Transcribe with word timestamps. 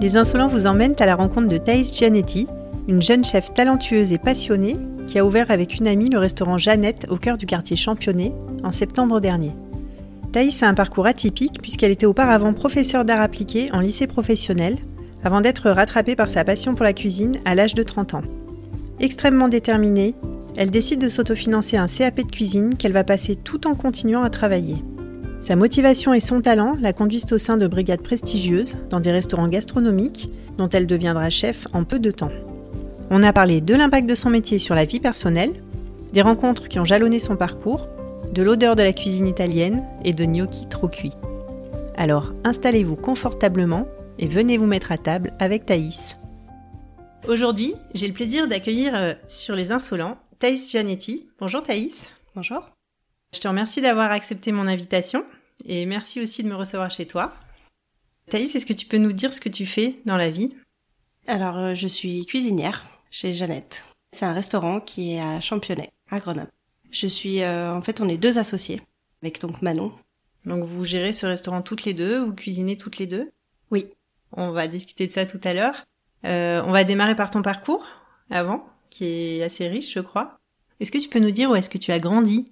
les 0.00 0.16
Insolents 0.16 0.46
vous 0.46 0.66
emmènent 0.66 0.94
à 1.00 1.06
la 1.06 1.16
rencontre 1.16 1.48
de 1.48 1.58
Thaïs 1.58 1.92
Gianetti, 1.92 2.46
une 2.86 3.02
jeune 3.02 3.24
chef 3.24 3.52
talentueuse 3.52 4.12
et 4.12 4.18
passionnée 4.18 4.76
qui 5.06 5.18
a 5.18 5.24
ouvert 5.24 5.50
avec 5.50 5.76
une 5.76 5.88
amie 5.88 6.10
le 6.10 6.18
restaurant 6.18 6.56
Jeannette 6.56 7.06
au 7.10 7.16
cœur 7.16 7.36
du 7.36 7.46
quartier 7.46 7.76
Championnet 7.76 8.32
en 8.62 8.70
septembre 8.70 9.20
dernier. 9.20 9.52
Thaïs 10.32 10.62
a 10.62 10.68
un 10.68 10.74
parcours 10.74 11.06
atypique 11.06 11.60
puisqu'elle 11.60 11.90
était 11.90 12.06
auparavant 12.06 12.52
professeure 12.52 13.04
d'art 13.04 13.20
appliqué 13.20 13.72
en 13.72 13.80
lycée 13.80 14.06
professionnel 14.06 14.76
avant 15.24 15.40
d'être 15.40 15.70
rattrapée 15.70 16.14
par 16.14 16.28
sa 16.28 16.44
passion 16.44 16.74
pour 16.74 16.84
la 16.84 16.92
cuisine 16.92 17.38
à 17.44 17.54
l'âge 17.54 17.74
de 17.74 17.82
30 17.82 18.14
ans. 18.14 18.22
Extrêmement 19.00 19.48
déterminée, 19.48 20.14
elle 20.56 20.70
décide 20.70 21.00
de 21.00 21.08
s'autofinancer 21.08 21.76
un 21.76 21.86
CAP 21.86 22.18
de 22.18 22.30
cuisine 22.30 22.74
qu'elle 22.76 22.92
va 22.92 23.04
passer 23.04 23.36
tout 23.36 23.66
en 23.66 23.74
continuant 23.74 24.22
à 24.22 24.30
travailler. 24.30 24.76
Sa 25.40 25.56
motivation 25.56 26.12
et 26.12 26.20
son 26.20 26.40
talent 26.40 26.76
la 26.80 26.92
conduisent 26.92 27.32
au 27.32 27.38
sein 27.38 27.56
de 27.56 27.66
brigades 27.66 28.02
prestigieuses 28.02 28.76
dans 28.90 29.00
des 29.00 29.12
restaurants 29.12 29.48
gastronomiques 29.48 30.30
dont 30.56 30.68
elle 30.68 30.86
deviendra 30.86 31.30
chef 31.30 31.66
en 31.72 31.84
peu 31.84 31.98
de 31.98 32.10
temps. 32.10 32.32
On 33.10 33.22
a 33.22 33.32
parlé 33.32 33.60
de 33.60 33.74
l'impact 33.74 34.08
de 34.08 34.14
son 34.14 34.30
métier 34.30 34.58
sur 34.58 34.74
la 34.74 34.84
vie 34.84 35.00
personnelle, 35.00 35.52
des 36.12 36.22
rencontres 36.22 36.68
qui 36.68 36.78
ont 36.78 36.84
jalonné 36.84 37.18
son 37.18 37.36
parcours, 37.36 37.88
de 38.32 38.42
l'odeur 38.42 38.76
de 38.76 38.82
la 38.82 38.92
cuisine 38.92 39.26
italienne 39.26 39.84
et 40.04 40.12
de 40.12 40.24
gnocchi 40.24 40.68
trop 40.68 40.88
cuits. 40.88 41.14
Alors 41.96 42.34
installez-vous 42.44 42.96
confortablement 42.96 43.86
et 44.18 44.26
venez 44.26 44.58
vous 44.58 44.66
mettre 44.66 44.92
à 44.92 44.98
table 44.98 45.32
avec 45.38 45.66
Thaïs. 45.66 46.16
Aujourd'hui, 47.26 47.74
j'ai 47.94 48.08
le 48.08 48.14
plaisir 48.14 48.48
d'accueillir 48.48 48.94
euh, 48.94 49.14
sur 49.26 49.54
les 49.54 49.72
insolents 49.72 50.18
Thaïs 50.38 50.68
Gianetti. 50.70 51.28
Bonjour 51.38 51.60
Thaïs. 51.60 52.10
Bonjour. 52.34 52.77
Je 53.34 53.40
te 53.40 53.48
remercie 53.48 53.80
d'avoir 53.80 54.10
accepté 54.10 54.52
mon 54.52 54.66
invitation 54.66 55.24
et 55.66 55.84
merci 55.86 56.20
aussi 56.20 56.42
de 56.42 56.48
me 56.48 56.54
recevoir 56.54 56.90
chez 56.90 57.06
toi. 57.06 57.34
Thaïs, 58.30 58.54
est-ce 58.54 58.66
que 58.66 58.72
tu 58.72 58.86
peux 58.86 58.96
nous 58.96 59.12
dire 59.12 59.34
ce 59.34 59.40
que 59.40 59.48
tu 59.48 59.66
fais 59.66 60.00
dans 60.06 60.16
la 60.16 60.30
vie? 60.30 60.54
Alors, 61.26 61.58
euh, 61.58 61.74
je 61.74 61.88
suis 61.88 62.24
cuisinière 62.26 62.86
chez 63.10 63.34
Jeannette. 63.34 63.84
C'est 64.12 64.24
un 64.24 64.32
restaurant 64.32 64.80
qui 64.80 65.14
est 65.14 65.20
à 65.20 65.40
Championnet, 65.40 65.90
à 66.10 66.20
Grenoble. 66.20 66.50
Je 66.90 67.06
suis, 67.06 67.42
euh, 67.42 67.74
en 67.74 67.82
fait, 67.82 68.00
on 68.00 68.08
est 68.08 68.16
deux 68.16 68.38
associés 68.38 68.80
avec 69.22 69.40
donc 69.40 69.60
Manon. 69.60 69.92
Donc 70.46 70.64
vous 70.64 70.84
gérez 70.84 71.12
ce 71.12 71.26
restaurant 71.26 71.60
toutes 71.60 71.84
les 71.84 71.92
deux, 71.92 72.18
vous 72.18 72.32
cuisinez 72.32 72.78
toutes 72.78 72.98
les 72.98 73.06
deux? 73.06 73.28
Oui. 73.70 73.86
On 74.32 74.52
va 74.52 74.68
discuter 74.68 75.06
de 75.06 75.12
ça 75.12 75.26
tout 75.26 75.40
à 75.44 75.52
l'heure. 75.52 75.84
Euh, 76.24 76.62
on 76.64 76.72
va 76.72 76.84
démarrer 76.84 77.14
par 77.14 77.30
ton 77.30 77.42
parcours 77.42 77.84
avant, 78.30 78.66
qui 78.90 79.04
est 79.04 79.42
assez 79.42 79.68
riche, 79.68 79.92
je 79.92 80.00
crois. 80.00 80.38
Est-ce 80.80 80.90
que 80.90 80.98
tu 80.98 81.08
peux 81.08 81.18
nous 81.18 81.30
dire 81.30 81.50
où 81.50 81.54
est-ce 81.54 81.70
que 81.70 81.78
tu 81.78 81.92
as 81.92 81.98
grandi? 81.98 82.50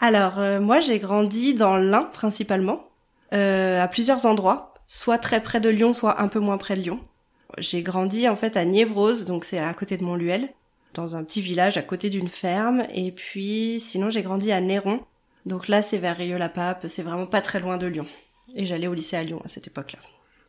Alors, 0.00 0.38
euh, 0.38 0.60
moi, 0.60 0.80
j'ai 0.80 0.98
grandi 0.98 1.54
dans 1.54 1.76
l'Ain 1.76 2.04
principalement, 2.04 2.88
euh, 3.32 3.82
à 3.82 3.88
plusieurs 3.88 4.26
endroits, 4.26 4.74
soit 4.86 5.18
très 5.18 5.42
près 5.42 5.60
de 5.60 5.68
Lyon, 5.68 5.92
soit 5.92 6.20
un 6.20 6.28
peu 6.28 6.38
moins 6.38 6.58
près 6.58 6.76
de 6.76 6.80
Lyon. 6.80 7.00
J'ai 7.58 7.82
grandi 7.82 8.28
en 8.28 8.34
fait 8.34 8.56
à 8.56 8.64
Niévrose, 8.64 9.24
donc 9.24 9.44
c'est 9.44 9.58
à 9.58 9.72
côté 9.74 9.96
de 9.96 10.04
Montluel, 10.04 10.50
dans 10.94 11.16
un 11.16 11.24
petit 11.24 11.40
village 11.40 11.76
à 11.76 11.82
côté 11.82 12.10
d'une 12.10 12.28
ferme. 12.28 12.86
Et 12.94 13.10
puis, 13.10 13.80
sinon, 13.80 14.10
j'ai 14.10 14.22
grandi 14.22 14.52
à 14.52 14.60
Néron, 14.60 15.00
donc 15.46 15.66
là, 15.66 15.82
c'est 15.82 15.98
vers 15.98 16.16
Rieux-la-Pape, 16.16 16.86
c'est 16.88 17.02
vraiment 17.02 17.26
pas 17.26 17.40
très 17.40 17.58
loin 17.58 17.78
de 17.78 17.86
Lyon. 17.86 18.06
Et 18.54 18.66
j'allais 18.66 18.86
au 18.86 18.94
lycée 18.94 19.16
à 19.16 19.24
Lyon 19.24 19.42
à 19.44 19.48
cette 19.48 19.66
époque-là. 19.66 19.98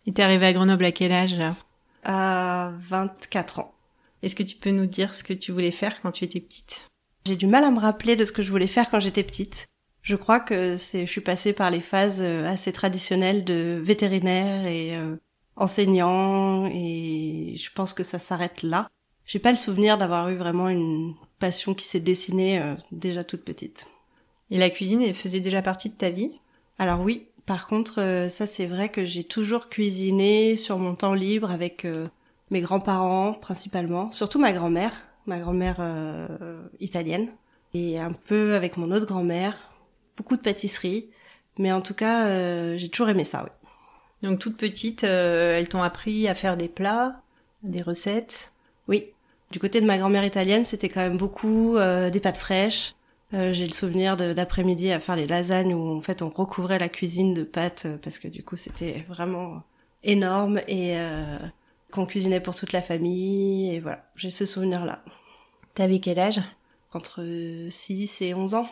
Et 0.05 0.13
t'es 0.13 0.21
arrivée 0.21 0.47
à 0.47 0.53
Grenoble 0.53 0.85
à 0.85 0.91
quel 0.91 1.11
âge 1.11 1.35
là? 1.35 1.55
À 2.03 2.71
24 2.89 3.59
ans. 3.59 3.73
Est-ce 4.21 4.35
que 4.35 4.43
tu 4.43 4.55
peux 4.55 4.71
nous 4.71 4.85
dire 4.85 5.15
ce 5.15 5.23
que 5.23 5.33
tu 5.33 5.51
voulais 5.51 5.71
faire 5.71 6.01
quand 6.01 6.11
tu 6.11 6.25
étais 6.25 6.39
petite? 6.39 6.85
J'ai 7.25 7.35
du 7.35 7.47
mal 7.47 7.63
à 7.63 7.71
me 7.71 7.79
rappeler 7.79 8.15
de 8.15 8.25
ce 8.25 8.31
que 8.31 8.41
je 8.41 8.51
voulais 8.51 8.67
faire 8.67 8.89
quand 8.89 8.99
j'étais 8.99 9.23
petite. 9.23 9.67
Je 10.01 10.15
crois 10.15 10.39
que 10.39 10.77
c'est, 10.77 11.05
je 11.05 11.11
suis 11.11 11.21
passée 11.21 11.53
par 11.53 11.69
les 11.69 11.81
phases 11.81 12.21
euh, 12.21 12.47
assez 12.47 12.71
traditionnelles 12.71 13.43
de 13.43 13.79
vétérinaire 13.83 14.65
et 14.65 14.95
euh, 14.95 15.15
enseignant 15.55 16.65
et 16.67 17.55
je 17.57 17.69
pense 17.73 17.93
que 17.93 18.03
ça 18.03 18.19
s'arrête 18.19 18.63
là. 18.63 18.87
J'ai 19.25 19.39
pas 19.39 19.51
le 19.51 19.57
souvenir 19.57 19.97
d'avoir 19.97 20.29
eu 20.29 20.35
vraiment 20.35 20.69
une 20.69 21.13
passion 21.37 21.73
qui 21.73 21.85
s'est 21.85 21.99
dessinée 21.99 22.59
euh, 22.59 22.75
déjà 22.91 23.23
toute 23.23 23.43
petite. 23.43 23.87
Et 24.49 24.57
la 24.57 24.69
cuisine, 24.69 25.01
elle 25.03 25.13
faisait 25.13 25.41
déjà 25.41 25.61
partie 25.61 25.89
de 25.89 25.95
ta 25.95 26.09
vie? 26.09 26.39
Alors 26.79 27.01
oui, 27.01 27.27
par 27.45 27.67
contre, 27.67 28.27
ça 28.31 28.47
c'est 28.47 28.65
vrai 28.65 28.89
que 28.89 29.03
j'ai 29.03 29.23
toujours 29.23 29.69
cuisiné 29.69 30.55
sur 30.55 30.79
mon 30.79 30.95
temps 30.95 31.13
libre 31.13 31.51
avec 31.51 31.85
mes 32.49 32.61
grands-parents 32.61 33.33
principalement, 33.33 34.11
surtout 34.11 34.39
ma 34.39 34.53
grand-mère 34.53 35.08
ma 35.29 35.39
grand-mère 35.39 35.77
euh, 35.79 36.27
italienne, 36.79 37.29
et 37.73 37.99
un 37.99 38.11
peu 38.11 38.55
avec 38.55 38.75
mon 38.75 38.91
autre 38.91 39.05
grand-mère, 39.05 39.71
beaucoup 40.17 40.35
de 40.35 40.41
pâtisserie, 40.41 41.09
mais 41.57 41.71
en 41.71 41.81
tout 41.81 41.93
cas, 41.93 42.27
euh, 42.27 42.77
j'ai 42.77 42.89
toujours 42.89 43.09
aimé 43.09 43.23
ça, 43.23 43.43
oui. 43.43 43.49
Donc 44.21 44.39
toute 44.39 44.57
petite, 44.57 45.05
euh, 45.05 45.57
elles 45.57 45.69
t'ont 45.69 45.83
appris 45.83 46.27
à 46.27 46.35
faire 46.35 46.57
des 46.57 46.67
plats, 46.67 47.21
des 47.63 47.81
recettes? 47.81 48.51
Oui. 48.89 49.05
Du 49.51 49.59
côté 49.59 49.79
de 49.79 49.85
ma 49.85 49.97
grand-mère 49.97 50.25
italienne, 50.25 50.65
c'était 50.65 50.89
quand 50.89 50.99
même 50.99 51.17
beaucoup 51.17 51.77
des 51.77 52.19
pâtes 52.19 52.37
fraîches. 52.37 52.93
j'ai 53.31 53.65
le 53.65 53.73
souvenir 53.73 54.15
d'après-midi 54.15 54.91
à 54.91 54.99
faire 54.99 55.15
les 55.15 55.25
lasagnes 55.25 55.73
où 55.73 55.97
en 55.97 56.01
fait 56.01 56.21
on 56.21 56.29
recouvrait 56.29 56.77
la 56.77 56.89
cuisine 56.89 57.33
de 57.33 57.43
pâtes 57.43 57.87
parce 58.03 58.19
que 58.19 58.27
du 58.27 58.43
coup 58.43 58.57
c'était 58.57 59.03
vraiment 59.07 59.63
énorme 60.03 60.61
et 60.67 60.95
qu'on 61.91 62.05
cuisinait 62.05 62.39
pour 62.39 62.55
toute 62.55 62.71
la 62.71 62.81
famille 62.81 63.73
et 63.73 63.79
voilà, 63.79 64.09
j'ai 64.15 64.29
ce 64.29 64.45
souvenir 64.45 64.85
là. 64.85 65.03
T'avais 65.73 65.99
quel 65.99 66.19
âge? 66.19 66.41
Entre 66.93 67.23
6 67.69 68.21
et 68.21 68.33
11 68.33 68.55
ans. 68.55 68.67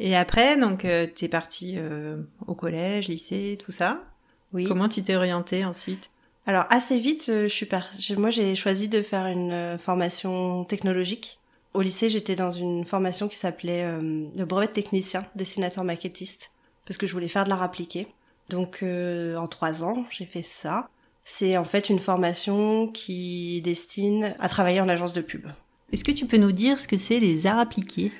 Et 0.00 0.14
après, 0.14 0.56
donc, 0.56 0.84
euh, 0.84 1.06
t'es 1.06 1.28
partie 1.28 1.74
euh, 1.76 2.18
au 2.46 2.54
collège, 2.54 3.08
lycée, 3.08 3.58
tout 3.62 3.72
ça? 3.72 4.04
Oui. 4.52 4.64
Comment 4.64 4.88
tu 4.88 5.02
t'es 5.02 5.16
orientée 5.16 5.64
ensuite? 5.64 6.10
Alors, 6.46 6.64
assez 6.70 6.98
vite, 6.98 7.28
euh, 7.28 7.42
je 7.42 7.54
suis 7.54 7.66
par... 7.66 7.90
moi, 8.16 8.30
j'ai 8.30 8.54
choisi 8.54 8.88
de 8.88 9.02
faire 9.02 9.26
une 9.26 9.76
formation 9.78 10.64
technologique. 10.64 11.40
Au 11.74 11.82
lycée, 11.82 12.08
j'étais 12.08 12.36
dans 12.36 12.50
une 12.50 12.84
formation 12.84 13.28
qui 13.28 13.36
s'appelait 13.36 13.84
le 14.00 14.44
brevet 14.44 14.68
de 14.68 14.72
technicien, 14.72 15.26
dessinateur 15.36 15.84
maquettiste, 15.84 16.50
parce 16.86 16.96
que 16.96 17.06
je 17.06 17.12
voulais 17.12 17.28
faire 17.28 17.44
de 17.44 17.50
l'art 17.50 17.62
appliqué. 17.62 18.08
Donc, 18.48 18.82
en 18.82 19.46
trois 19.46 19.84
ans, 19.84 20.04
j'ai 20.10 20.24
fait 20.24 20.42
ça. 20.42 20.88
C'est 21.30 21.58
en 21.58 21.64
fait 21.64 21.90
une 21.90 21.98
formation 21.98 22.88
qui 22.88 23.60
destine 23.60 24.34
à 24.38 24.48
travailler 24.48 24.80
en 24.80 24.88
agence 24.88 25.12
de 25.12 25.20
pub. 25.20 25.46
Est-ce 25.92 26.02
que 26.02 26.10
tu 26.10 26.24
peux 26.24 26.38
nous 26.38 26.52
dire 26.52 26.80
ce 26.80 26.88
que 26.88 26.96
c'est 26.96 27.20
les 27.20 27.46
arts 27.46 27.58
appliqués? 27.58 28.12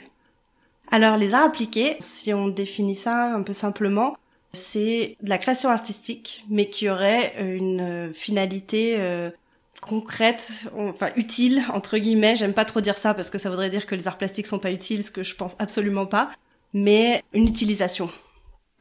Alors 0.91 1.17
les 1.17 1.33
arts 1.33 1.47
appliqués, 1.47 1.97
si 2.01 2.35
on 2.35 2.49
définit 2.49 2.95
ça 2.95 3.35
un 3.35 3.41
peu 3.41 3.55
simplement, 3.55 4.15
c'est 4.53 5.17
de 5.23 5.31
la 5.31 5.39
création 5.39 5.71
artistique, 5.71 6.45
mais 6.51 6.69
qui 6.69 6.91
aurait 6.91 7.35
une 7.41 8.13
finalité 8.13 8.97
euh, 8.99 9.31
concrète, 9.81 10.69
enfin 10.77 11.09
utile 11.17 11.65
entre 11.73 11.97
guillemets. 11.97 12.37
J'aime 12.37 12.53
pas 12.53 12.67
trop 12.67 12.83
dire 12.83 12.99
ça 12.99 13.15
parce 13.15 13.31
que 13.31 13.39
ça 13.39 13.49
voudrait 13.49 13.71
dire 13.71 13.87
que 13.87 13.95
les 13.95 14.07
arts 14.07 14.19
plastiques 14.19 14.47
sont 14.47 14.59
pas 14.59 14.71
utiles, 14.71 15.03
ce 15.03 15.11
que 15.11 15.23
je 15.23 15.35
pense 15.35 15.57
absolument 15.59 16.07
pas. 16.07 16.31
Mais 16.75 17.25
une 17.33 17.49
utilisation. 17.49 18.11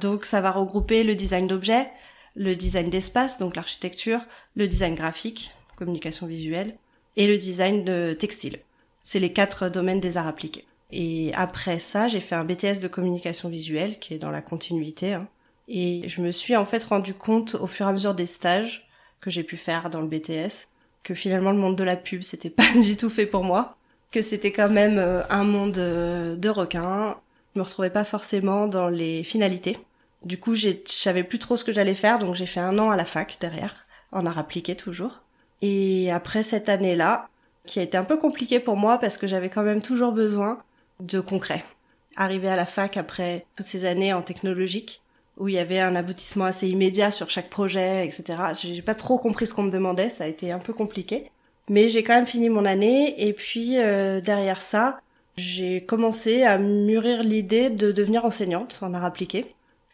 Donc 0.02 0.26
ça 0.26 0.42
va 0.42 0.52
regrouper 0.52 1.06
le 1.06 1.16
design 1.16 1.48
d'objets, 1.48 1.90
le 2.38 2.56
design 2.56 2.90
d'espace, 2.90 3.40
donc 3.40 3.56
l'architecture, 3.56 4.22
le 4.56 4.68
design 4.68 4.96
graphique, 4.96 5.52
communication 5.76 6.28
visuelle, 6.28 6.76
et 7.16 7.28
le 7.28 7.38
design 7.38 7.84
de 7.84 8.16
textile. 8.18 8.60
C'est 9.04 9.20
les 9.20 9.34
quatre 9.34 9.70
domaines 9.70 10.00
des 10.00 10.18
arts 10.18 10.28
appliqués. 10.28 10.66
Et 10.92 11.32
après 11.34 11.80
ça, 11.80 12.08
j'ai 12.08 12.20
fait 12.20 12.36
un 12.36 12.46
BTS 12.46 12.80
de 12.82 12.88
communication 12.88 13.50
visuelle 13.50 14.00
qui 14.00 14.14
est 14.14 14.20
dans 14.20 14.32
la 14.32 14.42
continuité. 14.42 15.14
Hein. 15.14 15.28
Et 15.68 16.08
je 16.08 16.22
me 16.22 16.32
suis 16.32 16.56
en 16.56 16.66
fait 16.66 16.84
rendu 16.84 17.14
compte 17.14 17.56
au 17.56 17.68
fur 17.68 17.88
et 17.88 17.90
à 17.90 17.92
mesure 17.92 18.14
des 18.14 18.26
stages 18.26 18.88
que 19.20 19.30
j'ai 19.30 19.44
pu 19.44 19.58
faire 19.58 19.90
dans 19.90 20.02
le 20.02 20.08
BTS 20.08 20.70
que 21.04 21.14
finalement 21.14 21.52
le 21.52 21.58
monde 21.58 21.78
de 21.78 21.84
la 21.84 21.96
pub 21.96 22.22
c'était 22.22 22.50
pas 22.52 22.72
du 22.82 22.96
tout 22.96 23.10
fait 23.10 23.26
pour 23.26 23.44
moi. 23.44 23.78
que 24.12 24.22
c'était 24.22 24.52
quand 24.52 24.70
même 24.70 24.98
euh, 24.98 25.24
un 25.30 25.44
monde 25.44 25.74
de 25.74 26.50
requins. 26.50 27.18
Je 27.54 27.60
me 27.60 27.66
retrouvais 27.66 27.90
pas 27.90 28.06
forcément 28.06 28.68
dans 28.68 28.88
les 28.88 29.24
finalités. 29.24 29.78
Du 30.24 30.40
coup, 30.40 30.56
je 30.56 30.70
savais 30.86 31.24
plus 31.24 31.40
trop 31.40 31.58
ce 31.58 31.64
que 31.64 31.72
j'allais 31.72 31.96
faire, 31.96 32.20
donc 32.20 32.36
j'ai 32.36 32.48
fait 32.48 32.60
un 32.60 32.80
an 32.80 32.90
à 32.90 32.96
la 32.96 33.06
fac 33.06 33.38
derrière, 33.40 33.86
en 34.12 34.26
art 34.26 34.38
appliqué 34.38 34.76
toujours. 34.76 35.24
Et 35.62 36.12
après 36.12 36.44
cette 36.44 36.70
année-là, 36.70 37.30
qui 37.66 37.80
a 37.80 37.84
été 37.84 37.98
un 37.98 38.04
peu 38.04 38.18
compliquée 38.18 38.60
pour 38.60 38.78
moi 38.78 38.98
parce 38.98 39.18
que 39.18 39.28
j'avais 39.28 39.50
quand 39.50 39.64
même 39.64 39.82
toujours 39.82 40.12
besoin 40.12 40.60
de 41.00 41.20
concret. 41.20 41.64
Arriver 42.16 42.48
à 42.48 42.56
la 42.56 42.66
fac 42.66 42.98
après 42.98 43.46
toutes 43.56 43.68
ces 43.68 43.86
années 43.86 44.14
en 44.14 44.24
technologique, 44.24 45.04
où 45.38 45.48
il 45.48 45.54
y 45.54 45.60
avait 45.60 45.80
un 45.80 45.96
aboutissement 45.96 46.46
assez 46.46 46.68
immédiat 46.68 47.12
sur 47.12 47.30
chaque 47.30 47.50
projet, 47.50 48.06
etc. 48.06 48.40
J'ai 48.60 48.82
pas 48.82 48.96
trop 48.96 49.20
compris 49.20 49.46
ce 49.46 49.54
qu'on 49.54 49.64
me 49.64 49.72
demandait, 49.72 50.10
ça 50.10 50.24
a 50.24 50.28
été 50.28 50.52
un 50.52 50.60
peu 50.60 50.74
compliqué. 50.74 51.30
Mais 51.70 51.90
j'ai 51.90 52.04
quand 52.04 52.16
même 52.16 52.26
fini 52.26 52.50
mon 52.50 52.66
année, 52.66 53.28
et 53.28 53.34
puis 53.34 53.78
euh, 53.78 54.22
derrière 54.22 54.62
ça, 54.62 55.00
j'ai 55.36 55.86
commencé 55.86 56.44
à 56.44 56.58
mûrir 56.58 57.22
l'idée 57.22 57.70
de 57.70 57.92
devenir 57.92 58.26
enseignante 58.26 58.80
en 58.82 58.94
art 58.96 59.06
appliqué. 59.06 59.46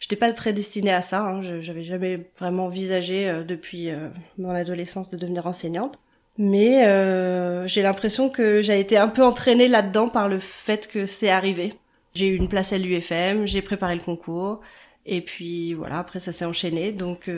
J'étais 0.03 0.17
pas 0.17 0.33
prédestinée 0.33 0.91
à 0.91 1.01
ça, 1.01 1.25
hein. 1.25 1.61
j'avais 1.61 1.85
jamais 1.85 2.29
vraiment 2.37 2.65
envisagé 2.65 3.29
euh, 3.29 3.45
depuis 3.45 3.89
euh, 3.89 4.09
mon 4.37 4.49
adolescence 4.49 5.09
de 5.09 5.15
devenir 5.15 5.47
enseignante. 5.47 5.97
Mais 6.37 6.85
euh, 6.85 7.65
j'ai 7.67 7.83
l'impression 7.83 8.29
que 8.29 8.61
j'ai 8.61 8.81
été 8.81 8.97
un 8.97 9.07
peu 9.07 9.23
entraînée 9.23 9.69
là-dedans 9.69 10.09
par 10.09 10.27
le 10.27 10.39
fait 10.39 10.89
que 10.89 11.05
c'est 11.05 11.29
arrivé. 11.29 11.75
J'ai 12.15 12.27
eu 12.27 12.35
une 12.35 12.49
place 12.49 12.73
à 12.73 12.77
l'UFM, 12.77 13.45
j'ai 13.47 13.61
préparé 13.61 13.95
le 13.95 14.01
concours, 14.01 14.59
et 15.05 15.21
puis 15.21 15.73
voilà, 15.73 15.99
après 15.99 16.19
ça 16.19 16.33
s'est 16.33 16.43
enchaîné. 16.43 16.91
Donc 16.91 17.31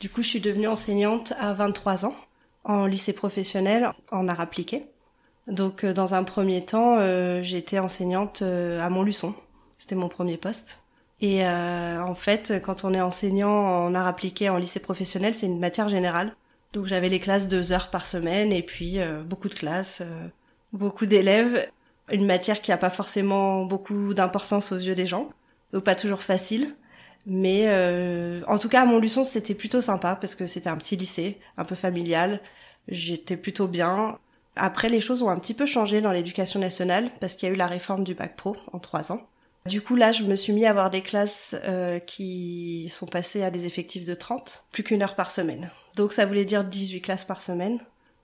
du 0.00 0.10
coup, 0.10 0.22
je 0.22 0.28
suis 0.28 0.40
devenue 0.40 0.68
enseignante 0.68 1.32
à 1.40 1.54
23 1.54 2.04
ans 2.04 2.14
en 2.64 2.84
lycée 2.84 3.14
professionnel 3.14 3.90
en 4.10 4.28
art 4.28 4.40
appliqué. 4.40 4.84
Donc 5.46 5.86
dans 5.86 6.12
un 6.12 6.24
premier 6.24 6.62
temps, 6.62 6.98
j'étais 7.42 7.78
enseignante 7.78 8.42
à 8.42 8.90
Montluçon. 8.90 9.34
C'était 9.78 9.94
mon 9.94 10.10
premier 10.10 10.36
poste. 10.36 10.81
Et 11.22 11.46
euh, 11.46 12.02
en 12.02 12.14
fait, 12.14 12.60
quand 12.64 12.84
on 12.84 12.92
est 12.92 13.00
enseignant 13.00 13.52
en 13.52 13.94
art 13.94 14.08
appliqué 14.08 14.50
en 14.50 14.58
lycée 14.58 14.80
professionnel, 14.80 15.34
c'est 15.36 15.46
une 15.46 15.60
matière 15.60 15.88
générale. 15.88 16.34
Donc 16.72 16.86
j'avais 16.86 17.08
les 17.08 17.20
classes 17.20 17.46
deux 17.46 17.72
heures 17.72 17.90
par 17.90 18.06
semaine 18.06 18.52
et 18.52 18.62
puis 18.62 18.98
euh, 18.98 19.22
beaucoup 19.22 19.48
de 19.48 19.54
classes, 19.54 20.00
euh, 20.00 20.26
beaucoup 20.72 21.06
d'élèves. 21.06 21.68
Une 22.10 22.26
matière 22.26 22.60
qui 22.60 22.72
n'a 22.72 22.76
pas 22.76 22.90
forcément 22.90 23.64
beaucoup 23.64 24.14
d'importance 24.14 24.72
aux 24.72 24.76
yeux 24.76 24.96
des 24.96 25.06
gens, 25.06 25.30
donc 25.72 25.84
pas 25.84 25.94
toujours 25.94 26.22
facile. 26.22 26.74
Mais 27.24 27.68
en 28.48 28.58
tout 28.58 28.68
cas, 28.68 28.82
à 28.82 28.84
Montluçon, 28.84 29.22
c'était 29.22 29.54
plutôt 29.54 29.80
sympa 29.80 30.16
parce 30.16 30.34
que 30.34 30.48
c'était 30.48 30.68
un 30.68 30.76
petit 30.76 30.96
lycée, 30.96 31.38
un 31.56 31.64
peu 31.64 31.76
familial. 31.76 32.40
J'étais 32.88 33.36
plutôt 33.36 33.68
bien. 33.68 34.18
Après, 34.56 34.88
les 34.88 35.00
choses 35.00 35.22
ont 35.22 35.30
un 35.30 35.38
petit 35.38 35.54
peu 35.54 35.64
changé 35.64 36.00
dans 36.00 36.10
l'éducation 36.10 36.58
nationale 36.58 37.10
parce 37.20 37.34
qu'il 37.36 37.48
y 37.48 37.52
a 37.52 37.54
eu 37.54 37.58
la 37.58 37.68
réforme 37.68 38.02
du 38.02 38.14
bac 38.14 38.34
pro 38.36 38.56
en 38.72 38.80
trois 38.80 39.12
ans. 39.12 39.20
Du 39.66 39.80
coup, 39.80 39.94
là, 39.94 40.10
je 40.10 40.24
me 40.24 40.34
suis 40.34 40.52
mis 40.52 40.66
à 40.66 40.70
avoir 40.70 40.90
des 40.90 41.02
classes 41.02 41.54
euh, 41.64 42.00
qui 42.00 42.88
sont 42.92 43.06
passées 43.06 43.44
à 43.44 43.50
des 43.50 43.66
effectifs 43.66 44.04
de 44.04 44.14
30, 44.14 44.64
plus 44.72 44.82
qu'une 44.82 45.02
heure 45.02 45.14
par 45.14 45.30
semaine. 45.30 45.70
Donc 45.96 46.12
ça 46.12 46.26
voulait 46.26 46.44
dire 46.44 46.64
18 46.64 47.00
classes 47.00 47.24
par 47.24 47.40
semaine 47.40 47.78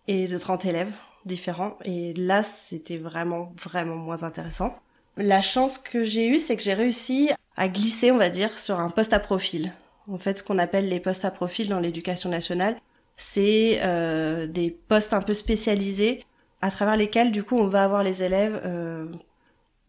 et 0.09 0.27
de 0.27 0.37
30 0.37 0.65
élèves 0.65 0.93
différents. 1.27 1.79
Et 1.85 2.13
là, 2.15 2.43
c'était 2.43 2.97
vraiment, 2.97 3.53
vraiment 3.63 3.97
moins 3.97 4.25
intéressant. 4.25 4.75
La 5.17 5.41
chance 5.41 5.79
que 5.79 6.05
j'ai 6.05 6.29
eue, 6.29 6.39
c'est 6.39 6.57
que 6.57 6.63
j'ai 6.63 6.75
réussi 6.75 7.31
à 7.57 7.69
glisser, 7.69 8.11
on 8.11 8.19
va 8.19 8.31
dire, 8.31 8.59
sur 8.59 8.81
un 8.81 8.91
poste 8.91 9.13
à 9.13 9.21
profil. 9.21 9.73
En 10.11 10.19
fait, 10.19 10.39
ce 10.39 10.43
qu'on 10.43 10.59
appelle 10.59 10.89
les 10.89 11.01
postes 11.01 11.25
à 11.25 11.31
profil 11.31 11.69
dans 11.69 11.81
l'éducation 11.81 12.31
nationale, 12.31 12.77
c'est 13.17 13.81
euh, 13.83 14.47
des 14.47 14.71
postes 14.71 15.13
un 15.13 15.21
peu 15.21 15.35
spécialisés 15.35 16.25
à 16.63 16.71
travers 16.71 16.97
lesquels, 16.97 17.31
du 17.31 17.45
coup, 17.45 17.59
on 17.59 17.69
va 17.69 17.85
avoir 17.85 18.03
les 18.03 18.23
élèves 18.23 18.61
euh, 18.65 19.07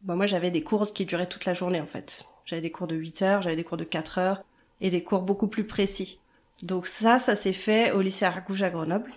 bah, 0.04 0.16
moi 0.16 0.26
j'avais 0.26 0.52
des 0.52 0.64
cours 0.64 0.94
qui 0.94 1.06
duraient 1.06 1.28
toute 1.28 1.46
la 1.46 1.54
journée 1.54 1.82
en 1.82 1.88
fait. 1.88 2.26
J'avais 2.46 2.62
des 2.62 2.72
cours 2.72 2.88
de 2.88 2.96
8 2.96 3.22
heures, 3.22 3.42
j'avais 3.42 3.56
des 3.56 3.64
cours 3.64 3.78
de 3.78 3.84
4 3.84 4.18
heures 4.18 4.44
et 4.82 4.90
des 4.90 5.04
cours 5.04 5.22
beaucoup 5.22 5.48
plus 5.48 5.66
précis. 5.66 6.20
Donc 6.64 6.88
ça, 6.88 7.20
ça 7.20 7.36
s'est 7.36 7.54
fait 7.54 7.92
au 7.92 8.02
lycée 8.02 8.26
Argouge 8.26 8.64
à 8.64 8.70
Grenoble. 8.70 9.12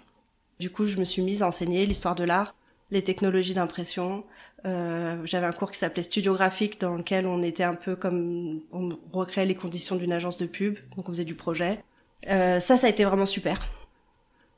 Du 0.60 0.70
coup, 0.70 0.86
je 0.86 0.98
me 0.98 1.04
suis 1.04 1.22
mise 1.22 1.42
à 1.42 1.48
enseigner 1.48 1.86
l'histoire 1.86 2.14
de 2.14 2.24
l'art, 2.24 2.54
les 2.90 3.02
technologies 3.02 3.54
d'impression. 3.54 4.24
Euh, 4.64 5.20
j'avais 5.24 5.46
un 5.46 5.52
cours 5.52 5.72
qui 5.72 5.78
s'appelait 5.78 6.02
studio 6.02 6.34
graphique 6.34 6.80
dans 6.80 6.94
lequel 6.94 7.26
on 7.26 7.42
était 7.42 7.64
un 7.64 7.74
peu 7.74 7.96
comme 7.96 8.60
on 8.70 8.90
recréait 9.12 9.46
les 9.46 9.56
conditions 9.56 9.96
d'une 9.96 10.12
agence 10.12 10.38
de 10.38 10.46
pub, 10.46 10.78
donc 10.96 11.08
on 11.08 11.12
faisait 11.12 11.24
du 11.24 11.34
projet. 11.34 11.82
Euh, 12.28 12.60
ça, 12.60 12.76
ça 12.76 12.86
a 12.86 12.90
été 12.90 13.04
vraiment 13.04 13.26
super. 13.26 13.68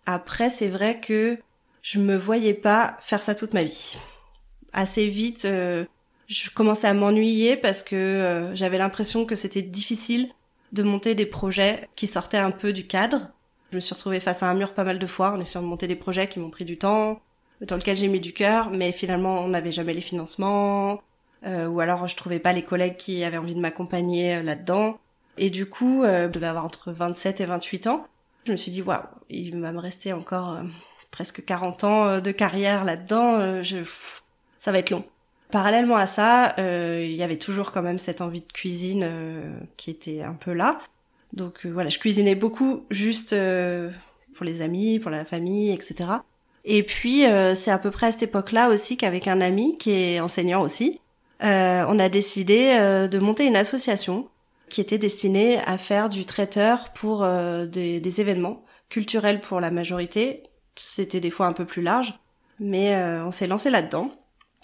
Après, 0.05 0.51
c'est 0.51 0.69
vrai 0.69 1.01
que 1.01 1.39
je 1.81 1.99
me 1.99 2.17
voyais 2.17 2.55
pas 2.55 2.99
faire 3.01 3.23
ça 3.23 3.35
toute 3.35 3.55
ma 3.55 3.65
vie. 3.65 3.97
Assez 4.73 5.09
vite, 5.09 5.47
euh, 5.47 5.87
je 6.29 6.51
commençais 6.51 6.87
à 6.87 6.95
m'ennuyer 6.95 7.57
parce 7.57 7.83
que 7.83 7.97
euh, 7.97 8.55
j'avais 8.55 8.79
l'impression 8.79 9.27
que 9.27 9.37
c'était 9.37 9.63
difficile 9.63 10.31
de 10.73 10.83
monter 10.83 11.15
des 11.15 11.27
projets 11.27 11.89
qui 11.97 12.07
sortaient 12.07 12.39
un 12.39 12.51
peu 12.51 12.73
du 12.73 12.87
cadre. 12.87 13.29
Je 13.71 13.77
me 13.77 13.81
suis 13.81 13.95
retrouvée 13.95 14.21
face 14.21 14.43
à 14.43 14.49
un 14.49 14.55
mur 14.55 14.73
pas 14.73 14.85
mal 14.85 14.99
de 14.99 15.07
fois 15.07 15.33
en 15.33 15.41
essayant 15.41 15.63
de 15.63 15.69
monter 15.69 15.87
des 15.87 15.97
projets 15.97 16.29
qui 16.29 16.41
m'ont 16.41 16.51
pris 16.51 16.65
du 16.65 16.79
temps, 16.79 17.21
dans 17.61 17.77
lequel 17.77 17.97
j'ai 17.97 18.09
mis 18.09 18.21
du 18.21 18.33
cœur, 18.33 18.71
mais 18.71 18.93
finalement 18.93 19.41
on 19.41 19.49
n'avait 19.49 19.73
jamais 19.73 19.95
les 19.95 20.01
financements, 20.01 21.03
euh, 21.45 21.67
ou 21.67 21.81
alors 21.81 22.07
je 22.07 22.17
trouvais 22.17 22.39
pas 22.39 22.53
les 22.53 22.63
collègues 22.63 22.97
qui 22.97 23.23
avaient 23.25 23.37
envie 23.37 23.55
de 23.55 23.61
m'accompagner 23.61 24.37
euh, 24.37 24.43
là-dedans. 24.43 24.99
Et 25.37 25.51
du 25.51 25.67
coup, 25.67 26.05
je 26.05 26.29
devais 26.29 26.47
avoir 26.47 26.65
entre 26.65 26.93
27 26.93 27.41
et 27.41 27.45
28 27.45 27.89
ans. 27.89 28.07
Je 28.47 28.53
me 28.53 28.57
suis 28.57 28.71
dit, 28.71 28.83
waouh, 28.83 29.03
il 29.29 29.61
va 29.61 29.73
me 29.73 29.81
rester 29.81 30.13
encore 30.13 30.59
presque 31.11 31.45
40 31.45 31.83
ans 31.83 32.21
de 32.21 32.31
carrière 32.31 32.85
là-dedans. 32.85 33.61
je, 33.61 33.79
ça 34.61 34.71
va 34.71 34.79
être 34.79 34.91
long. 34.91 35.05
Parallèlement 35.55 35.95
à 35.95 36.07
ça, 36.07 36.53
euh, 36.59 37.07
il 37.09 37.15
y 37.15 37.23
avait 37.23 37.37
toujours 37.37 37.71
quand 37.71 37.81
même 37.81 38.01
cette 38.01 38.21
envie 38.21 38.41
de 38.41 38.53
cuisine 38.53 39.05
euh, 39.05 39.57
qui 39.77 39.89
était 39.89 40.21
un 40.21 40.33
peu 40.33 40.53
là. 40.53 40.81
Donc 41.33 41.65
euh, 41.65 41.71
voilà, 41.71 41.91
je 41.91 42.01
cuisinais 42.01 42.35
beaucoup 42.35 42.85
juste 42.91 43.37
pour 44.35 44.45
les 44.45 44.63
amis, 44.63 44.99
pour 44.99 45.13
la 45.13 45.25
famille, 45.25 45.71
etc. 45.71 46.11
Et 46.65 46.83
puis 46.83 47.23
c'est 47.55 47.71
à 47.71 47.79
peu 47.79 47.93
près 47.93 48.09
à 48.09 48.11
cette 48.11 48.25
époque-là 48.25 48.69
aussi 48.69 48.97
qu'avec 48.97 49.29
un 49.29 49.41
ami 49.41 49.79
qui 49.79 49.93
est 49.93 50.19
enseignant 50.19 50.61
aussi, 50.61 50.99
on 51.41 51.99
a 52.01 52.09
décidé 52.09 52.75
de 53.09 53.19
monter 53.21 53.47
une 53.47 53.55
association 53.55 54.27
qui 54.71 54.81
était 54.81 54.99
destinée 54.99 55.61
à 55.67 55.79
faire 55.79 56.09
du 56.09 56.25
traiteur 56.25 56.93
pour 56.95 57.25
des, 57.25 58.01
des, 58.01 58.21
événements 58.21 58.65
culturels 58.89 59.41
pour 59.41 59.61
la 59.61 59.71
majorité. 59.71 60.43
C'était 60.75 61.21
des 61.21 61.31
fois 61.31 61.47
un 61.47 61.53
peu 61.53 61.65
plus 61.65 61.83
large, 61.83 62.19
mais 62.59 62.97
on 63.25 63.31
s'est 63.31 63.47
lancé 63.47 63.71
là-dedans. 63.71 64.11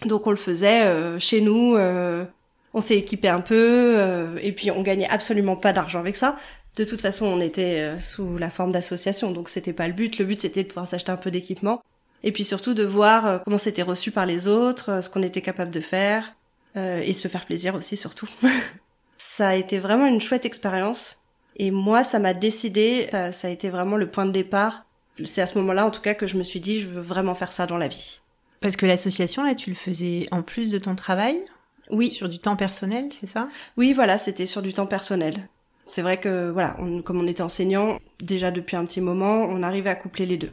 Donc 0.05 0.27
on 0.27 0.31
le 0.31 0.37
faisait 0.37 0.87
euh, 0.87 1.19
chez 1.19 1.41
nous, 1.41 1.77
euh, 1.77 2.25
on 2.73 2.81
s'est 2.81 2.97
équipé 2.97 3.29
un 3.29 3.41
peu, 3.41 3.95
euh, 3.99 4.39
et 4.41 4.53
puis 4.53 4.71
on 4.71 4.83
gagnait 4.83 5.09
absolument 5.09 5.57
pas 5.57 5.73
d'argent 5.73 5.99
avec 5.99 6.17
ça. 6.17 6.37
De 6.77 6.85
toute 6.85 7.01
façon, 7.03 7.27
on 7.27 7.41
était 7.41 7.99
sous 7.99 8.39
la 8.39 8.49
forme 8.49 8.73
d'association, 8.73 9.33
donc 9.33 9.49
c'était 9.49 9.73
pas 9.73 9.89
le 9.89 9.93
but. 9.93 10.19
Le 10.19 10.25
but 10.25 10.41
c'était 10.41 10.63
de 10.63 10.69
pouvoir 10.69 10.87
s'acheter 10.87 11.11
un 11.11 11.17
peu 11.17 11.31
d'équipement, 11.31 11.83
et 12.23 12.33
puis 12.33 12.45
surtout 12.45 12.75
de 12.75 12.85
voir 12.85 13.43
comment 13.43 13.59
c'était 13.59 13.83
reçu 13.83 14.13
par 14.13 14.25
les 14.25 14.47
autres, 14.47 15.03
ce 15.03 15.11
qu'on 15.11 15.23
était 15.23 15.43
capable 15.43 15.73
de 15.73 15.81
faire, 15.81 16.37
et 16.77 17.13
se 17.13 17.27
faire 17.27 17.45
plaisir 17.45 17.75
aussi 17.75 17.97
surtout. 17.97 18.29
ça 19.19 19.49
a 19.49 19.55
été 19.57 19.79
vraiment 19.79 20.07
une 20.07 20.21
chouette 20.21 20.47
expérience, 20.47 21.19
et 21.57 21.73
moi 21.73 22.05
ça 22.05 22.21
m'a 22.21 22.35
décidé, 22.35 23.09
ça, 23.11 23.33
ça 23.33 23.49
a 23.49 23.51
été 23.51 23.69
vraiment 23.69 23.97
le 23.97 24.09
point 24.09 24.25
de 24.25 24.33
départ. 24.33 24.87
C'est 25.25 25.43
à 25.43 25.47
ce 25.47 25.59
moment-là 25.59 25.85
en 25.85 25.91
tout 25.91 26.01
cas 26.01 26.15
que 26.15 26.29
je 26.29 26.39
me 26.39 26.45
suis 26.45 26.61
dit 26.61 26.81
je 26.81 26.87
veux 26.87 27.03
vraiment 27.03 27.35
faire 27.35 27.51
ça 27.51 27.67
dans 27.67 27.79
la 27.79 27.89
vie. 27.89 28.21
Parce 28.61 28.77
que 28.77 28.87
l'association, 28.87 29.43
là, 29.43 29.55
tu 29.55 29.71
le 29.71 29.77
faisais 29.77 30.27
en 30.31 30.43
plus 30.43 30.71
de 30.71 30.79
ton 30.79 30.95
travail 30.95 31.43
Oui. 31.91 32.09
Sur 32.11 32.29
du 32.29 32.39
temps 32.39 32.57
personnel, 32.57 33.09
c'est 33.11 33.27
ça? 33.27 33.49
Oui, 33.77 33.93
voilà, 33.93 34.19
c'était 34.19 34.47
sur 34.47 34.63
du 34.63 34.73
temps 34.73 34.87
personnel. 34.87 35.49
C'est 35.87 36.03
vrai 36.03 36.21
que, 36.21 36.51
voilà, 36.51 36.77
comme 37.05 37.21
on 37.21 37.27
était 37.27 37.43
enseignant, 37.43 37.99
déjà 38.21 38.51
depuis 38.51 38.77
un 38.77 38.85
petit 38.85 39.01
moment, 39.01 39.43
on 39.43 39.63
arrivait 39.63 39.91
à 39.91 39.97
coupler 39.97 40.27
les 40.27 40.37
deux. 40.37 40.53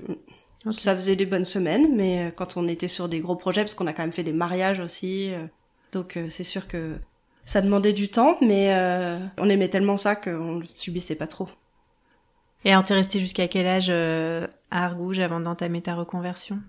Ça 0.71 0.93
faisait 0.95 1.15
des 1.15 1.25
bonnes 1.25 1.45
semaines, 1.45 1.95
mais 1.95 2.27
euh, 2.27 2.31
quand 2.31 2.57
on 2.57 2.67
était 2.67 2.87
sur 2.87 3.07
des 3.07 3.19
gros 3.19 3.35
projets, 3.35 3.61
parce 3.61 3.75
qu'on 3.75 3.87
a 3.87 3.93
quand 3.93 4.03
même 4.03 4.11
fait 4.11 4.23
des 4.23 4.33
mariages 4.33 4.79
aussi, 4.79 5.31
euh, 5.31 5.45
donc 5.91 6.17
euh, 6.17 6.27
c'est 6.29 6.43
sûr 6.43 6.67
que 6.67 6.95
ça 7.45 7.61
demandait 7.61 7.93
du 7.93 8.09
temps, 8.09 8.37
mais 8.41 8.75
on 9.37 9.47
aimait 9.47 9.69
tellement 9.69 9.95
ça 9.95 10.17
qu'on 10.17 10.59
le 10.59 10.65
subissait 10.65 11.15
pas 11.15 11.27
trop. 11.27 11.47
Et 12.65 12.71
alors, 12.71 12.83
t'es 12.83 12.93
resté 12.93 13.19
jusqu'à 13.19 13.47
quel 13.47 13.65
âge 13.65 13.89
à 13.89 14.49
Argouges 14.83 15.19
avant 15.19 15.39
d'entamer 15.39 15.81
ta 15.81 15.95
reconversion? 15.95 16.59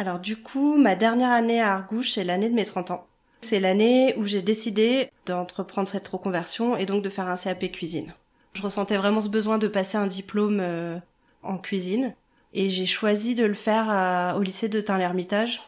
Alors 0.00 0.18
du 0.18 0.38
coup, 0.38 0.78
ma 0.78 0.94
dernière 0.94 1.28
année 1.28 1.60
à 1.60 1.74
Argouche, 1.74 2.12
c'est 2.12 2.24
l'année 2.24 2.48
de 2.48 2.54
mes 2.54 2.64
30 2.64 2.90
ans. 2.90 3.06
C'est 3.42 3.60
l'année 3.60 4.14
où 4.16 4.24
j'ai 4.24 4.40
décidé 4.40 5.10
d'entreprendre 5.26 5.88
cette 5.90 6.08
reconversion 6.08 6.74
et 6.74 6.86
donc 6.86 7.02
de 7.02 7.10
faire 7.10 7.28
un 7.28 7.36
CAP 7.36 7.70
cuisine. 7.70 8.14
Je 8.54 8.62
ressentais 8.62 8.96
vraiment 8.96 9.20
ce 9.20 9.28
besoin 9.28 9.58
de 9.58 9.68
passer 9.68 9.98
un 9.98 10.06
diplôme 10.06 10.60
euh, 10.62 10.96
en 11.42 11.58
cuisine 11.58 12.14
et 12.54 12.70
j'ai 12.70 12.86
choisi 12.86 13.34
de 13.34 13.44
le 13.44 13.52
faire 13.52 14.34
au 14.38 14.40
lycée 14.40 14.70
de 14.70 14.80
Tain-l'Hermitage 14.80 15.60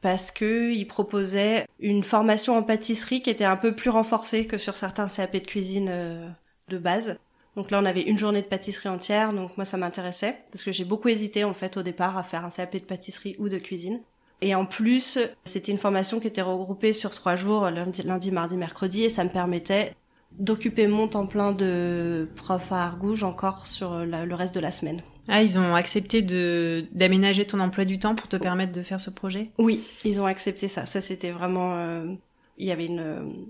parce 0.00 0.30
que 0.30 0.72
il 0.72 0.86
proposait 0.86 1.66
une 1.78 2.04
formation 2.04 2.56
en 2.56 2.62
pâtisserie 2.62 3.20
qui 3.20 3.28
était 3.28 3.44
un 3.44 3.58
peu 3.58 3.74
plus 3.74 3.90
renforcée 3.90 4.46
que 4.46 4.56
sur 4.56 4.76
certains 4.76 5.08
CAP 5.08 5.34
de 5.34 5.38
cuisine 5.40 5.88
euh, 5.90 6.26
de 6.68 6.78
base. 6.78 7.18
Donc 7.56 7.70
là, 7.70 7.80
on 7.80 7.84
avait 7.84 8.02
une 8.02 8.18
journée 8.18 8.42
de 8.42 8.46
pâtisserie 8.46 8.88
entière, 8.88 9.32
donc 9.32 9.56
moi 9.56 9.64
ça 9.64 9.76
m'intéressait 9.76 10.38
parce 10.50 10.64
que 10.64 10.72
j'ai 10.72 10.84
beaucoup 10.84 11.08
hésité 11.08 11.44
en 11.44 11.52
fait 11.52 11.76
au 11.76 11.82
départ 11.82 12.18
à 12.18 12.22
faire 12.22 12.44
un 12.44 12.50
CAP 12.50 12.74
de 12.76 12.84
pâtisserie 12.84 13.36
ou 13.38 13.48
de 13.48 13.58
cuisine. 13.58 14.00
Et 14.40 14.54
en 14.54 14.66
plus, 14.66 15.18
c'était 15.44 15.72
une 15.72 15.78
formation 15.78 16.20
qui 16.20 16.26
était 16.26 16.42
regroupée 16.42 16.92
sur 16.92 17.10
trois 17.10 17.36
jours, 17.36 17.70
lundi, 17.70 18.02
lundi 18.02 18.30
mardi, 18.30 18.56
mercredi, 18.56 19.04
et 19.04 19.08
ça 19.08 19.24
me 19.24 19.30
permettait 19.30 19.94
d'occuper 20.32 20.88
mon 20.88 21.06
temps 21.06 21.26
plein 21.26 21.52
de 21.52 22.28
prof 22.34 22.72
à 22.72 22.84
Argouges 22.84 23.22
encore 23.22 23.66
sur 23.68 24.04
le 24.04 24.34
reste 24.34 24.54
de 24.54 24.60
la 24.60 24.72
semaine. 24.72 25.00
Ah, 25.28 25.42
ils 25.42 25.58
ont 25.58 25.74
accepté 25.74 26.20
de 26.20 26.86
d'aménager 26.92 27.46
ton 27.46 27.60
emploi 27.60 27.84
du 27.84 27.98
temps 27.98 28.14
pour 28.14 28.28
te 28.28 28.36
permettre 28.36 28.72
de 28.72 28.82
faire 28.82 29.00
ce 29.00 29.10
projet? 29.10 29.50
Oui, 29.58 29.86
ils 30.04 30.20
ont 30.20 30.26
accepté 30.26 30.68
ça. 30.68 30.84
Ça, 30.84 31.00
c'était 31.00 31.30
vraiment... 31.30 31.76
Euh, 31.76 32.12
il 32.58 32.66
y 32.66 32.72
avait 32.72 32.86
une, 32.86 33.46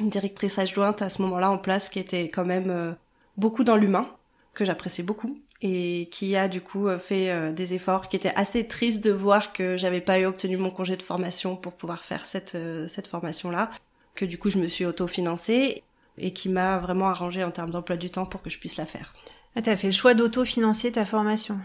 une 0.00 0.08
directrice 0.08 0.58
adjointe 0.58 1.02
à 1.02 1.10
ce 1.10 1.20
moment-là 1.22 1.50
en 1.50 1.58
place 1.58 1.88
qui 1.88 1.98
était 1.98 2.28
quand 2.28 2.46
même 2.46 2.70
euh, 2.70 2.92
beaucoup 3.40 3.64
dans 3.64 3.76
l'humain, 3.76 4.08
que 4.54 4.64
j'appréciais 4.64 5.02
beaucoup, 5.04 5.38
et 5.62 6.08
qui 6.12 6.36
a 6.36 6.48
du 6.48 6.60
coup 6.60 6.88
euh, 6.88 6.98
fait 6.98 7.52
des 7.52 7.74
efforts 7.74 8.08
qui 8.08 8.16
étaient 8.16 8.34
assez 8.36 8.66
tristes 8.66 9.02
de 9.02 9.10
voir 9.10 9.52
que 9.52 9.76
j'avais 9.76 10.00
pas 10.00 10.20
eu 10.20 10.26
obtenu 10.26 10.56
mon 10.56 10.70
congé 10.70 10.96
de 10.96 11.02
formation 11.02 11.56
pour 11.56 11.72
pouvoir 11.72 12.04
faire 12.04 12.24
cette, 12.24 12.56
cette 12.88 13.08
formation-là, 13.08 13.70
que 14.14 14.24
du 14.24 14.38
coup 14.38 14.50
je 14.50 14.58
me 14.58 14.66
suis 14.68 14.84
auto-financée 14.84 15.82
et 16.18 16.32
qui 16.32 16.48
m'a 16.48 16.78
vraiment 16.78 17.08
arrangé 17.08 17.42
en 17.42 17.50
termes 17.50 17.70
d'emploi 17.70 17.96
du 17.96 18.10
temps 18.10 18.26
pour 18.26 18.42
que 18.42 18.50
je 18.50 18.58
puisse 18.58 18.76
la 18.76 18.86
faire. 18.86 19.14
Ah, 19.56 19.62
t'as 19.62 19.76
fait 19.76 19.88
le 19.88 19.92
choix 19.92 20.14
d'auto-financer 20.14 20.92
ta 20.92 21.04
formation? 21.04 21.58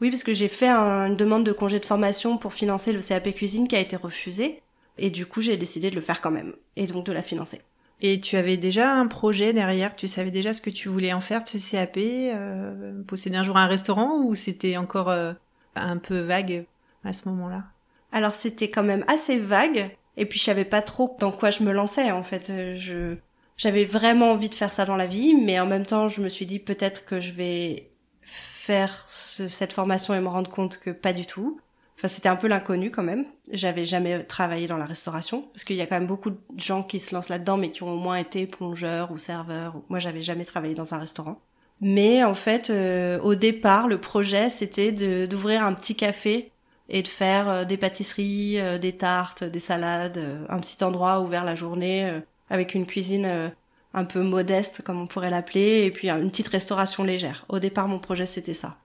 Oui, 0.00 0.10
parce 0.10 0.22
que 0.22 0.32
j'ai 0.32 0.48
fait 0.48 0.70
une 0.70 1.16
demande 1.16 1.44
de 1.44 1.52
congé 1.52 1.80
de 1.80 1.84
formation 1.84 2.38
pour 2.38 2.54
financer 2.54 2.92
le 2.92 3.00
CAP 3.00 3.34
cuisine 3.34 3.66
qui 3.66 3.76
a 3.76 3.80
été 3.80 3.96
refusée. 3.96 4.62
Et 4.96 5.10
du 5.10 5.26
coup, 5.26 5.42
j'ai 5.42 5.56
décidé 5.56 5.90
de 5.90 5.96
le 5.96 6.00
faire 6.00 6.20
quand 6.20 6.30
même. 6.30 6.54
Et 6.76 6.86
donc 6.86 7.04
de 7.04 7.12
la 7.12 7.22
financer. 7.22 7.60
Et 8.00 8.20
tu 8.20 8.36
avais 8.36 8.56
déjà 8.56 8.92
un 8.92 9.06
projet 9.06 9.52
derrière 9.52 9.96
Tu 9.96 10.06
savais 10.06 10.30
déjà 10.30 10.52
ce 10.52 10.60
que 10.60 10.70
tu 10.70 10.88
voulais 10.88 11.12
en 11.12 11.20
faire 11.20 11.42
de 11.42 11.48
ce 11.48 11.58
CAP 11.58 11.96
euh, 11.96 13.02
Posséder 13.06 13.36
un 13.36 13.42
jour 13.42 13.56
un 13.56 13.66
restaurant 13.66 14.22
ou 14.22 14.34
c'était 14.34 14.76
encore 14.76 15.10
euh, 15.10 15.32
un 15.74 15.96
peu 15.96 16.20
vague 16.20 16.66
à 17.04 17.12
ce 17.12 17.28
moment-là? 17.28 17.64
Alors 18.12 18.34
c'était 18.34 18.70
quand 18.70 18.84
même 18.84 19.04
assez 19.08 19.38
vague. 19.38 19.90
Et 20.16 20.26
puis 20.26 20.38
je 20.38 20.44
savais 20.44 20.64
pas 20.64 20.82
trop 20.82 21.16
dans 21.20 21.32
quoi 21.32 21.50
je 21.50 21.62
me 21.62 21.72
lançais 21.72 22.10
en 22.10 22.22
fait. 22.22 22.52
Je 22.76 23.16
j'avais 23.58 23.84
vraiment 23.84 24.30
envie 24.30 24.48
de 24.48 24.54
faire 24.54 24.70
ça 24.72 24.84
dans 24.84 24.96
la 24.96 25.06
vie, 25.06 25.34
mais 25.34 25.58
en 25.58 25.66
même 25.66 25.84
temps, 25.84 26.08
je 26.08 26.22
me 26.22 26.28
suis 26.28 26.46
dit 26.46 26.60
peut-être 26.60 27.04
que 27.04 27.18
je 27.20 27.32
vais 27.32 27.90
faire 28.22 29.04
cette 29.08 29.72
formation 29.72 30.14
et 30.14 30.20
me 30.20 30.28
rendre 30.28 30.50
compte 30.50 30.78
que 30.78 30.90
pas 30.90 31.12
du 31.12 31.26
tout. 31.26 31.60
Enfin, 31.98 32.08
c'était 32.08 32.28
un 32.28 32.36
peu 32.36 32.46
l'inconnu 32.46 32.90
quand 32.90 33.02
même. 33.02 33.26
J'avais 33.50 33.84
jamais 33.84 34.24
travaillé 34.24 34.66
dans 34.66 34.76
la 34.76 34.86
restauration 34.86 35.42
parce 35.52 35.64
qu'il 35.64 35.76
y 35.76 35.82
a 35.82 35.86
quand 35.86 35.96
même 35.96 36.06
beaucoup 36.06 36.30
de 36.30 36.38
gens 36.56 36.82
qui 36.82 37.00
se 37.00 37.14
lancent 37.14 37.28
là-dedans, 37.28 37.56
mais 37.56 37.70
qui 37.70 37.82
ont 37.82 37.92
au 37.92 37.98
moins 37.98 38.16
été 38.16 38.46
plongeurs 38.46 39.10
ou 39.10 39.18
serveurs. 39.18 39.74
Moi, 39.88 39.98
j'avais 39.98 40.22
jamais 40.22 40.44
travaillé 40.44 40.74
dans 40.74 40.94
un 40.94 40.98
restaurant. 40.98 41.40
Mais 41.80 42.24
en 42.24 42.34
fait, 42.34 42.70
euh, 42.70 43.20
au 43.20 43.34
départ, 43.34 43.88
le 43.88 44.00
projet, 44.00 44.48
c'était 44.48 44.92
d'ouvrir 45.26 45.62
un 45.62 45.74
petit 45.74 45.94
café 45.96 46.52
et 46.88 47.02
de 47.02 47.08
faire 47.08 47.48
euh, 47.48 47.64
des 47.64 47.76
pâtisseries, 47.76 48.60
euh, 48.60 48.78
des 48.78 48.92
tartes, 48.92 49.44
des 49.44 49.60
salades, 49.60 50.20
un 50.48 50.58
petit 50.58 50.82
endroit 50.82 51.20
ouvert 51.20 51.44
la 51.44 51.54
journée 51.54 52.20
avec 52.50 52.74
une 52.74 52.86
cuisine 52.86 53.26
euh, 53.26 53.48
un 53.94 54.04
peu 54.04 54.22
modeste, 54.22 54.82
comme 54.82 55.00
on 55.00 55.06
pourrait 55.06 55.30
l'appeler, 55.30 55.84
et 55.84 55.90
puis 55.90 56.10
une 56.10 56.30
petite 56.30 56.48
restauration 56.48 57.04
légère. 57.04 57.44
Au 57.48 57.58
départ, 57.58 57.88
mon 57.88 57.98
projet, 57.98 58.26
c'était 58.26 58.54
ça. 58.54 58.76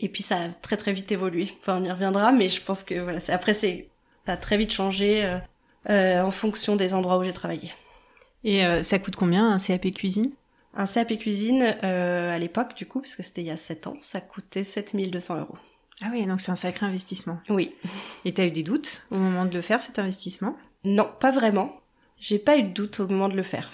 Et 0.00 0.08
puis 0.08 0.22
ça 0.22 0.36
a 0.36 0.48
très 0.48 0.76
très 0.76 0.92
vite 0.92 1.12
évolué. 1.12 1.50
Enfin, 1.60 1.80
on 1.80 1.84
y 1.84 1.90
reviendra, 1.90 2.32
mais 2.32 2.48
je 2.48 2.60
pense 2.62 2.82
que 2.84 2.94
voilà, 3.00 3.20
après, 3.28 3.54
c'est, 3.54 3.88
ça 4.26 4.32
a 4.32 4.36
très 4.36 4.56
vite 4.56 4.72
changé 4.72 5.24
euh, 5.24 5.38
euh, 5.88 6.22
en 6.22 6.30
fonction 6.30 6.74
des 6.74 6.94
endroits 6.94 7.18
où 7.18 7.24
j'ai 7.24 7.32
travaillé. 7.32 7.70
Et 8.42 8.62
ça 8.82 8.98
coûte 8.98 9.16
combien 9.16 9.52
un 9.52 9.58
CAP 9.58 9.90
cuisine? 9.90 10.30
Un 10.74 10.86
CAP 10.86 11.18
cuisine, 11.18 11.62
à 11.82 12.38
l'époque, 12.38 12.74
du 12.74 12.86
coup, 12.86 13.02
parce 13.02 13.14
que 13.14 13.22
c'était 13.22 13.42
il 13.42 13.48
y 13.48 13.50
a 13.50 13.58
7 13.58 13.86
ans, 13.86 13.96
ça 14.00 14.22
coûtait 14.22 14.64
7200 14.64 15.40
euros. 15.40 15.58
Ah 16.02 16.06
oui, 16.10 16.24
donc 16.24 16.40
c'est 16.40 16.50
un 16.50 16.56
sacré 16.56 16.86
investissement. 16.86 17.38
Oui. 17.50 17.74
Et 18.24 18.32
t'as 18.32 18.46
eu 18.46 18.50
des 18.50 18.62
doutes 18.62 19.02
au 19.10 19.16
moment 19.16 19.44
de 19.44 19.54
le 19.54 19.60
faire, 19.60 19.82
cet 19.82 19.98
investissement? 19.98 20.56
Non, 20.84 21.06
pas 21.20 21.32
vraiment 21.32 21.80
j'ai 22.20 22.38
pas 22.38 22.58
eu 22.58 22.62
de 22.62 22.68
doute 22.68 23.00
au 23.00 23.08
moment 23.08 23.28
de 23.28 23.34
le 23.34 23.42
faire. 23.42 23.70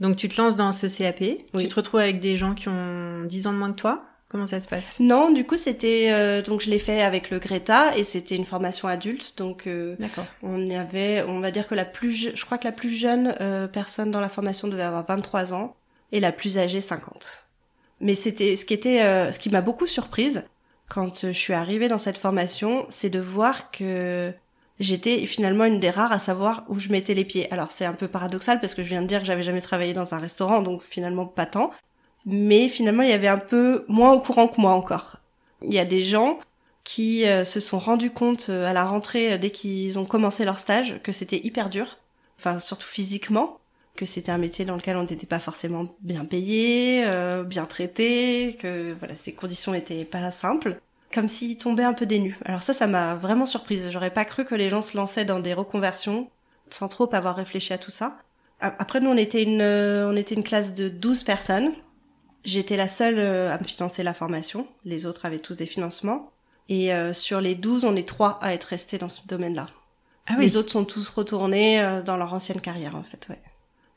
Donc 0.00 0.16
tu 0.16 0.28
te 0.28 0.40
lances 0.40 0.56
dans 0.56 0.72
ce 0.72 0.86
CAP, 0.86 1.22
tu 1.58 1.68
te 1.68 1.74
retrouves 1.74 2.00
avec 2.00 2.20
des 2.20 2.36
gens 2.36 2.54
qui 2.54 2.68
ont 2.68 3.24
10 3.24 3.46
ans 3.46 3.52
de 3.52 3.58
moins 3.58 3.72
que 3.72 3.76
toi? 3.78 4.04
Comment 4.32 4.46
ça 4.46 4.60
se 4.60 4.68
passe? 4.68 4.98
Non, 4.98 5.30
du 5.30 5.44
coup 5.44 5.58
c'était 5.58 6.10
euh, 6.10 6.40
donc 6.40 6.62
je 6.62 6.70
l'ai 6.70 6.78
fait 6.78 7.02
avec 7.02 7.30
le 7.30 7.38
Greta 7.38 7.96
et 7.96 8.02
c'était 8.02 8.34
une 8.34 8.46
formation 8.46 8.88
adulte 8.88 9.36
donc 9.36 9.66
euh, 9.66 9.94
D'accord. 9.98 10.24
on 10.42 10.58
y 10.58 10.74
avait 10.74 11.22
on 11.22 11.40
va 11.40 11.50
dire 11.50 11.68
que 11.68 11.74
la 11.74 11.84
plus 11.84 12.34
je 12.34 12.44
crois 12.44 12.56
que 12.56 12.64
la 12.64 12.72
plus 12.72 12.88
jeune 12.88 13.36
euh, 13.42 13.68
personne 13.68 14.10
dans 14.10 14.20
la 14.20 14.30
formation 14.30 14.68
devait 14.68 14.82
avoir 14.82 15.04
23 15.04 15.52
ans 15.52 15.76
et 16.12 16.20
la 16.20 16.32
plus 16.32 16.58
âgée 16.58 16.80
50. 16.80 17.46
Mais 18.00 18.14
c'était 18.14 18.56
ce 18.56 18.64
qui 18.64 18.72
était 18.74 19.30
ce 19.30 19.38
qui 19.38 19.50
m'a 19.50 19.60
beaucoup 19.60 19.86
surprise 19.86 20.44
quand 20.88 21.26
je 21.26 21.32
suis 21.32 21.54
arrivée 21.54 21.88
dans 21.88 21.96
cette 21.96 22.18
formation, 22.18 22.84
c'est 22.90 23.08
de 23.08 23.20
voir 23.20 23.70
que 23.70 24.32
j'étais 24.78 25.24
finalement 25.24 25.64
une 25.64 25.78
des 25.78 25.88
rares 25.88 26.12
à 26.12 26.18
savoir 26.18 26.64
où 26.68 26.78
je 26.78 26.90
mettais 26.90 27.14
les 27.14 27.24
pieds. 27.24 27.50
Alors 27.50 27.70
c'est 27.70 27.86
un 27.86 27.94
peu 27.94 28.08
paradoxal 28.08 28.60
parce 28.60 28.74
que 28.74 28.82
je 28.82 28.88
viens 28.88 29.00
de 29.00 29.06
dire 29.06 29.20
que 29.20 29.26
j'avais 29.26 29.42
jamais 29.42 29.62
travaillé 29.62 29.94
dans 29.94 30.14
un 30.14 30.18
restaurant, 30.18 30.60
donc 30.60 30.82
finalement 30.82 31.24
pas 31.24 31.46
tant. 31.46 31.70
Mais 32.26 32.68
finalement, 32.68 33.02
il 33.02 33.10
y 33.10 33.14
avait 33.14 33.28
un 33.28 33.38
peu 33.38 33.84
moins 33.88 34.12
au 34.12 34.20
courant 34.20 34.48
que 34.48 34.60
moi 34.60 34.72
encore. 34.72 35.16
Il 35.62 35.72
y 35.72 35.78
a 35.78 35.84
des 35.84 36.02
gens 36.02 36.38
qui 36.84 37.26
euh, 37.26 37.44
se 37.44 37.60
sont 37.60 37.78
rendus 37.78 38.10
compte 38.10 38.48
euh, 38.48 38.66
à 38.66 38.72
la 38.72 38.84
rentrée, 38.84 39.34
euh, 39.34 39.38
dès 39.38 39.50
qu'ils 39.50 39.98
ont 39.98 40.04
commencé 40.04 40.44
leur 40.44 40.58
stage, 40.58 41.00
que 41.02 41.12
c'était 41.12 41.40
hyper 41.44 41.68
dur, 41.68 41.98
enfin 42.38 42.58
surtout 42.58 42.88
physiquement, 42.88 43.58
que 43.96 44.04
c'était 44.04 44.32
un 44.32 44.38
métier 44.38 44.64
dans 44.64 44.76
lequel 44.76 44.96
on 44.96 45.04
n'était 45.04 45.26
pas 45.26 45.38
forcément 45.38 45.84
bien 46.00 46.24
payé, 46.24 47.04
bien 47.46 47.66
traité, 47.66 48.56
que 48.58 48.96
voilà, 48.98 49.14
ces 49.14 49.32
conditions 49.32 49.74
étaient 49.74 50.06
pas 50.06 50.30
simples 50.30 50.80
comme 51.12 51.28
s'ils 51.28 51.58
tombaient 51.58 51.84
un 51.84 51.92
peu 51.92 52.06
des 52.06 52.18
nues. 52.18 52.38
Alors 52.46 52.62
ça, 52.62 52.72
ça 52.72 52.86
m'a 52.86 53.14
vraiment 53.14 53.44
surprise. 53.44 53.90
J'aurais 53.90 54.10
pas 54.10 54.24
cru 54.24 54.46
que 54.46 54.54
les 54.54 54.70
gens 54.70 54.80
se 54.80 54.96
lançaient 54.96 55.26
dans 55.26 55.40
des 55.40 55.52
reconversions 55.52 56.30
sans 56.70 56.88
trop 56.88 57.14
avoir 57.14 57.36
réfléchi 57.36 57.74
à 57.74 57.78
tout 57.78 57.90
ça. 57.90 58.16
Après, 58.60 58.98
nous, 58.98 59.10
on 59.10 59.16
était 59.18 59.42
une, 59.42 59.60
on 59.60 60.16
était 60.16 60.34
une 60.34 60.42
classe 60.42 60.72
de 60.72 60.88
12 60.88 61.22
personnes. 61.24 61.72
J'étais 62.44 62.76
la 62.76 62.88
seule 62.88 63.18
euh, 63.18 63.52
à 63.52 63.58
me 63.58 63.64
financer 63.64 64.02
la 64.02 64.14
formation. 64.14 64.66
Les 64.84 65.06
autres 65.06 65.26
avaient 65.26 65.38
tous 65.38 65.56
des 65.56 65.66
financements. 65.66 66.32
Et 66.68 66.92
euh, 66.94 67.12
sur 67.12 67.40
les 67.40 67.54
12, 67.54 67.84
on 67.84 67.96
est 67.96 68.06
trois 68.06 68.38
à 68.42 68.54
être 68.54 68.64
restés 68.64 68.98
dans 68.98 69.08
ce 69.08 69.26
domaine-là. 69.26 69.68
Ah 70.26 70.34
oui. 70.38 70.44
Les 70.46 70.56
autres 70.56 70.70
sont 70.70 70.84
tous 70.84 71.08
retournés 71.08 72.00
dans 72.04 72.16
leur 72.16 72.32
ancienne 72.32 72.60
carrière, 72.60 72.94
en 72.94 73.02
fait, 73.02 73.26
ouais. 73.28 73.40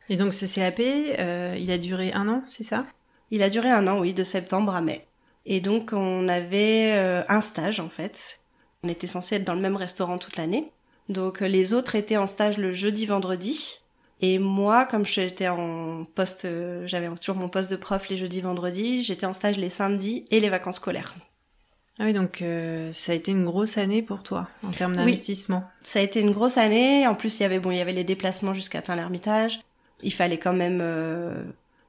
Et 0.09 0.17
donc 0.17 0.33
ce 0.33 0.45
CAP, 0.45 0.79
il 0.79 1.71
a 1.71 1.77
duré 1.77 2.11
un 2.13 2.27
an, 2.27 2.43
c'est 2.45 2.63
ça? 2.63 2.85
Il 3.31 3.43
a 3.43 3.49
duré 3.49 3.69
un 3.69 3.87
an, 3.87 3.99
oui, 3.99 4.13
de 4.13 4.23
septembre 4.23 4.73
à 4.73 4.81
mai. 4.81 5.07
Et 5.45 5.61
donc 5.61 5.93
on 5.93 6.27
avait 6.27 6.93
euh, 6.95 7.23
un 7.29 7.41
stage 7.41 7.79
en 7.79 7.89
fait. 7.89 8.39
On 8.83 8.89
était 8.89 9.07
censé 9.07 9.35
être 9.35 9.43
dans 9.43 9.53
le 9.53 9.61
même 9.61 9.75
restaurant 9.75 10.17
toute 10.17 10.37
l'année. 10.37 10.71
Donc 11.09 11.41
euh, 11.41 11.47
les 11.47 11.73
autres 11.73 11.95
étaient 11.95 12.17
en 12.17 12.25
stage 12.25 12.57
le 12.57 12.71
jeudi, 12.71 13.05
vendredi. 13.05 13.81
Et 14.22 14.39
moi, 14.39 14.86
comme 14.86 15.05
j'étais 15.05 15.48
en 15.48 16.03
poste, 16.03 16.45
euh, 16.45 16.88
j'avais 16.88 17.10
toujours 17.15 17.36
mon 17.36 17.50
poste 17.50 17.69
de 17.69 17.75
prof 17.75 18.07
les 18.10 18.15
jeudis, 18.15 18.41
vendredis, 18.41 19.03
j'étais 19.03 19.25
en 19.25 19.34
stage 19.34 19.57
les 19.57 19.69
samedis 19.69 20.25
et 20.31 20.39
les 20.39 20.50
vacances 20.50 20.77
scolaires. 20.77 21.15
Ah 22.00 22.03
oui, 22.03 22.13
donc 22.13 22.43
ça 22.91 23.13
a 23.13 23.15
été 23.15 23.31
une 23.31 23.45
grosse 23.45 23.77
année 23.77 24.01
pour 24.01 24.22
toi 24.22 24.50
en 24.67 24.72
termes 24.72 24.98
d'investissement. 24.98 25.60
Oui, 25.60 25.79
ça 25.84 26.00
a 26.00 26.01
été 26.01 26.19
une 26.19 26.31
grosse 26.31 26.57
année. 26.57 27.07
En 27.07 27.15
plus, 27.15 27.39
il 27.39 27.43
y 27.43 27.45
avait 27.45 27.60
bon, 27.60 27.72
il 27.72 27.77
y 27.77 27.81
avait 27.81 27.93
les 27.93 28.03
déplacements 28.03 28.53
jusqu'à 28.53 28.81
Tain-l'Hermitage. 28.81 29.62
Il 30.03 30.12
fallait 30.12 30.38
quand 30.38 30.51
même 30.51 30.81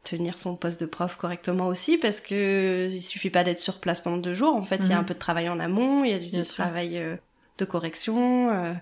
tenir 0.06 0.38
son 0.38 0.54
poste 0.56 0.80
de 0.80 0.86
prof 0.86 1.16
correctement 1.16 1.66
aussi 1.66 1.98
parce 1.98 2.20
que 2.20 2.88
il 2.90 3.02
suffit 3.02 3.30
pas 3.30 3.44
d'être 3.44 3.60
sur 3.60 3.80
place 3.80 4.00
pendant 4.00 4.16
deux 4.16 4.34
jours. 4.34 4.54
En 4.54 4.62
fait, 4.62 4.76
il 4.76 4.88
y 4.88 4.92
a 4.92 4.96
mhm. 4.96 5.00
un 5.00 5.04
peu 5.04 5.14
de 5.14 5.18
travail 5.18 5.48
en 5.48 5.58
amont, 5.58 6.04
il 6.04 6.10
y 6.10 6.14
a 6.14 6.18
du, 6.18 6.42
travail 6.42 6.98
euh, 6.98 7.16
de 7.58 7.64
correction, 7.64 8.50
euh, 8.50 8.72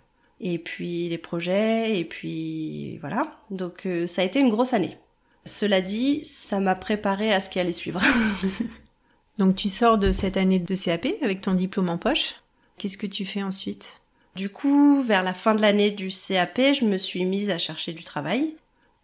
et 0.45 0.59
puis 0.59 1.09
les 1.09 1.19
projets, 1.19 1.99
et 1.99 2.05
puis 2.05 2.99
voilà. 2.99 3.37
Donc 3.51 3.87
euh, 3.87 4.07
ça 4.07 4.23
a 4.23 4.25
été 4.25 4.39
une 4.39 4.51
grosse 4.51 4.73
année. 4.73 4.97
Cela 5.45 5.81
dit, 5.81 6.25
ça 6.25 6.61
m'a 6.61 6.77
préparé 6.77 7.33
à 7.33 7.41
ce 7.41 7.51
qui 7.51 7.59
allait 7.59 7.73
suivre. 7.73 8.01
Donc 9.39 9.57
tu 9.57 9.69
sors 9.69 9.99
de 9.99 10.13
cette 10.13 10.37
année 10.37 10.61
de 10.61 10.75
CAP 10.77 11.09
avec 11.23 11.41
ton 11.41 11.55
diplôme 11.55 11.89
en 11.89 11.99
poche. 11.99 12.37
Qu'est-ce 12.79 12.99
que 12.99 13.07
tu 13.09 13.27
fais 13.27 13.43
ensuite? 13.43 14.01
Du 14.37 14.49
coup, 14.49 15.03
vers 15.03 15.25
la 15.25 15.35
fin 15.35 15.57
de 15.57 15.61
l'année 15.61 15.91
du 15.91 16.09
CAP, 16.09 16.61
je 16.73 16.85
me 16.85 16.99
suis 16.99 17.25
mise 17.25 17.51
à 17.51 17.59
chercher 17.59 17.93
du 17.93 18.05
travail. 18.05 18.55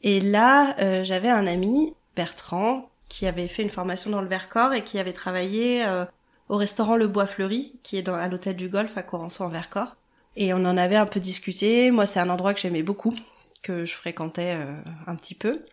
Et 0.03 0.21
là, 0.21 1.03
j'avais 1.03 1.29
un 1.29 1.47
ami 1.47 1.93
Bertrand, 2.17 2.91
qui 3.11 3.27
avait 3.27 3.49
fait 3.49 3.63
une 3.63 3.71
formation 3.71 4.11
dans 4.11 4.23
le 4.23 4.29
Vercors 4.29 4.73
et 4.73 4.85
qui 4.85 4.99
avait 4.99 5.13
travaillé 5.13 5.85
euh, 5.85 6.07
au 6.49 6.57
restaurant 6.57 6.97
Le 6.97 7.09
Bois 7.09 7.27
Fleuri, 7.27 7.75
qui 7.83 7.99
est 7.99 8.03
dans, 8.03 8.15
à 8.15 8.29
l'hôtel 8.29 8.57
du 8.57 8.71
Golfe 8.71 8.97
à 8.97 9.03
Corançon 9.03 9.45
en 9.45 9.49
Vercors. 9.49 9.97
Et 10.37 10.53
on 10.55 10.59
en 10.59 10.77
avait 10.77 10.97
un 10.97 11.07
peu 11.07 11.21
discuté. 11.21 11.91
Moi, 11.91 12.07
c'est 12.07 12.21
un 12.21 12.31
endroit 12.31 12.55
que 12.55 12.61
j'aimais 12.61 12.83
beaucoup, 12.83 13.15
que 13.63 13.85
je 13.85 13.95
fréquentais 13.95 14.55
euh, 14.57 14.75
un 15.07 15.17
petit 15.17 15.35
peu. 15.35 15.65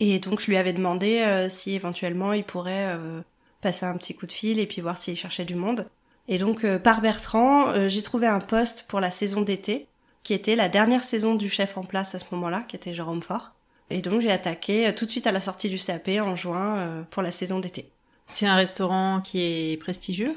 Et 0.00 0.18
donc, 0.18 0.40
je 0.40 0.46
lui 0.46 0.56
avais 0.56 0.72
demandé 0.72 1.20
euh, 1.20 1.48
si 1.48 1.74
éventuellement 1.74 2.32
il 2.32 2.44
pourrait 2.44 2.98
passer 3.60 3.86
un 3.86 3.94
petit 3.96 4.14
coup 4.14 4.26
de 4.26 4.32
fil 4.32 4.58
et 4.58 4.66
puis 4.66 4.80
voir 4.80 4.98
s'il 4.98 5.16
cherchait 5.16 5.44
du 5.44 5.54
monde. 5.54 5.86
Et 6.28 6.38
donc, 6.38 6.66
par 6.78 7.00
Bertrand, 7.00 7.88
j'ai 7.88 8.02
trouvé 8.02 8.26
un 8.26 8.40
poste 8.40 8.86
pour 8.88 9.00
la 9.00 9.10
saison 9.10 9.42
d'été, 9.42 9.88
qui 10.22 10.32
était 10.32 10.56
la 10.56 10.68
dernière 10.68 11.04
saison 11.04 11.34
du 11.34 11.48
chef 11.48 11.76
en 11.76 11.84
place 11.84 12.14
à 12.14 12.18
ce 12.18 12.24
moment-là, 12.32 12.64
qui 12.66 12.76
était 12.76 12.94
Jérôme 12.94 13.22
Fort. 13.22 13.54
Et 13.90 14.00
donc 14.00 14.20
j'ai 14.20 14.30
attaqué 14.30 14.88
euh, 14.88 14.92
tout 14.92 15.04
de 15.06 15.10
suite 15.10 15.26
à 15.26 15.32
la 15.32 15.40
sortie 15.40 15.68
du 15.68 15.78
CAP 15.78 16.08
en 16.20 16.34
juin 16.34 16.78
euh, 16.78 17.02
pour 17.10 17.22
la 17.22 17.30
saison 17.30 17.60
d'été. 17.60 17.90
C'est 18.28 18.46
un 18.46 18.56
restaurant 18.56 19.20
qui 19.20 19.40
est 19.40 19.76
prestigieux? 19.80 20.36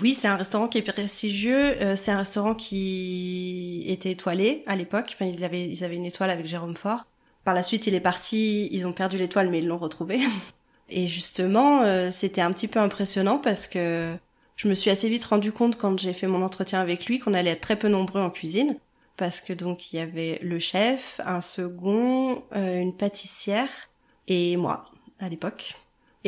Oui, 0.00 0.14
c'est 0.14 0.28
un 0.28 0.36
restaurant 0.36 0.68
qui 0.68 0.78
est 0.78 0.82
prestigieux. 0.82 1.80
Euh, 1.82 1.96
c'est 1.96 2.10
un 2.10 2.18
restaurant 2.18 2.54
qui 2.54 3.84
était 3.86 4.10
étoilé 4.10 4.62
à 4.66 4.76
l'époque. 4.76 5.10
Enfin, 5.14 5.26
ils 5.26 5.44
avaient 5.84 5.96
une 5.96 6.04
étoile 6.04 6.30
avec 6.30 6.46
Jérôme 6.46 6.76
Fort. 6.76 7.06
Par 7.44 7.54
la 7.54 7.62
suite, 7.62 7.86
il 7.86 7.94
est 7.94 8.00
parti. 8.00 8.68
Ils 8.72 8.86
ont 8.86 8.92
perdu 8.92 9.16
l'étoile, 9.16 9.48
mais 9.48 9.60
ils 9.60 9.66
l'ont 9.66 9.78
retrouvé. 9.78 10.20
Et 10.88 11.08
justement, 11.08 11.82
euh, 11.82 12.10
c'était 12.10 12.42
un 12.42 12.52
petit 12.52 12.68
peu 12.68 12.78
impressionnant 12.78 13.38
parce 13.38 13.66
que 13.66 14.16
je 14.56 14.68
me 14.68 14.74
suis 14.74 14.90
assez 14.90 15.08
vite 15.08 15.24
rendu 15.24 15.50
compte 15.50 15.76
quand 15.76 15.98
j'ai 15.98 16.12
fait 16.12 16.26
mon 16.26 16.42
entretien 16.42 16.80
avec 16.80 17.06
lui 17.06 17.18
qu'on 17.18 17.34
allait 17.34 17.50
être 17.50 17.60
très 17.60 17.76
peu 17.76 17.88
nombreux 17.88 18.20
en 18.20 18.30
cuisine 18.30 18.76
parce 19.16 19.40
que 19.40 19.52
donc 19.52 19.92
il 19.92 19.96
y 19.96 19.98
avait 19.98 20.38
le 20.42 20.58
chef, 20.58 21.20
un 21.24 21.40
second, 21.40 22.44
euh, 22.54 22.80
une 22.80 22.94
pâtissière 22.96 23.70
et 24.28 24.56
moi 24.56 24.84
à 25.18 25.28
l'époque. 25.28 25.74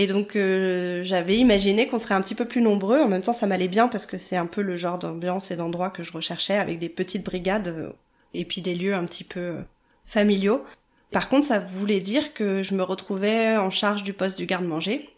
Et 0.01 0.07
donc 0.07 0.37
euh, 0.37 1.03
j'avais 1.03 1.37
imaginé 1.37 1.89
qu'on 1.89 1.99
serait 1.99 2.15
un 2.15 2.21
petit 2.21 2.37
peu 2.37 2.45
plus 2.45 2.63
nombreux. 2.63 3.01
En 3.01 3.09
même 3.09 3.23
temps, 3.23 3.33
ça 3.33 3.49
m'allait 3.49 3.67
bien 3.67 3.89
parce 3.89 4.07
que 4.07 4.17
c'est 4.17 4.37
un 4.37 4.47
peu 4.47 4.63
le 4.63 4.77
genre 4.77 4.97
d'ambiance 4.97 5.51
et 5.51 5.57
d'endroit 5.57 5.91
que 5.91 6.05
je 6.05 6.13
recherchais 6.13 6.57
avec 6.57 6.79
des 6.79 6.89
petites 6.89 7.25
brigades 7.25 7.67
euh, 7.67 7.91
et 8.33 8.45
puis 8.45 8.61
des 8.61 8.77
lieux 8.77 8.95
un 8.95 9.05
petit 9.07 9.25
peu 9.25 9.57
familiaux. 10.07 10.65
Par 11.11 11.29
contre, 11.29 11.47
ça 11.47 11.59
voulait 11.59 11.99
dire 11.99 12.33
que 12.33 12.63
je 12.63 12.77
me 12.77 12.85
retrouvais 12.85 13.57
en 13.57 13.71
charge 13.71 14.05
du 14.05 14.13
poste 14.13 14.39
du 14.39 14.47
garde-manger. 14.47 15.11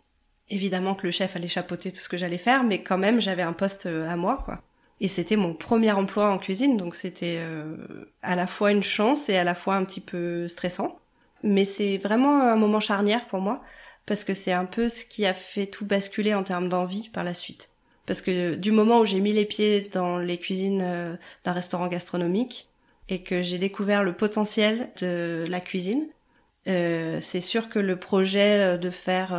Évidemment 0.49 0.95
que 0.95 1.07
le 1.07 1.11
chef 1.11 1.37
allait 1.37 1.47
chapeauter 1.47 1.93
tout 1.93 2.01
ce 2.01 2.09
que 2.09 2.17
j'allais 2.17 2.39
faire, 2.39 2.65
mais 2.65 2.83
quand 2.83 2.97
même 2.97 3.21
j'avais 3.21 3.43
un 3.43 3.53
poste 3.53 3.85
à 3.85 4.17
moi, 4.17 4.41
quoi. 4.47 4.63
Et 5.03 5.09
c'était 5.09 5.37
mon 5.37 5.53
premier 5.53 5.93
emploi 5.93 6.31
en 6.31 6.39
cuisine, 6.39 6.79
donc 6.79 6.95
c'était 6.95 7.37
euh, 7.39 7.77
à 8.23 8.35
la 8.35 8.47
fois 8.47 8.71
une 8.71 8.83
chance 8.83 9.29
et 9.29 9.37
à 9.37 9.45
la 9.45 9.55
fois 9.55 9.75
un 9.75 9.85
petit 9.85 10.01
peu 10.01 10.49
stressant. 10.49 10.99
Mais 11.43 11.65
c'est 11.65 11.99
vraiment 11.99 12.43
un 12.43 12.57
moment 12.57 12.81
charnière 12.81 13.27
pour 13.27 13.41
moi, 13.41 13.63
parce 14.07 14.25
que 14.25 14.35
c'est 14.35 14.53
un 14.53 14.65
peu 14.65 14.89
ce 14.89 15.05
qui 15.05 15.27
a 15.27 15.35
fait 15.35 15.67
tout 15.67 15.85
basculer 15.85 16.35
en 16.35 16.43
termes 16.43 16.69
d'envie 16.69 17.09
par 17.11 17.25
la 17.25 17.35
suite. 17.35 17.71
Parce 18.07 18.23
que 18.23 18.55
du 18.55 18.73
moment 18.73 19.01
où 19.01 19.05
j'ai 19.05 19.21
mis 19.21 19.33
les 19.33 19.45
pieds 19.45 19.89
dans 19.93 20.19
les 20.19 20.39
cuisines 20.39 20.83
euh, 20.83 21.17
d'un 21.45 21.53
restaurant 21.53 21.87
gastronomique 21.87 22.69
et 23.09 23.23
que 23.23 23.43
j'ai 23.43 23.59
découvert 23.59 24.03
le 24.03 24.15
potentiel 24.15 24.91
de 25.01 25.45
la 25.49 25.61
cuisine, 25.61 26.07
euh, 26.69 27.19
c'est 27.21 27.41
sûr 27.41 27.69
que 27.69 27.79
le 27.79 27.97
projet 27.97 28.79
de 28.79 28.91
faire 28.91 29.33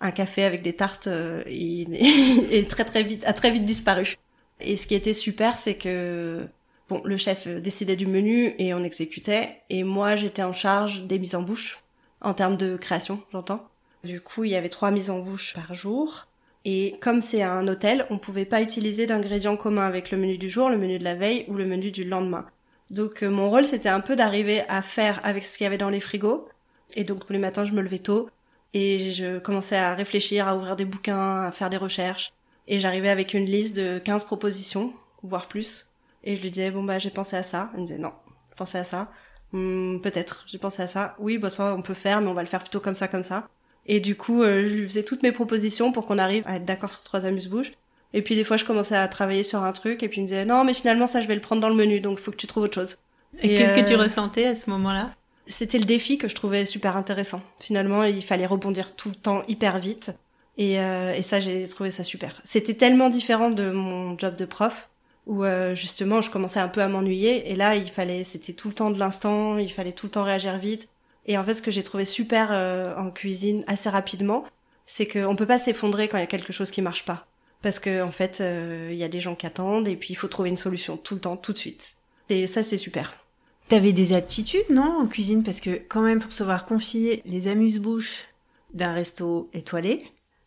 un 0.00 0.10
café 0.10 0.44
avec 0.44 0.62
des 0.62 0.74
tartes 0.74 1.06
est 1.46 2.70
très 2.70 2.84
très 2.84 3.02
vite 3.02 3.24
a 3.26 3.32
très 3.32 3.50
vite 3.50 3.64
disparu. 3.64 4.16
Et 4.60 4.76
ce 4.76 4.86
qui 4.86 4.94
était 4.94 5.12
super, 5.12 5.58
c'est 5.58 5.76
que 5.76 6.48
bon, 6.88 7.02
le 7.04 7.16
chef 7.16 7.46
décidait 7.46 7.96
du 7.96 8.06
menu 8.06 8.54
et 8.58 8.74
on 8.74 8.82
exécutait, 8.82 9.60
et 9.70 9.84
moi 9.84 10.16
j'étais 10.16 10.42
en 10.42 10.52
charge 10.52 11.04
des 11.04 11.18
mises 11.18 11.34
en 11.34 11.42
bouche 11.42 11.82
en 12.20 12.34
termes 12.34 12.56
de 12.56 12.76
création, 12.76 13.20
j'entends. 13.32 13.68
Du 14.06 14.20
coup, 14.20 14.44
il 14.44 14.52
y 14.52 14.56
avait 14.56 14.68
trois 14.68 14.92
mises 14.92 15.10
en 15.10 15.18
bouche 15.18 15.52
par 15.52 15.74
jour. 15.74 16.28
Et 16.64 16.96
comme 17.00 17.20
c'est 17.20 17.42
un 17.42 17.66
hôtel, 17.66 18.06
on 18.08 18.18
pouvait 18.18 18.44
pas 18.44 18.62
utiliser 18.62 19.06
d'ingrédients 19.06 19.56
communs 19.56 19.86
avec 19.86 20.12
le 20.12 20.18
menu 20.18 20.38
du 20.38 20.48
jour, 20.48 20.70
le 20.70 20.78
menu 20.78 20.98
de 20.98 21.04
la 21.04 21.16
veille 21.16 21.44
ou 21.48 21.54
le 21.54 21.66
menu 21.66 21.90
du 21.90 22.04
lendemain. 22.04 22.46
Donc 22.90 23.22
euh, 23.24 23.30
mon 23.30 23.50
rôle 23.50 23.64
c'était 23.64 23.88
un 23.88 24.00
peu 24.00 24.14
d'arriver 24.14 24.62
à 24.68 24.80
faire 24.82 25.20
avec 25.24 25.44
ce 25.44 25.56
qu'il 25.56 25.64
y 25.64 25.66
avait 25.66 25.76
dans 25.76 25.90
les 25.90 26.00
frigos. 26.00 26.48
Et 26.94 27.02
donc 27.02 27.26
tous 27.26 27.32
les 27.32 27.38
matins 27.40 27.64
je 27.64 27.72
me 27.72 27.82
levais 27.82 27.98
tôt 27.98 28.30
et 28.74 29.10
je 29.10 29.38
commençais 29.38 29.76
à 29.76 29.94
réfléchir, 29.94 30.46
à 30.46 30.56
ouvrir 30.56 30.76
des 30.76 30.84
bouquins, 30.84 31.42
à 31.42 31.52
faire 31.52 31.70
des 31.70 31.76
recherches. 31.76 32.32
Et 32.68 32.78
j'arrivais 32.78 33.10
avec 33.10 33.34
une 33.34 33.46
liste 33.46 33.76
de 33.76 33.98
15 33.98 34.24
propositions, 34.24 34.92
voire 35.22 35.48
plus. 35.48 35.88
Et 36.24 36.36
je 36.36 36.42
lui 36.42 36.50
disais, 36.50 36.70
bon 36.70 36.84
bah 36.84 36.98
j'ai 36.98 37.10
pensé 37.10 37.36
à 37.36 37.42
ça. 37.42 37.70
Elle 37.74 37.80
me 37.82 37.86
disait, 37.86 37.98
non, 37.98 38.12
pensé 38.56 38.78
à 38.78 38.84
ça. 38.84 39.10
Hmm, 39.52 39.98
peut-être, 40.00 40.44
j'ai 40.46 40.58
pensé 40.58 40.82
à 40.82 40.86
ça. 40.86 41.16
Oui, 41.18 41.38
bah 41.38 41.50
ça 41.50 41.74
on 41.76 41.82
peut 41.82 41.94
faire, 41.94 42.20
mais 42.20 42.28
on 42.28 42.34
va 42.34 42.42
le 42.42 42.48
faire 42.48 42.60
plutôt 42.60 42.80
comme 42.80 42.94
ça, 42.94 43.08
comme 43.08 43.22
ça. 43.22 43.48
Et 43.86 44.00
du 44.00 44.16
coup, 44.16 44.42
euh, 44.42 44.66
je 44.66 44.74
lui 44.74 44.88
faisais 44.88 45.04
toutes 45.04 45.22
mes 45.22 45.32
propositions 45.32 45.92
pour 45.92 46.06
qu'on 46.06 46.18
arrive 46.18 46.42
à 46.46 46.56
être 46.56 46.64
d'accord 46.64 46.92
sur 46.92 47.02
trois 47.02 47.24
amuse-bouches. 47.24 47.72
Et 48.12 48.22
puis 48.22 48.34
des 48.34 48.44
fois, 48.44 48.56
je 48.56 48.64
commençais 48.64 48.96
à 48.96 49.06
travailler 49.08 49.42
sur 49.42 49.62
un 49.62 49.72
truc, 49.72 50.02
et 50.02 50.08
puis 50.08 50.18
il 50.18 50.22
me 50.22 50.28
disait, 50.28 50.44
non, 50.44 50.64
mais 50.64 50.74
finalement 50.74 51.06
ça, 51.06 51.20
je 51.20 51.28
vais 51.28 51.34
le 51.34 51.40
prendre 51.40 51.60
dans 51.60 51.68
le 51.68 51.74
menu, 51.74 52.00
donc 52.00 52.18
faut 52.18 52.30
que 52.30 52.36
tu 52.36 52.46
trouves 52.46 52.64
autre 52.64 52.74
chose. 52.74 52.96
Et, 53.42 53.48
qu'est-ce 53.48 53.74
que 53.74 53.86
tu 53.86 53.94
euh, 53.94 53.98
ressentais 53.98 54.46
à 54.46 54.54
ce 54.54 54.70
moment-là? 54.70 55.14
C'était 55.46 55.78
le 55.78 55.84
défi 55.84 56.18
que 56.18 56.26
je 56.26 56.34
trouvais 56.34 56.64
super 56.64 56.96
intéressant. 56.96 57.42
Finalement, 57.60 58.04
il 58.04 58.24
fallait 58.24 58.46
rebondir 58.46 58.96
tout 58.96 59.10
le 59.10 59.14
temps 59.14 59.42
hyper 59.48 59.78
vite. 59.78 60.12
Et, 60.56 60.80
euh, 60.80 61.12
et 61.12 61.22
ça, 61.22 61.38
j'ai 61.38 61.68
trouvé 61.68 61.90
ça 61.90 62.02
super. 62.02 62.40
C'était 62.44 62.74
tellement 62.74 63.10
différent 63.10 63.50
de 63.50 63.70
mon 63.70 64.18
job 64.18 64.34
de 64.36 64.46
prof 64.46 64.88
où 65.26 65.44
euh, 65.44 65.74
justement 65.74 66.20
je 66.20 66.30
commençais 66.30 66.60
un 66.60 66.68
peu 66.68 66.80
à 66.80 66.88
m'ennuyer 66.88 67.50
et 67.50 67.56
là 67.56 67.74
il 67.74 67.90
fallait 67.90 68.24
c'était 68.24 68.52
tout 68.52 68.68
le 68.68 68.74
temps 68.74 68.90
de 68.90 68.98
l'instant 68.98 69.58
il 69.58 69.72
fallait 69.72 69.92
tout 69.92 70.06
le 70.06 70.12
temps 70.12 70.22
réagir 70.22 70.56
vite 70.56 70.88
et 71.26 71.36
en 71.36 71.44
fait 71.44 71.54
ce 71.54 71.62
que 71.62 71.70
j'ai 71.70 71.82
trouvé 71.82 72.04
super 72.04 72.48
euh, 72.50 72.96
en 72.96 73.10
cuisine 73.10 73.64
assez 73.66 73.88
rapidement 73.88 74.44
c'est 74.86 75.06
qu'on 75.06 75.36
peut 75.36 75.46
pas 75.46 75.58
s'effondrer 75.58 76.08
quand 76.08 76.16
il 76.16 76.22
y 76.22 76.24
a 76.24 76.28
quelque 76.28 76.52
chose 76.52 76.70
qui 76.70 76.80
marche 76.80 77.04
pas. 77.04 77.26
Parce 77.60 77.80
que 77.80 78.02
en 78.02 78.10
fait 78.10 78.40
il 78.40 78.96
y 78.96 79.02
a 79.02 79.08
des 79.08 79.20
gens 79.20 79.34
qui 79.34 79.46
attendent 79.46 79.88
et 79.88 79.96
puis 79.96 80.10
il 80.10 80.16
faut 80.16 80.28
trouver 80.28 80.48
une 80.48 80.56
solution 80.56 80.96
tout 80.96 81.14
le 81.14 81.20
temps 81.20 81.36
tout 81.36 81.52
de 81.52 81.58
suite. 81.58 81.96
Et 82.28 82.46
ça 82.46 82.62
c'est 82.62 82.78
super. 82.78 83.26
T'avais 83.68 83.92
des 83.92 84.12
aptitudes, 84.12 84.70
non, 84.70 85.00
en 85.00 85.08
cuisine? 85.08 85.42
Parce 85.42 85.60
que 85.60 85.82
quand 85.88 86.00
même, 86.00 86.20
pour 86.20 86.30
se 86.30 86.44
voir 86.44 86.66
confier 86.66 87.20
les 87.24 87.48
amuse-bouches 87.48 88.26
d'un 88.74 88.92
resto 88.92 89.50
étoilé, 89.52 90.06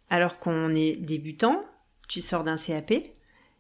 alors 0.09 0.37
qu'on 0.37 0.73
est 0.73 0.95
débutant, 0.95 1.59
tu 2.07 2.21
sors 2.21 2.45
d'un 2.45 2.55
CAP, 2.55 2.93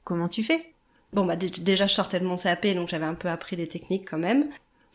comment 0.05 0.29
tu 0.29 0.43
fais? 0.43 0.73
Bon 1.11 1.25
bah 1.25 1.35
déjà 1.35 1.87
je 1.87 1.93
sortais 1.93 2.19
de 2.19 2.25
mon 2.25 2.35
CAP 2.35 2.67
donc 2.67 2.87
j'avais 2.87 3.05
un 3.05 3.15
peu 3.15 3.29
appris 3.29 3.55
les 3.55 3.67
techniques 3.67 4.07
quand 4.09 4.19
même. 4.19 4.49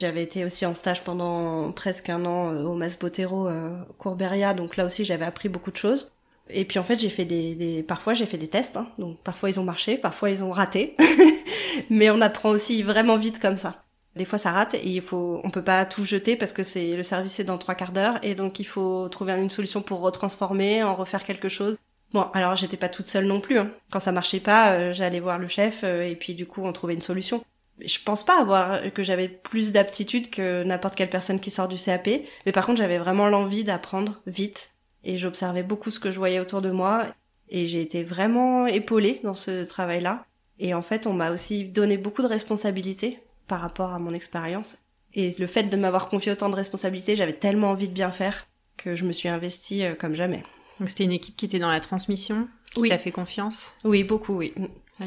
J'avais 0.05 0.23
été 0.23 0.45
aussi 0.45 0.67
en 0.67 0.75
stage 0.75 1.03
pendant 1.03 1.73
presque 1.73 2.11
un 2.11 2.27
an 2.27 2.53
euh, 2.53 2.65
au 2.65 2.75
Mas 2.75 2.99
Botero 2.99 3.49
euh, 3.49 3.71
Courberia 3.97 4.53
donc 4.53 4.77
là 4.77 4.85
aussi 4.85 5.03
j'avais 5.03 5.25
appris 5.25 5.49
beaucoup 5.49 5.71
de 5.71 5.79
choses. 5.79 6.13
Et 6.51 6.67
puis 6.67 6.79
en 6.79 6.83
fait 6.83 6.99
j'ai 6.99 7.09
fait 7.09 7.25
des, 7.25 7.83
parfois 7.89 8.13
j'ai 8.13 8.27
fait 8.27 8.37
des 8.37 8.49
tests 8.49 8.77
hein. 8.77 8.87
donc 8.99 9.17
parfois 9.21 9.49
ils 9.49 9.59
ont 9.59 9.65
marché, 9.65 9.97
parfois 9.97 10.29
ils 10.29 10.45
ont 10.45 10.51
raté. 10.51 10.95
Mais 11.89 12.11
on 12.11 12.21
apprend 12.21 12.51
aussi 12.51 12.83
vraiment 12.83 13.17
vite 13.17 13.39
comme 13.39 13.57
ça. 13.57 13.83
Des 14.15 14.27
fois 14.27 14.39
ça 14.39 14.53
rate 14.53 14.75
et 14.75 14.87
il 14.87 15.01
faut, 15.01 15.41
on 15.43 15.49
peut 15.49 15.65
pas 15.65 15.87
tout 15.87 16.05
jeter 16.05 16.37
parce 16.37 16.53
que 16.53 16.65
c'est 16.65 16.93
le 16.93 17.03
service 17.03 17.41
est 17.41 17.45
dans 17.45 17.57
trois 17.57 17.75
quarts 17.75 17.93
d'heure 17.93 18.19
et 18.23 18.35
donc 18.35 18.61
il 18.61 18.67
faut 18.67 19.09
trouver 19.09 19.33
une 19.33 19.49
solution 19.49 19.81
pour 19.81 20.01
retransformer, 20.01 20.83
en 20.83 20.97
refaire 20.97 21.25
quelque 21.25 21.49
chose. 21.49 21.79
Bon, 22.13 22.27
alors 22.35 22.57
j'étais 22.57 22.77
pas 22.77 22.91
toute 22.91 23.07
seule 23.07 23.25
non 23.25 23.41
plus. 23.41 23.59
Hein. 23.59 23.71
Quand 23.91 24.01
ça 24.01 24.13
marchait 24.13 24.41
pas, 24.41 24.73
euh, 24.73 24.93
j'allais 24.93 25.21
voir 25.21 25.39
le 25.39 25.49
chef 25.49 25.83
et 25.83 26.15
puis 26.15 26.35
du 26.35 26.45
coup 26.45 26.61
on 26.63 26.75
trouvait 26.75 26.93
une 26.93 27.01
solution. 27.01 27.43
Je 27.81 27.99
pense 28.05 28.25
pas 28.25 28.41
avoir 28.41 28.93
que 28.93 29.03
j'avais 29.03 29.29
plus 29.29 29.73
d'aptitude 29.73 30.31
que 30.31 30.63
n'importe 30.63 30.95
quelle 30.95 31.11
personne 31.11 31.41
qui 31.41 31.51
sort 31.51 31.69
du 31.69 31.77
CAP, 31.77 32.09
mais 32.47 32.53
par 32.53 32.67
contre 32.67 32.79
j'avais 32.79 32.99
vraiment 32.99 33.29
l'envie 33.29 33.65
d'apprendre 33.65 34.21
vite 34.27 34.75
et 35.03 35.19
j'observais 35.19 35.63
beaucoup 35.63 35.91
ce 35.91 36.01
que 36.01 36.11
je 36.11 36.19
voyais 36.19 36.41
autour 36.41 36.63
de 36.63 36.71
moi 36.71 37.07
et 37.49 37.67
j'ai 37.67 37.81
été 37.81 38.03
vraiment 38.03 38.67
épaulée 38.67 39.21
dans 39.23 39.35
ce 39.35 39.65
travail-là. 39.65 40.25
Et 40.59 40.73
en 40.75 40.83
fait, 40.83 41.07
on 41.07 41.13
m'a 41.13 41.31
aussi 41.33 41.65
donné 41.65 41.97
beaucoup 41.97 42.23
de 42.23 42.27
responsabilités 42.27 43.21
par 43.47 43.61
rapport 43.61 43.93
à 43.93 43.99
mon 43.99 44.13
expérience. 44.13 44.79
Et 45.13 45.35
le 45.39 45.47
fait 45.47 45.65
de 45.65 45.77
m'avoir 45.77 46.09
confié 46.09 46.33
autant 46.33 46.49
de 46.49 46.57
responsabilités, 46.57 47.17
j'avais 47.17 47.33
tellement 47.35 47.71
envie 47.71 47.89
de 47.89 47.93
bien 47.93 48.11
faire 48.11 48.47
que 48.77 48.97
je 48.97 49.05
me 49.05 49.13
suis 49.13 49.29
investie 49.29 49.85
euh, 49.85 49.95
comme 49.95 50.15
jamais. 50.15 50.43
Donc 50.81 50.89
c'était 50.89 51.05
une 51.05 51.13
équipe 51.13 51.37
qui 51.37 51.45
était 51.45 51.59
dans 51.59 51.71
la 51.71 51.81
transmission, 51.81 52.49
qui 52.73 52.81
oui. 52.81 52.89
t'a 52.89 52.99
fait 52.99 53.13
confiance? 53.13 53.75
Oui, 53.85 54.03
beaucoup, 54.03 54.35
oui. 54.35 54.53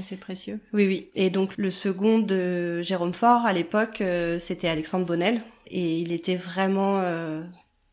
C'est 0.02 0.20
précieux. 0.20 0.60
Oui, 0.74 0.86
oui. 0.88 1.10
Et 1.16 1.30
donc 1.30 1.58
le 1.58 1.72
second 1.72 2.20
de 2.20 2.82
Jérôme 2.82 3.14
Faure, 3.14 3.46
à 3.46 3.54
l'époque, 3.54 4.02
euh, 4.02 4.40
c'était 4.40 4.68
Alexandre 4.68 5.06
Bonnel. 5.06 5.42
Et 5.70 6.00
il 6.00 6.12
était 6.12 6.36
vraiment 6.36 7.00
euh, 7.02 7.44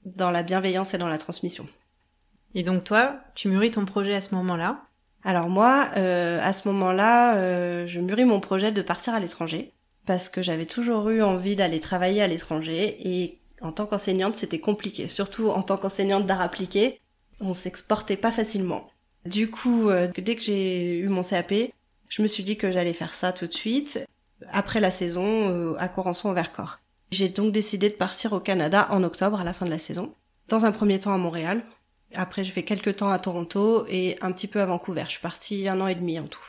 dans 0.05 0.31
la 0.31 0.43
bienveillance 0.43 0.95
et 0.95 0.99
dans 0.99 1.09
la 1.09 1.19
transmission. 1.19 1.67
Et 2.55 2.63
donc 2.63 2.85
toi, 2.85 3.17
tu 3.35 3.49
mûris 3.49 3.73
ton 3.73 3.85
projet 3.85 4.15
à 4.15 4.21
ce 4.21 4.35
moment-là? 4.35 4.83
Alors 5.25 5.49
moi, 5.49 5.89
à 5.95 6.53
ce 6.53 6.69
moment-là, 6.69 7.87
je 7.87 7.99
mûris 7.99 8.27
mon 8.27 8.41
projet 8.41 8.71
de 8.73 8.83
partir 8.83 9.15
à 9.15 9.21
l'étranger 9.21 9.73
parce 10.07 10.29
que 10.29 10.43
j'avais 10.43 10.67
toujours 10.67 11.09
eu 11.09 11.23
envie 11.23 11.57
d'aller 11.57 11.81
travailler 11.81 12.23
à 12.23 12.27
l'étranger 12.27 12.97
et 13.01 13.39
en 13.65 13.73
tant 13.73 13.87
qu'enseignante, 13.87 14.37
c'était 14.37 14.59
compliqué, 14.59 15.09
surtout 15.09 15.49
en 15.49 15.63
tant 15.63 15.79
qu'enseignante 15.79 16.27
d'art 16.27 16.43
appliqué, 16.43 17.01
on 17.41 17.55
s'exportait 17.55 18.19
pas 18.19 18.31
facilement. 18.31 18.89
Du 19.25 19.51
coup, 19.51 19.89
euh, 19.89 20.09
dès 20.19 20.37
que 20.37 20.43
j'ai 20.43 20.99
eu 20.99 21.09
mon 21.09 21.23
CAP, 21.23 21.55
je 22.09 22.23
me 22.23 22.27
suis 22.27 22.43
dit 22.43 22.57
que 22.57 22.71
j'allais 22.71 22.93
faire 22.93 23.15
ça 23.15 23.33
tout 23.33 23.47
de 23.47 23.53
suite, 23.53 24.05
après 24.49 24.81
la 24.81 24.91
saison 24.91 25.49
euh, 25.51 25.77
à 25.79 25.89
Corançon 25.89 26.31
au 26.31 26.35
Vercors. 26.35 26.81
J'ai 27.11 27.29
donc 27.29 27.53
décidé 27.53 27.89
de 27.89 27.95
partir 27.95 28.33
au 28.33 28.41
Canada 28.41 28.89
en 28.91 29.03
octobre 29.05 29.41
à 29.41 29.45
la 29.45 29.53
fin 29.53 29.67
de 29.67 29.71
la 29.71 29.79
saison. 29.79 30.15
Dans 30.49 30.65
un 30.65 30.73
premier 30.73 30.99
temps 31.01 31.15
à 31.15 31.19
Montréal. 31.19 31.63
Après, 32.15 32.45
j'ai 32.45 32.53
fait 32.53 32.63
quelques 32.63 32.97
temps 32.97 33.11
à 33.11 33.19
Toronto 33.19 33.87
et 33.89 34.17
un 34.21 34.33
petit 34.33 34.47
peu 34.47 34.61
à 34.61 34.67
Vancouver. 34.67 35.05
Je 35.07 35.13
suis 35.13 35.21
partie 35.21 35.69
un 35.69 35.81
an 35.81 35.87
et 35.87 35.95
demi 35.95 36.19
en 36.19 36.27
tout. 36.27 36.45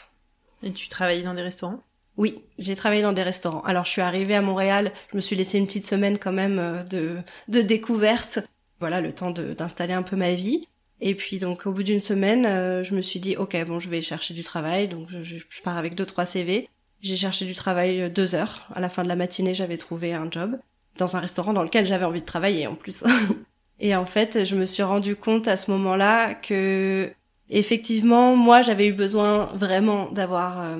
Et 0.63 0.71
tu 0.71 0.89
travaillais 0.89 1.23
dans 1.23 1.33
des 1.33 1.41
restaurants? 1.41 1.81
Oui, 2.17 2.43
j'ai 2.59 2.75
travaillé 2.75 3.01
dans 3.01 3.13
des 3.13 3.23
restaurants. 3.23 3.61
Alors 3.61 3.85
je 3.85 3.91
suis 3.91 4.01
arrivée 4.01 4.35
à 4.35 4.41
Montréal, 4.41 4.91
je 5.11 5.17
me 5.17 5.21
suis 5.21 5.35
laissé 5.35 5.57
une 5.57 5.65
petite 5.65 5.85
semaine 5.85 6.17
quand 6.17 6.31
même 6.31 6.59
euh, 6.59 6.83
de, 6.83 7.17
de 7.47 7.61
découverte. 7.61 8.39
Voilà, 8.79 9.01
le 9.01 9.13
temps 9.13 9.31
d'installer 9.31 9.93
un 9.93 10.03
peu 10.03 10.15
ma 10.15 10.33
vie. 10.33 10.67
Et 11.01 11.15
puis 11.15 11.39
donc 11.39 11.65
au 11.65 11.73
bout 11.73 11.83
d'une 11.83 11.99
semaine, 11.99 12.45
euh, 12.45 12.83
je 12.83 12.95
me 12.95 13.01
suis 13.01 13.19
dit 13.19 13.35
ok 13.35 13.57
bon 13.65 13.79
je 13.79 13.89
vais 13.89 14.01
chercher 14.01 14.33
du 14.33 14.43
travail. 14.43 14.87
Donc 14.87 15.07
je, 15.21 15.37
pars 15.63 15.77
avec 15.77 15.95
deux 15.95 16.05
trois 16.05 16.25
CV. 16.25 16.69
J'ai 17.01 17.17
cherché 17.17 17.45
du 17.45 17.53
travail 17.53 18.01
euh, 18.01 18.09
deux 18.09 18.35
heures. 18.35 18.67
À 18.73 18.79
la 18.79 18.89
fin 18.89 19.03
de 19.03 19.09
la 19.09 19.15
matinée, 19.15 19.53
j'avais 19.53 19.77
trouvé 19.77 20.13
un 20.13 20.29
job 20.31 20.57
dans 20.97 21.15
un 21.15 21.19
restaurant 21.19 21.53
dans 21.53 21.63
lequel 21.63 21.85
j'avais 21.85 22.05
envie 22.05 22.21
de 22.21 22.25
travailler 22.25 22.67
en 22.67 22.75
plus. 22.75 23.03
Et 23.81 23.93
en 23.93 24.05
fait, 24.05 24.45
je 24.45 24.55
me 24.55 24.65
suis 24.65 24.83
rendu 24.83 25.17
compte 25.17 25.49
à 25.49 25.57
ce 25.57 25.69
moment-là 25.71 26.33
que 26.33 27.11
Effectivement, 27.49 28.35
moi 28.35 28.63
j'avais 28.63 28.87
eu 28.87 28.93
besoin 28.93 29.51
vraiment 29.53 30.09
d'avoir 30.09 30.63
euh, 30.63 30.77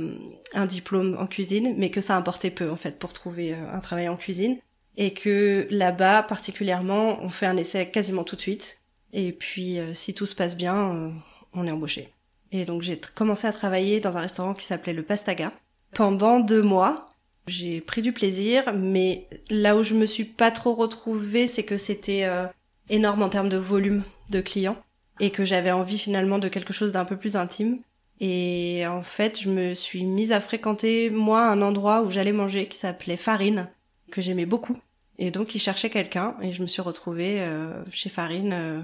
un 0.56 0.66
diplôme 0.66 1.16
en 1.20 1.28
cuisine, 1.28 1.76
mais 1.78 1.92
que 1.92 2.02
ça 2.02 2.16
importait 2.16 2.50
peu 2.50 2.72
en 2.72 2.76
fait 2.76 2.98
pour 2.98 3.14
trouver 3.14 3.54
un 3.54 3.80
travail 3.80 4.10
en 4.10 4.16
cuisine. 4.16 4.58
Et 4.98 5.14
que 5.14 5.68
là-bas 5.70 6.24
particulièrement, 6.24 7.20
on 7.22 7.30
fait 7.30 7.46
un 7.46 7.58
essai 7.58 7.90
quasiment 7.90 8.24
tout 8.24 8.36
de 8.36 8.42
suite. 8.42 8.80
Et 9.16 9.32
puis 9.32 9.80
euh, 9.80 9.94
si 9.94 10.14
tout 10.14 10.28
se 10.28 10.36
passe 10.36 10.56
bien, 10.56 11.12
on 11.54 11.66
est 11.66 11.72
embauché. 11.72 12.10
Et 12.52 12.66
donc 12.66 12.84
j'ai 12.84 13.00
commencé 13.16 13.48
à 13.48 13.52
travailler 13.52 14.00
dans 14.00 14.18
un 14.18 14.22
restaurant 14.22 14.54
qui 14.54 14.66
s'appelait 14.66 14.94
le 14.94 15.02
Pastaga 15.02 15.52
pendant 15.94 16.40
deux 16.40 16.62
mois. 16.62 17.10
J'ai 17.48 17.82
pris 17.82 18.04
du 18.04 18.12
plaisir, 18.12 18.74
mais 18.74 19.28
là 19.50 19.76
où 19.76 19.82
je 19.84 19.96
me 19.96 20.06
suis 20.06 20.26
pas 20.26 20.52
trop 20.52 20.76
retrouvée, 20.76 21.48
c'est 21.48 21.64
que 21.64 21.78
c'était 21.78 22.28
énorme 22.90 23.22
en 23.22 23.30
termes 23.30 23.50
de 23.50 23.58
volume 23.58 24.04
de 24.32 24.42
clients 24.42 24.78
et 25.20 25.30
que 25.30 25.46
j'avais 25.46 25.72
envie 25.72 25.98
finalement 25.98 26.40
de 26.40 26.48
quelque 26.48 26.74
chose 26.74 26.92
d'un 26.92 27.06
peu 27.06 27.18
plus 27.18 27.36
intime. 27.36 27.80
Et 28.20 28.86
en 28.88 29.02
fait, 29.02 29.42
je 29.42 29.50
me 29.50 29.74
suis 29.74 30.06
mise 30.06 30.32
à 30.32 30.40
fréquenter, 30.40 31.10
moi, 31.10 31.48
un 31.48 31.62
endroit 31.62 32.02
où 32.02 32.12
j'allais 32.12 32.32
manger 32.32 32.68
qui 32.68 32.78
s'appelait 32.78 33.18
Farine, 33.18 33.68
que 34.12 34.22
j'aimais 34.22 34.46
beaucoup. 34.46 34.78
Et 35.18 35.32
donc, 35.32 35.56
il 35.56 35.60
cherchait 35.60 35.90
quelqu'un, 35.90 36.36
et 36.42 36.54
je 36.54 36.62
me 36.62 36.68
suis 36.68 36.82
retrouvée 36.82 37.42
euh, 37.42 37.84
chez 37.92 38.10
Farine. 38.10 38.54
Euh, 38.54 38.82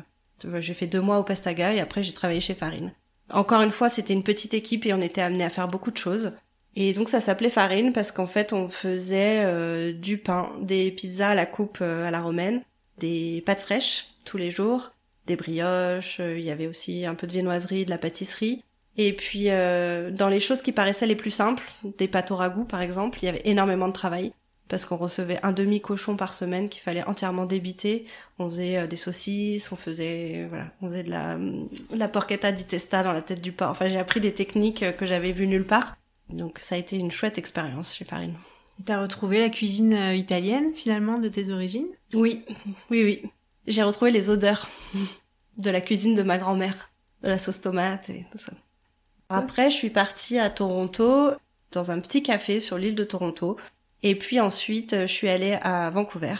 j'ai 0.59 0.73
fait 0.73 0.87
deux 0.87 1.01
mois 1.01 1.19
au 1.19 1.23
Pastaga, 1.23 1.73
et 1.73 1.79
après, 1.79 2.03
j'ai 2.03 2.13
travaillé 2.13 2.41
chez 2.41 2.53
Farine. 2.53 2.91
Encore 3.29 3.61
une 3.61 3.71
fois, 3.71 3.89
c'était 3.89 4.13
une 4.13 4.23
petite 4.23 4.53
équipe, 4.53 4.85
et 4.85 4.93
on 4.93 5.01
était 5.01 5.21
amené 5.21 5.43
à 5.43 5.49
faire 5.49 5.67
beaucoup 5.67 5.91
de 5.91 5.97
choses. 5.97 6.33
Et 6.75 6.93
donc, 6.93 7.09
ça 7.09 7.19
s'appelait 7.19 7.49
Farine, 7.49 7.93
parce 7.93 8.11
qu'en 8.11 8.27
fait, 8.27 8.53
on 8.53 8.67
faisait 8.67 9.43
euh, 9.45 9.93
du 9.93 10.17
pain, 10.17 10.51
des 10.61 10.91
pizzas 10.91 11.29
à 11.29 11.35
la 11.35 11.45
coupe 11.45 11.81
à 11.81 12.11
la 12.11 12.21
romaine, 12.21 12.61
des 12.97 13.43
pâtes 13.45 13.61
fraîches 13.61 14.07
tous 14.25 14.37
les 14.37 14.51
jours, 14.51 14.91
des 15.27 15.35
brioches, 15.35 16.19
euh, 16.19 16.37
il 16.37 16.45
y 16.45 16.51
avait 16.51 16.67
aussi 16.67 17.05
un 17.05 17.15
peu 17.15 17.27
de 17.27 17.31
viennoiserie, 17.31 17.85
de 17.85 17.89
la 17.89 17.97
pâtisserie. 17.97 18.63
Et 18.97 19.13
puis 19.13 19.45
euh, 19.47 20.11
dans 20.11 20.27
les 20.27 20.39
choses 20.39 20.61
qui 20.61 20.71
paraissaient 20.71 21.07
les 21.07 21.15
plus 21.15 21.31
simples, 21.31 21.69
des 21.97 22.07
pâtes 22.07 22.31
au 22.31 22.35
ragoût 22.35 22.65
par 22.65 22.81
exemple, 22.81 23.19
il 23.21 23.25
y 23.25 23.29
avait 23.29 23.41
énormément 23.45 23.87
de 23.87 23.93
travail 23.93 24.33
parce 24.71 24.85
qu'on 24.85 24.95
recevait 24.95 25.37
un 25.43 25.51
demi 25.51 25.81
cochon 25.81 26.15
par 26.15 26.33
semaine 26.33 26.69
qu'il 26.69 26.81
fallait 26.81 27.03
entièrement 27.03 27.45
débiter. 27.45 28.05
On 28.39 28.49
faisait 28.49 28.77
euh, 28.77 28.87
des 28.87 28.95
saucisses, 28.95 29.69
on 29.71 29.75
faisait 29.75 30.47
voilà, 30.47 30.71
on 30.81 30.87
faisait 30.87 31.03
de 31.03 31.11
la 31.11 31.37
la 31.93 32.07
porchetta 32.07 32.53
di 32.53 32.65
testa 32.65 33.03
dans 33.03 33.11
la 33.11 33.21
tête 33.21 33.41
du 33.41 33.51
porc. 33.51 33.69
Enfin, 33.69 33.89
j'ai 33.89 33.99
appris 33.99 34.21
des 34.21 34.33
techniques 34.33 34.95
que 34.95 35.05
j'avais 35.05 35.33
vues 35.33 35.47
nulle 35.47 35.67
part. 35.67 35.97
Donc 36.29 36.59
ça 36.59 36.75
a 36.75 36.77
été 36.77 36.95
une 36.95 37.11
chouette 37.11 37.37
expérience 37.37 37.93
chez 37.93 38.05
Farine. 38.05 38.35
T'as 38.85 39.01
retrouvé 39.01 39.39
la 39.39 39.49
cuisine 39.49 39.93
italienne 40.15 40.73
finalement 40.73 41.19
de 41.19 41.27
tes 41.27 41.51
origines? 41.51 41.89
Oui, 42.13 42.43
oui, 42.89 43.03
oui 43.03 43.31
j'ai 43.67 43.83
retrouvé 43.83 44.11
les 44.11 44.29
odeurs 44.29 44.69
de 45.57 45.69
la 45.69 45.81
cuisine 45.81 46.15
de 46.15 46.23
ma 46.23 46.37
grand-mère, 46.37 46.91
de 47.23 47.27
la 47.27 47.37
sauce 47.37 47.61
tomate 47.61 48.09
et 48.09 48.25
tout 48.31 48.37
ça. 48.37 48.53
Après, 49.29 49.69
je 49.69 49.75
suis 49.75 49.89
partie 49.89 50.39
à 50.39 50.49
Toronto, 50.49 51.31
dans 51.71 51.91
un 51.91 51.99
petit 51.99 52.21
café 52.21 52.59
sur 52.59 52.77
l'île 52.77 52.95
de 52.95 53.03
Toronto. 53.03 53.57
Et 54.03 54.15
puis 54.15 54.39
ensuite, 54.39 54.95
je 55.01 55.11
suis 55.11 55.29
allée 55.29 55.57
à 55.61 55.89
Vancouver. 55.89 56.35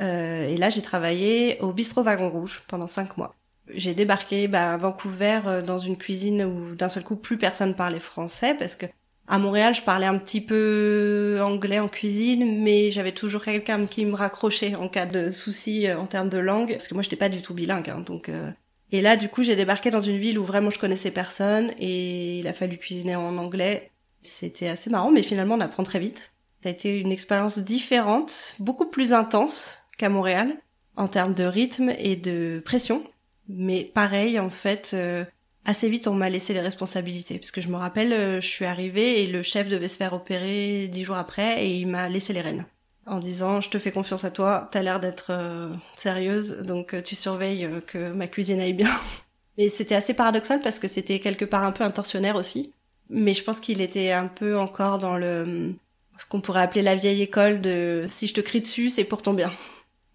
Euh, 0.00 0.48
et 0.48 0.56
là, 0.56 0.68
j'ai 0.70 0.82
travaillé 0.82 1.58
au 1.60 1.72
bistrot 1.72 2.02
Wagon 2.02 2.28
Rouge 2.28 2.62
pendant 2.68 2.86
cinq 2.86 3.16
mois. 3.16 3.34
J'ai 3.74 3.94
débarqué 3.94 4.48
bah, 4.48 4.74
à 4.74 4.76
Vancouver 4.76 5.40
euh, 5.46 5.62
dans 5.62 5.78
une 5.78 5.96
cuisine 5.96 6.44
où 6.44 6.74
d'un 6.74 6.88
seul 6.88 7.04
coup 7.04 7.16
plus 7.16 7.36
personne 7.36 7.74
parlait 7.74 8.00
français 8.00 8.54
parce 8.54 8.76
que 8.76 8.86
à 9.30 9.38
Montréal, 9.38 9.74
je 9.74 9.82
parlais 9.82 10.06
un 10.06 10.16
petit 10.16 10.40
peu 10.40 11.38
anglais 11.42 11.78
en 11.78 11.88
cuisine, 11.88 12.62
mais 12.62 12.90
j'avais 12.90 13.12
toujours 13.12 13.44
quelqu'un 13.44 13.84
qui 13.84 14.06
me 14.06 14.14
raccrochait 14.14 14.74
en 14.74 14.88
cas 14.88 15.04
de 15.04 15.28
soucis 15.28 15.86
euh, 15.86 15.98
en 15.98 16.06
termes 16.06 16.30
de 16.30 16.38
langue, 16.38 16.72
parce 16.72 16.88
que 16.88 16.94
moi, 16.94 17.02
j'étais 17.02 17.16
pas 17.16 17.28
du 17.28 17.42
tout 17.42 17.52
bilingue, 17.52 17.90
hein, 17.90 18.00
donc. 18.00 18.30
Euh. 18.30 18.50
Et 18.90 19.02
là, 19.02 19.16
du 19.16 19.28
coup, 19.28 19.42
j'ai 19.42 19.54
débarqué 19.54 19.90
dans 19.90 20.00
une 20.00 20.16
ville 20.16 20.38
où 20.38 20.44
vraiment 20.44 20.70
je 20.70 20.78
connaissais 20.78 21.10
personne, 21.10 21.72
et 21.78 22.38
il 22.38 22.48
a 22.48 22.54
fallu 22.54 22.78
cuisiner 22.78 23.16
en 23.16 23.36
anglais. 23.36 23.90
C'était 24.22 24.68
assez 24.68 24.88
marrant, 24.88 25.10
mais 25.10 25.22
finalement, 25.22 25.56
on 25.56 25.60
apprend 25.60 25.82
très 25.82 25.98
vite. 25.98 26.32
Ça 26.62 26.68
a 26.68 26.72
été 26.72 26.98
une 26.98 27.12
expérience 27.12 27.58
différente, 27.58 28.54
beaucoup 28.58 28.86
plus 28.86 29.12
intense 29.12 29.78
qu'à 29.96 30.08
Montréal, 30.08 30.56
en 30.96 31.08
termes 31.08 31.34
de 31.34 31.44
rythme 31.44 31.92
et 31.98 32.16
de 32.16 32.60
pression. 32.64 33.04
Mais 33.48 33.84
pareil, 33.84 34.38
en 34.38 34.50
fait, 34.50 34.90
euh, 34.94 35.24
assez 35.68 35.90
vite 35.90 36.08
on 36.08 36.14
m'a 36.14 36.30
laissé 36.30 36.54
les 36.54 36.60
responsabilités. 36.60 37.38
Parce 37.38 37.50
que 37.50 37.60
je 37.60 37.68
me 37.68 37.76
rappelle 37.76 38.12
euh, 38.12 38.40
je 38.40 38.46
suis 38.46 38.64
arrivée 38.64 39.22
et 39.22 39.26
le 39.26 39.42
chef 39.42 39.68
devait 39.68 39.88
se 39.88 39.96
faire 39.96 40.14
opérer 40.14 40.88
dix 40.88 41.04
jours 41.04 41.16
après 41.16 41.64
et 41.64 41.76
il 41.76 41.86
m'a 41.86 42.08
laissé 42.08 42.32
les 42.32 42.40
rênes. 42.40 42.64
En 43.06 43.18
disant 43.18 43.60
je 43.60 43.70
te 43.70 43.78
fais 43.78 43.92
confiance 43.92 44.24
à 44.24 44.30
toi 44.30 44.68
t'as 44.72 44.82
l'air 44.82 44.98
d'être 44.98 45.28
euh, 45.30 45.74
sérieuse 45.96 46.58
donc 46.62 46.94
euh, 46.94 47.02
tu 47.02 47.14
surveilles 47.14 47.68
que 47.86 48.12
ma 48.12 48.26
cuisine 48.26 48.60
aille 48.60 48.72
bien. 48.72 48.90
Mais 49.58 49.68
c'était 49.68 49.94
assez 49.94 50.14
paradoxal 50.14 50.60
parce 50.60 50.78
que 50.78 50.88
c'était 50.88 51.18
quelque 51.18 51.44
part 51.44 51.64
un 51.64 51.72
peu 51.72 51.84
intentionnaire 51.84 52.36
aussi. 52.36 52.72
Mais 53.10 53.32
je 53.32 53.42
pense 53.42 53.60
qu'il 53.60 53.80
était 53.80 54.12
un 54.12 54.28
peu 54.28 54.58
encore 54.58 54.98
dans 54.98 55.16
le 55.16 55.74
ce 56.18 56.26
qu'on 56.26 56.40
pourrait 56.40 56.62
appeler 56.62 56.82
la 56.82 56.96
vieille 56.96 57.22
école 57.22 57.60
de 57.60 58.06
si 58.10 58.26
je 58.26 58.34
te 58.34 58.40
crie 58.40 58.60
dessus 58.60 58.90
c'est 58.90 59.04
pour 59.04 59.22
ton 59.22 59.32
bien 59.32 59.52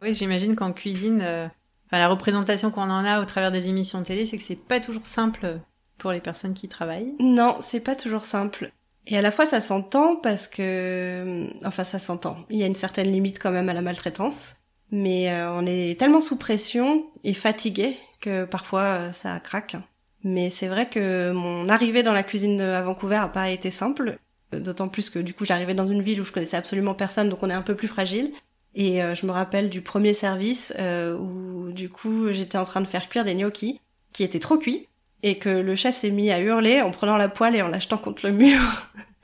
oui 0.01 0.13
j'imagine 0.13 0.55
qu'en 0.55 0.73
cuisine 0.73 1.49
la 1.97 2.07
représentation 2.07 2.71
qu'on 2.71 2.89
en 2.89 3.05
a 3.05 3.21
au 3.21 3.25
travers 3.25 3.51
des 3.51 3.67
émissions 3.69 3.99
de 3.99 4.05
télé, 4.05 4.25
c'est 4.25 4.37
que 4.37 4.43
c'est 4.43 4.55
pas 4.55 4.79
toujours 4.79 5.05
simple 5.05 5.59
pour 5.97 6.11
les 6.11 6.19
personnes 6.19 6.53
qui 6.53 6.67
travaillent. 6.67 7.13
Non, 7.19 7.57
c'est 7.59 7.79
pas 7.79 7.95
toujours 7.95 8.25
simple. 8.25 8.71
Et 9.05 9.17
à 9.17 9.21
la 9.21 9.31
fois, 9.31 9.45
ça 9.45 9.61
s'entend 9.61 10.15
parce 10.15 10.47
que, 10.47 11.47
enfin, 11.65 11.83
ça 11.83 11.99
s'entend. 11.99 12.37
Il 12.49 12.57
y 12.57 12.63
a 12.63 12.67
une 12.67 12.75
certaine 12.75 13.11
limite 13.11 13.39
quand 13.39 13.51
même 13.51 13.69
à 13.69 13.73
la 13.73 13.81
maltraitance, 13.81 14.55
mais 14.91 15.31
euh, 15.31 15.51
on 15.51 15.65
est 15.65 15.99
tellement 15.99 16.21
sous 16.21 16.37
pression 16.37 17.05
et 17.23 17.33
fatigué 17.33 17.97
que 18.21 18.45
parfois 18.45 18.81
euh, 18.81 19.11
ça 19.11 19.39
craque. 19.39 19.75
Mais 20.23 20.49
c'est 20.49 20.67
vrai 20.67 20.87
que 20.87 21.31
mon 21.31 21.67
arrivée 21.67 22.01
dans 22.01 22.13
la 22.13 22.23
cuisine 22.23 22.61
à 22.61 22.81
Vancouver 22.81 23.17
a 23.17 23.27
pas 23.27 23.49
été 23.49 23.71
simple, 23.71 24.17
d'autant 24.59 24.87
plus 24.87 25.09
que 25.09 25.19
du 25.19 25.33
coup 25.33 25.45
j'arrivais 25.45 25.73
dans 25.73 25.87
une 25.87 26.01
ville 26.01 26.21
où 26.21 26.25
je 26.25 26.31
connaissais 26.31 26.57
absolument 26.57 26.93
personne, 26.93 27.29
donc 27.29 27.43
on 27.43 27.49
est 27.49 27.53
un 27.53 27.61
peu 27.61 27.75
plus 27.75 27.87
fragile. 27.87 28.31
Et 28.75 29.03
euh, 29.03 29.13
je 29.13 29.25
me 29.25 29.31
rappelle 29.31 29.69
du 29.69 29.81
premier 29.81 30.13
service 30.13 30.73
euh, 30.79 31.17
où 31.17 31.71
du 31.71 31.89
coup 31.89 32.31
j'étais 32.31 32.57
en 32.57 32.63
train 32.63 32.81
de 32.81 32.87
faire 32.87 33.07
cuire 33.09 33.23
des 33.23 33.35
gnocchis 33.35 33.79
qui 34.13 34.23
étaient 34.23 34.39
trop 34.39 34.57
cuits 34.57 34.87
et 35.21 35.37
que 35.37 35.49
le 35.49 35.75
chef 35.75 35.95
s'est 35.95 36.09
mis 36.09 36.31
à 36.31 36.39
hurler 36.39 36.81
en 36.81 36.91
prenant 36.91 37.17
la 37.17 37.29
poêle 37.29 37.55
et 37.55 37.61
en 37.61 37.67
l'achetant 37.67 37.97
contre 37.97 38.25
le 38.25 38.33
mur. 38.33 38.61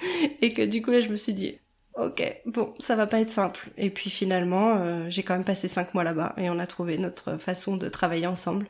Et 0.42 0.54
que 0.54 0.62
du 0.62 0.82
coup 0.82 0.92
là 0.92 1.02
je 1.02 1.10
me 1.10 1.18
suis 1.18 1.34
dit 1.34 1.58
ok 1.96 2.42
bon 2.46 2.74
ça 2.80 2.96
va 2.96 3.06
pas 3.06 3.20
être 3.20 3.30
simple. 3.30 3.70
Et 3.78 3.90
puis 3.90 4.10
finalement 4.10 4.78
euh, 4.78 5.10
j'ai 5.10 5.24
quand 5.24 5.34
même 5.34 5.44
passé 5.44 5.68
cinq 5.68 5.94
mois 5.94 6.06
là-bas 6.06 6.36
et 6.38 6.50
on 6.50 6.58
a 6.58 6.68
trouvé 6.68 6.98
notre 6.98 7.38
façon 7.38 7.76
de 7.76 7.90
travailler 7.90 8.28
ensemble. 8.28 8.68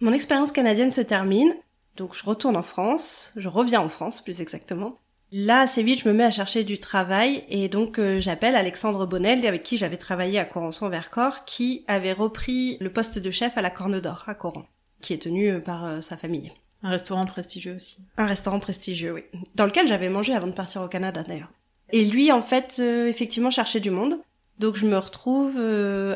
Mon 0.00 0.12
expérience 0.12 0.52
canadienne 0.52 0.90
se 0.90 1.00
termine. 1.00 1.54
Donc 1.96 2.14
je 2.14 2.24
retourne 2.24 2.56
en 2.56 2.62
France, 2.62 3.32
je 3.36 3.48
reviens 3.48 3.80
en 3.80 3.88
France 3.88 4.22
plus 4.22 4.40
exactement 4.42 4.98
Là, 5.32 5.60
assez 5.60 5.84
vite, 5.84 6.02
je 6.02 6.08
me 6.08 6.14
mets 6.14 6.24
à 6.24 6.30
chercher 6.30 6.64
du 6.64 6.78
travail 6.80 7.44
et 7.48 7.68
donc 7.68 7.98
euh, 7.98 8.20
j'appelle 8.20 8.56
Alexandre 8.56 9.06
Bonnel, 9.06 9.46
avec 9.46 9.62
qui 9.62 9.76
j'avais 9.76 9.96
travaillé 9.96 10.40
à 10.40 10.44
Corançon-Vercors, 10.44 11.44
qui 11.44 11.84
avait 11.86 12.12
repris 12.12 12.78
le 12.80 12.90
poste 12.90 13.18
de 13.18 13.30
chef 13.30 13.56
à 13.56 13.62
la 13.62 13.70
Corne 13.70 14.00
d'Or, 14.00 14.24
à 14.26 14.34
Coran, 14.34 14.64
qui 15.00 15.12
est 15.12 15.22
tenu 15.22 15.48
euh, 15.48 15.60
par 15.60 15.84
euh, 15.84 16.00
sa 16.00 16.16
famille. 16.16 16.50
Un 16.82 16.90
restaurant 16.90 17.26
prestigieux 17.26 17.76
aussi. 17.76 17.98
Un 18.16 18.26
restaurant 18.26 18.58
prestigieux, 18.58 19.12
oui. 19.12 19.22
Dans 19.54 19.66
lequel 19.66 19.86
j'avais 19.86 20.08
mangé 20.08 20.34
avant 20.34 20.48
de 20.48 20.52
partir 20.52 20.82
au 20.82 20.88
Canada, 20.88 21.22
d'ailleurs. 21.22 21.52
Et 21.92 22.04
lui, 22.04 22.32
en 22.32 22.40
fait, 22.40 22.78
effectivement, 22.78 23.50
cherchait 23.50 23.80
du 23.80 23.90
monde. 23.90 24.18
Donc 24.58 24.76
je 24.76 24.86
me 24.86 24.96
retrouve 24.96 25.58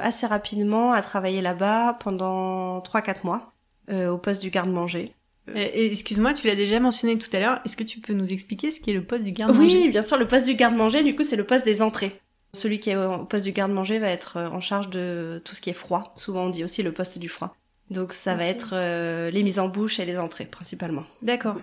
assez 0.01 0.27
rapidement 0.27 0.93
à 0.93 1.03
travailler 1.03 1.43
là-bas 1.43 1.99
pendant 2.01 2.79
3-4 2.79 3.25
mois, 3.25 3.53
au 3.91 4.17
poste 4.17 4.41
du 4.41 4.51
garde-manger. 4.51 5.13
Euh, 5.49 5.69
excuse-moi, 5.75 6.33
tu 6.33 6.47
l'as 6.47 6.55
déjà 6.55 6.81
mentionné 6.81 7.19
tout 7.19 7.29
à 7.35 7.39
l'heure. 7.39 7.61
Est-ce 7.65 7.77
que 7.77 7.85
tu 7.85 8.01
peux 8.01 8.15
nous 8.15 8.33
expliquer 8.33 8.71
ce 8.71 8.81
qu'est 8.81 8.93
le 8.93 9.05
poste 9.05 9.25
du 9.25 9.33
garde-manger? 9.33 9.83
Oui, 9.83 9.89
bien 9.91 10.03
sûr, 10.03 10.17
le 10.17 10.27
poste 10.27 10.47
du 10.47 10.55
garde-manger, 10.55 11.03
du 11.03 11.15
coup, 11.15 11.23
c'est 11.23 11.37
le 11.37 11.45
poste 11.45 11.65
des 11.65 11.83
entrées. 11.83 12.21
Celui 12.55 12.81
qui 12.81 12.91
est 12.91 12.97
au 12.97 13.25
poste 13.25 13.45
du 13.45 13.53
garde-manger 13.53 13.99
va 13.99 14.09
être 14.09 14.37
euh, 14.37 14.49
en 14.49 14.61
charge 14.61 14.89
de 14.89 15.43
tout 15.45 15.55
ce 15.55 15.61
qui 15.61 15.71
est 15.71 15.75
froid. 15.75 16.15
Souvent, 16.17 16.45
on 16.45 16.51
dit 16.51 16.65
aussi 16.65 16.83
le 16.83 16.93
poste 16.93 17.19
du 17.19 17.29
froid. 17.29 17.57
Donc, 17.91 18.13
ça 18.13 18.35
va 18.35 18.47
être 18.47 18.71
euh, 18.73 19.31
les 19.31 19.43
mises 19.43 19.59
en 19.59 19.69
bouche 19.69 20.01
et 20.01 20.07
les 20.07 20.19
entrées, 20.19 20.47
principalement. 20.47 21.05
D'accord. 21.21 21.57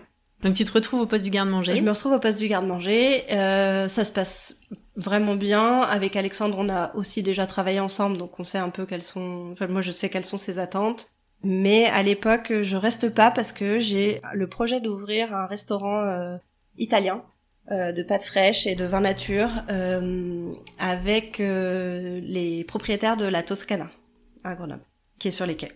Donc, 0.43 0.53
tu 0.53 0.65
te 0.65 0.71
retrouves 0.71 1.01
au 1.01 1.05
poste 1.05 1.23
du 1.23 1.29
garde-manger? 1.29 1.75
Je 1.75 1.81
me 1.81 1.91
retrouve 1.91 2.13
au 2.13 2.19
poste 2.19 2.39
du 2.39 2.47
garde-manger. 2.47 3.23
Euh, 3.31 3.87
ça 3.87 4.03
se 4.03 4.11
passe 4.11 4.59
vraiment 4.95 5.35
bien. 5.35 5.81
Avec 5.81 6.15
Alexandre, 6.15 6.57
on 6.59 6.69
a 6.69 6.93
aussi 6.95 7.23
déjà 7.23 7.47
travaillé 7.47 7.79
ensemble, 7.79 8.17
donc 8.17 8.39
on 8.39 8.43
sait 8.43 8.57
un 8.57 8.69
peu 8.69 8.85
quelles 8.85 9.03
sont... 9.03 9.49
Enfin, 9.53 9.67
moi, 9.67 9.81
je 9.81 9.91
sais 9.91 10.09
quelles 10.09 10.25
sont 10.25 10.37
ses 10.37 10.59
attentes. 10.59 11.09
Mais 11.43 11.85
à 11.85 12.03
l'époque, 12.03 12.53
je 12.61 12.77
reste 12.77 13.09
pas 13.09 13.31
parce 13.31 13.51
que 13.51 13.79
j'ai 13.79 14.21
le 14.33 14.47
projet 14.47 14.79
d'ouvrir 14.79 15.33
un 15.33 15.47
restaurant 15.47 16.03
euh, 16.03 16.37
italien 16.77 17.23
euh, 17.71 17.91
de 17.91 18.03
pâtes 18.03 18.23
fraîches 18.23 18.67
et 18.67 18.75
de 18.75 18.85
vin 18.85 19.01
nature 19.01 19.49
euh, 19.69 20.51
avec 20.79 21.39
les 21.39 22.63
propriétaires 22.67 23.17
de 23.17 23.25
la 23.25 23.41
Toscana 23.41 23.87
à 24.43 24.55
Grenoble, 24.55 24.83
qui 25.19 25.29
est 25.29 25.31
sur 25.31 25.45
les 25.45 25.55
quais. 25.55 25.71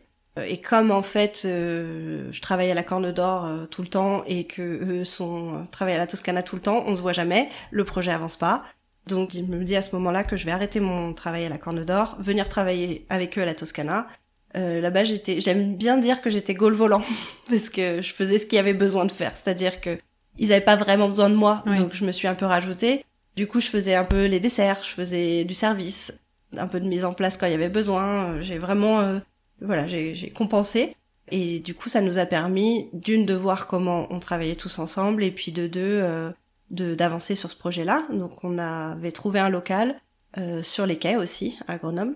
Et 0.45 0.59
comme 0.59 0.91
en 0.91 1.01
fait, 1.01 1.43
je 1.45 2.41
travaille 2.41 2.69
à 2.69 2.73
la 2.73 2.83
Corne 2.83 3.13
d'Or 3.13 3.69
tout 3.69 3.81
le 3.81 3.87
temps 3.87 4.21
et 4.27 4.43
que 4.43 4.61
eux 4.61 5.05
sont 5.05 5.65
travaillent 5.71 5.95
à 5.95 5.99
la 5.99 6.07
Toscana 6.07 6.43
tout 6.43 6.57
le 6.57 6.61
temps, 6.61 6.83
on 6.85 6.93
se 6.93 6.99
voit 6.99 7.13
jamais, 7.13 7.47
le 7.71 7.85
projet 7.85 8.11
avance 8.11 8.35
pas. 8.35 8.65
Donc 9.07 9.33
il 9.33 9.47
me 9.47 9.63
dit 9.63 9.77
à 9.77 9.81
ce 9.81 9.95
moment-là 9.95 10.25
que 10.25 10.35
je 10.35 10.45
vais 10.45 10.51
arrêter 10.51 10.81
mon 10.81 11.13
travail 11.13 11.45
à 11.45 11.49
la 11.49 11.57
Corne 11.57 11.85
d'Or, 11.85 12.17
venir 12.19 12.49
travailler 12.49 13.05
avec 13.09 13.37
eux 13.37 13.43
à 13.43 13.45
la 13.45 13.55
Toscana 13.55 14.07
Euh, 14.55 14.79
là-bas, 14.79 15.03
j'étais, 15.03 15.41
j'aime 15.41 15.75
bien 15.75 15.97
dire 15.97 16.21
que 16.21 16.29
j'étais 16.29 16.53
goal 16.53 16.73
volant 16.73 17.01
parce 17.49 17.69
que 17.69 18.01
je 18.01 18.13
faisais 18.13 18.37
ce 18.37 18.45
qu'il 18.45 18.55
y 18.55 18.59
avait 18.59 18.73
besoin 18.73 19.05
de 19.05 19.11
faire. 19.11 19.35
C'est-à-dire 19.35 19.81
que 19.81 19.97
ils 20.37 20.51
avaient 20.51 20.63
pas 20.63 20.75
vraiment 20.75 21.07
besoin 21.07 21.29
de 21.29 21.35
moi, 21.35 21.63
donc 21.77 21.93
je 21.93 22.03
me 22.03 22.11
suis 22.11 22.27
un 22.27 22.35
peu 22.35 22.45
rajoutée. 22.45 23.05
Du 23.35 23.47
coup, 23.47 23.61
je 23.61 23.67
faisais 23.67 23.95
un 23.95 24.03
peu 24.03 24.25
les 24.25 24.39
desserts, 24.39 24.83
je 24.83 24.91
faisais 24.91 25.45
du 25.45 25.53
service, 25.53 26.17
un 26.57 26.67
peu 26.67 26.79
de 26.79 26.87
mise 26.87 27.05
en 27.05 27.13
place 27.13 27.37
quand 27.37 27.45
il 27.45 27.51
y 27.51 27.55
avait 27.55 27.69
besoin. 27.69 28.39
J'ai 28.41 28.57
vraiment, 28.57 28.99
euh, 29.01 29.19
voilà, 29.61 29.87
j'ai 29.87 30.31
compensé. 30.35 30.95
Et 31.31 31.59
du 31.59 31.73
coup, 31.73 31.89
ça 31.89 32.01
nous 32.01 32.17
a 32.17 32.25
permis 32.25 32.89
d'une 32.93 33.25
de 33.25 33.33
voir 33.33 33.65
comment 33.67 34.07
on 34.11 34.19
travaillait 34.19 34.55
tous 34.55 34.79
ensemble 34.79 35.23
et 35.23 35.31
puis 35.31 35.51
de 35.51 35.67
deux 35.67 35.81
euh, 35.81 36.29
de 36.69 36.93
d'avancer 36.95 37.35
sur 37.35 37.49
ce 37.49 37.55
projet-là. 37.55 38.05
Donc, 38.11 38.43
on 38.43 38.57
avait 38.57 39.11
trouvé 39.11 39.39
un 39.39 39.49
local 39.49 39.95
euh, 40.37 40.61
sur 40.61 40.85
les 40.85 40.97
quais 40.97 41.15
aussi 41.15 41.57
à 41.67 41.77
Grenoble, 41.77 42.15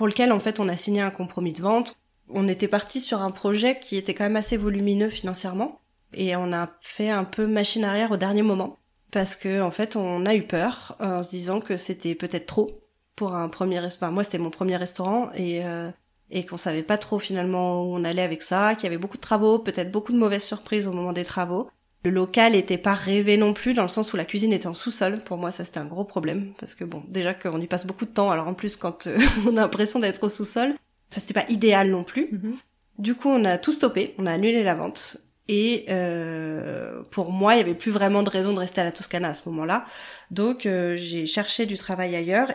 pour 0.00 0.08
lequel 0.08 0.32
en 0.32 0.40
fait 0.40 0.60
on 0.60 0.68
a 0.70 0.78
signé 0.78 1.02
un 1.02 1.10
compromis 1.10 1.52
de 1.52 1.60
vente. 1.60 1.94
On 2.30 2.48
était 2.48 2.68
parti 2.68 3.02
sur 3.02 3.20
un 3.20 3.30
projet 3.30 3.78
qui 3.78 3.96
était 3.96 4.14
quand 4.14 4.24
même 4.24 4.36
assez 4.36 4.56
volumineux 4.56 5.10
financièrement 5.10 5.78
et 6.14 6.34
on 6.36 6.54
a 6.54 6.70
fait 6.80 7.10
un 7.10 7.24
peu 7.24 7.46
machine 7.46 7.84
arrière 7.84 8.10
au 8.10 8.16
dernier 8.16 8.40
moment 8.40 8.78
parce 9.10 9.36
que 9.36 9.60
en 9.60 9.70
fait 9.70 9.96
on 9.96 10.24
a 10.24 10.34
eu 10.34 10.44
peur 10.44 10.96
en 11.00 11.22
se 11.22 11.28
disant 11.28 11.60
que 11.60 11.76
c'était 11.76 12.14
peut-être 12.14 12.46
trop 12.46 12.80
pour 13.14 13.34
un 13.34 13.50
premier 13.50 13.78
restaurant. 13.78 14.10
moi 14.10 14.24
c'était 14.24 14.38
mon 14.38 14.48
premier 14.48 14.76
restaurant 14.76 15.30
et 15.34 15.66
euh, 15.66 15.90
et 16.30 16.46
qu'on 16.46 16.56
savait 16.56 16.82
pas 16.82 16.96
trop 16.96 17.18
finalement 17.18 17.82
où 17.82 17.94
on 17.94 18.02
allait 18.02 18.22
avec 18.22 18.42
ça, 18.42 18.76
qu'il 18.76 18.84
y 18.84 18.86
avait 18.86 18.96
beaucoup 18.96 19.18
de 19.18 19.22
travaux, 19.22 19.58
peut-être 19.58 19.90
beaucoup 19.90 20.12
de 20.12 20.18
mauvaises 20.18 20.44
surprises 20.44 20.86
au 20.86 20.92
moment 20.92 21.12
des 21.12 21.26
travaux. 21.26 21.68
Le 22.02 22.10
local 22.10 22.54
était 22.54 22.78
pas 22.78 22.94
rêvé 22.94 23.36
non 23.36 23.52
plus 23.52 23.74
dans 23.74 23.82
le 23.82 23.88
sens 23.88 24.12
où 24.12 24.16
la 24.16 24.24
cuisine 24.24 24.52
était 24.52 24.66
en 24.66 24.74
sous-sol. 24.74 25.22
Pour 25.24 25.36
moi, 25.36 25.50
ça 25.50 25.64
c'était 25.64 25.80
un 25.80 25.84
gros 25.84 26.04
problème 26.04 26.52
parce 26.58 26.74
que 26.74 26.84
bon, 26.84 27.02
déjà 27.08 27.34
qu'on 27.34 27.60
y 27.60 27.66
passe 27.66 27.86
beaucoup 27.86 28.06
de 28.06 28.10
temps. 28.10 28.30
Alors 28.30 28.48
en 28.48 28.54
plus, 28.54 28.76
quand 28.76 29.06
euh, 29.06 29.18
on 29.46 29.56
a 29.56 29.60
l'impression 29.60 29.98
d'être 29.98 30.24
au 30.24 30.28
sous-sol, 30.28 30.74
ça 31.10 31.20
c'était 31.20 31.34
pas 31.34 31.48
idéal 31.48 31.90
non 31.90 32.04
plus. 32.04 32.28
Mhm. 32.32 32.56
Du 32.98 33.14
coup, 33.14 33.28
on 33.28 33.44
a 33.44 33.58
tout 33.58 33.72
stoppé, 33.72 34.14
on 34.18 34.26
a 34.26 34.32
annulé 34.32 34.62
la 34.62 34.74
vente. 34.74 35.18
Et 35.52 35.86
euh, 35.88 37.02
pour 37.10 37.32
moi, 37.32 37.54
il 37.54 37.58
y 37.58 37.60
avait 37.60 37.74
plus 37.74 37.90
vraiment 37.90 38.22
de 38.22 38.30
raison 38.30 38.52
de 38.52 38.60
rester 38.60 38.82
à 38.82 38.84
la 38.84 38.92
Toscana 38.92 39.30
à 39.30 39.34
ce 39.34 39.48
moment-là. 39.48 39.84
Donc 40.30 40.64
euh, 40.64 40.94
j'ai 40.94 41.26
cherché 41.26 41.66
du 41.66 41.76
travail 41.76 42.14
ailleurs. 42.14 42.52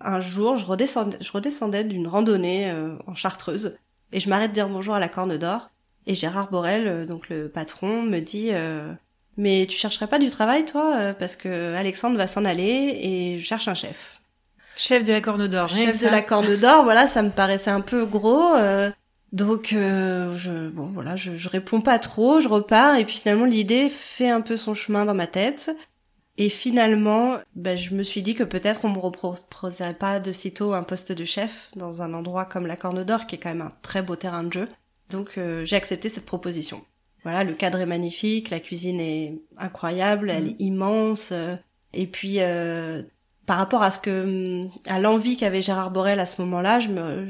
Un 0.00 0.18
jour, 0.18 0.56
je 0.56 0.64
redescendais, 0.64 1.18
je 1.20 1.30
redescendais 1.30 1.84
d'une 1.84 2.08
randonnée 2.08 2.70
euh, 2.70 2.96
en 3.06 3.14
Chartreuse 3.14 3.76
et 4.12 4.18
je 4.18 4.30
m'arrête 4.30 4.52
dire 4.52 4.66
bonjour 4.70 4.94
à 4.94 4.98
la 4.98 5.10
Corne 5.10 5.36
d'Or 5.36 5.70
et 6.06 6.14
Gérard 6.14 6.50
Borel, 6.50 6.86
euh, 6.86 7.06
donc 7.06 7.28
le 7.28 7.48
patron, 7.48 8.02
me 8.02 8.20
dit 8.20 8.48
euh, 8.52 8.92
mais 9.36 9.66
tu 9.68 9.76
chercherais 9.76 10.06
pas 10.06 10.18
du 10.18 10.30
travail 10.30 10.64
toi 10.64 10.94
euh, 10.96 11.12
parce 11.12 11.36
que 11.36 11.74
Alexandre 11.74 12.16
va 12.16 12.26
s'en 12.26 12.44
aller 12.44 12.98
et 13.02 13.38
je 13.38 13.44
cherche 13.44 13.68
un 13.68 13.74
chef. 13.74 14.20
Chef 14.76 15.04
de 15.04 15.12
la 15.12 15.20
Corne 15.20 15.46
d'Or. 15.46 15.68
Chef 15.68 16.00
de 16.00 16.08
la 16.08 16.22
Corne 16.22 16.56
d'Or, 16.56 16.82
voilà, 16.84 17.06
ça 17.06 17.22
me 17.22 17.30
paraissait 17.30 17.70
un 17.70 17.82
peu 17.82 18.04
gros. 18.06 18.56
donc 19.32 19.68
je 19.70 20.68
bon 20.68 20.86
voilà, 20.86 21.16
je, 21.16 21.36
je 21.36 21.48
réponds 21.48 21.80
pas 21.80 21.98
trop, 21.98 22.40
je 22.40 22.48
repars 22.48 22.96
et 22.96 23.04
puis 23.04 23.18
finalement 23.18 23.44
l'idée 23.44 23.88
fait 23.88 24.30
un 24.30 24.40
peu 24.40 24.56
son 24.56 24.74
chemin 24.74 25.04
dans 25.04 25.14
ma 25.14 25.26
tête. 25.26 25.70
Et 26.38 26.48
finalement, 26.48 27.36
ben, 27.54 27.76
je 27.76 27.94
me 27.94 28.02
suis 28.02 28.22
dit 28.22 28.34
que 28.34 28.42
peut-être 28.42 28.86
on 28.86 28.88
me 28.88 28.98
reproposerait 28.98 29.92
pas 29.92 30.18
de 30.18 30.32
sitôt 30.32 30.72
un 30.72 30.82
poste 30.82 31.12
de 31.12 31.26
chef 31.26 31.70
dans 31.76 32.00
un 32.00 32.14
endroit 32.14 32.46
comme 32.46 32.66
la 32.66 32.76
Corne 32.76 33.04
d'Or, 33.04 33.26
qui 33.26 33.34
est 33.34 33.38
quand 33.38 33.50
même 33.50 33.60
un 33.60 33.72
très 33.82 34.00
beau 34.00 34.16
terrain 34.16 34.42
de 34.42 34.52
jeu. 34.52 34.68
Donc 35.12 35.38
euh, 35.38 35.64
j'ai 35.64 35.76
accepté 35.76 36.08
cette 36.08 36.26
proposition. 36.26 36.84
Voilà, 37.22 37.44
le 37.44 37.54
cadre 37.54 37.78
est 37.78 37.86
magnifique, 37.86 38.50
la 38.50 38.58
cuisine 38.58 39.00
est 39.00 39.34
incroyable, 39.56 40.30
elle 40.30 40.48
est 40.48 40.60
mm. 40.60 40.66
immense. 40.66 41.30
Euh, 41.32 41.54
et 41.92 42.06
puis 42.06 42.36
euh, 42.40 43.02
par 43.46 43.58
rapport 43.58 43.82
à 43.82 43.90
ce 43.90 44.00
que 44.00 44.66
à 44.86 44.98
l'envie 44.98 45.36
qu'avait 45.36 45.62
Gérard 45.62 45.90
Borel 45.90 46.18
à 46.18 46.26
ce 46.26 46.40
moment-là, 46.42 46.80
je 46.80 46.88
me 46.88 47.28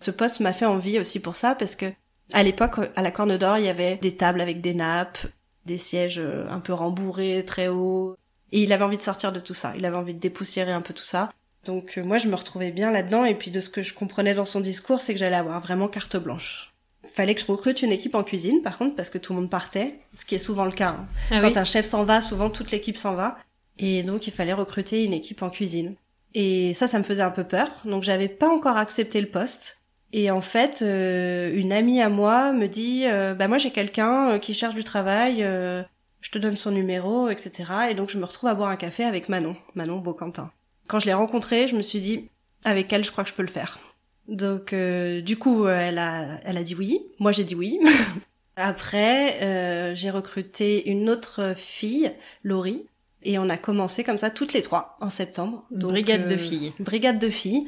ce 0.00 0.10
poste 0.10 0.40
m'a 0.40 0.52
fait 0.52 0.66
envie 0.66 0.98
aussi 0.98 1.20
pour 1.20 1.34
ça 1.34 1.54
parce 1.54 1.74
que 1.74 1.86
à 2.32 2.42
l'époque 2.42 2.78
à 2.94 3.02
la 3.02 3.10
Corne 3.10 3.36
d'Or, 3.36 3.58
il 3.58 3.64
y 3.64 3.68
avait 3.68 3.96
des 3.96 4.16
tables 4.16 4.40
avec 4.40 4.60
des 4.60 4.74
nappes, 4.74 5.26
des 5.66 5.78
sièges 5.78 6.22
un 6.48 6.60
peu 6.60 6.72
rembourrés, 6.72 7.44
très 7.46 7.68
hauts. 7.68 8.16
Et 8.52 8.62
il 8.62 8.72
avait 8.72 8.84
envie 8.84 8.98
de 8.98 9.02
sortir 9.02 9.32
de 9.32 9.40
tout 9.40 9.54
ça. 9.54 9.74
Il 9.76 9.86
avait 9.86 9.96
envie 9.96 10.14
de 10.14 10.18
dépoussiérer 10.18 10.72
un 10.72 10.82
peu 10.82 10.92
tout 10.92 11.04
ça. 11.04 11.30
Donc 11.64 11.98
moi 12.04 12.18
je 12.18 12.28
me 12.28 12.34
retrouvais 12.34 12.70
bien 12.70 12.90
là-dedans 12.90 13.24
et 13.24 13.34
puis 13.34 13.50
de 13.50 13.60
ce 13.60 13.70
que 13.70 13.82
je 13.82 13.94
comprenais 13.94 14.34
dans 14.34 14.44
son 14.44 14.60
discours, 14.60 15.00
c'est 15.00 15.12
que 15.14 15.18
j'allais 15.18 15.36
avoir 15.36 15.60
vraiment 15.60 15.88
carte 15.88 16.16
blanche 16.16 16.71
fallait 17.12 17.34
que 17.34 17.40
je 17.40 17.46
recrute 17.46 17.82
une 17.82 17.92
équipe 17.92 18.14
en 18.14 18.22
cuisine, 18.22 18.62
par 18.62 18.78
contre, 18.78 18.96
parce 18.96 19.10
que 19.10 19.18
tout 19.18 19.32
le 19.34 19.40
monde 19.40 19.50
partait, 19.50 19.98
ce 20.14 20.24
qui 20.24 20.34
est 20.34 20.38
souvent 20.38 20.64
le 20.64 20.72
cas. 20.72 20.96
Hein. 20.98 21.06
Ah 21.30 21.40
Quand 21.40 21.56
un 21.56 21.64
chef 21.64 21.86
s'en 21.86 22.04
va, 22.04 22.20
souvent 22.20 22.50
toute 22.50 22.70
l'équipe 22.70 22.96
s'en 22.96 23.14
va. 23.14 23.36
Et 23.78 24.02
donc, 24.02 24.26
il 24.26 24.32
fallait 24.32 24.52
recruter 24.52 25.04
une 25.04 25.12
équipe 25.12 25.42
en 25.42 25.50
cuisine. 25.50 25.94
Et 26.34 26.72
ça, 26.74 26.88
ça 26.88 26.98
me 26.98 27.04
faisait 27.04 27.22
un 27.22 27.30
peu 27.30 27.44
peur. 27.44 27.68
Donc, 27.84 28.02
j'avais 28.02 28.28
pas 28.28 28.48
encore 28.48 28.76
accepté 28.76 29.20
le 29.20 29.28
poste. 29.28 29.78
Et 30.12 30.30
en 30.30 30.40
fait, 30.40 30.82
euh, 30.82 31.50
une 31.54 31.72
amie 31.72 32.00
à 32.02 32.08
moi 32.08 32.52
me 32.52 32.66
dit, 32.66 33.06
euh, 33.06 33.34
bah 33.34 33.48
moi 33.48 33.56
j'ai 33.56 33.70
quelqu'un 33.70 34.32
euh, 34.32 34.38
qui 34.38 34.52
cherche 34.52 34.74
du 34.74 34.84
travail, 34.84 35.38
je 35.40 36.30
te 36.30 36.38
donne 36.38 36.56
son 36.56 36.70
numéro, 36.70 37.28
etc. 37.28 37.70
Et 37.90 37.94
donc 37.94 38.10
je 38.10 38.18
me 38.18 38.24
retrouve 38.24 38.50
à 38.50 38.54
boire 38.54 38.68
un 38.68 38.76
café 38.76 39.04
avec 39.04 39.28
Manon, 39.28 39.56
Manon 39.74 39.98
Beauquentin. 39.98 40.50
Quand 40.86 40.98
je 40.98 41.06
l'ai 41.06 41.14
rencontrée, 41.14 41.66
je 41.66 41.76
me 41.76 41.82
suis 41.82 42.00
dit, 42.00 42.28
avec 42.64 42.92
elle, 42.92 43.04
je 43.04 43.10
crois 43.10 43.24
que 43.24 43.30
je 43.30 43.34
peux 43.34 43.42
le 43.42 43.48
faire. 43.48 43.78
Donc 44.28 44.72
euh, 44.72 45.20
du 45.20 45.36
coup, 45.36 45.66
elle 45.66 45.98
a, 45.98 46.40
elle 46.44 46.56
a 46.56 46.62
dit 46.62 46.74
oui. 46.74 47.00
Moi, 47.18 47.32
j'ai 47.32 47.44
dit 47.44 47.54
oui. 47.54 47.78
Après, 48.56 49.42
euh, 49.42 49.94
j'ai 49.94 50.10
recruté 50.10 50.90
une 50.90 51.08
autre 51.08 51.54
fille, 51.56 52.12
Laurie, 52.44 52.84
et 53.22 53.38
on 53.38 53.48
a 53.48 53.56
commencé 53.56 54.04
comme 54.04 54.18
ça 54.18 54.30
toutes 54.30 54.52
les 54.52 54.62
trois 54.62 54.96
en 55.00 55.10
septembre. 55.10 55.64
Donc, 55.70 55.92
brigade 55.92 56.28
de 56.28 56.34
euh, 56.34 56.38
filles. 56.38 56.72
Brigade 56.78 57.18
de 57.18 57.30
filles. 57.30 57.66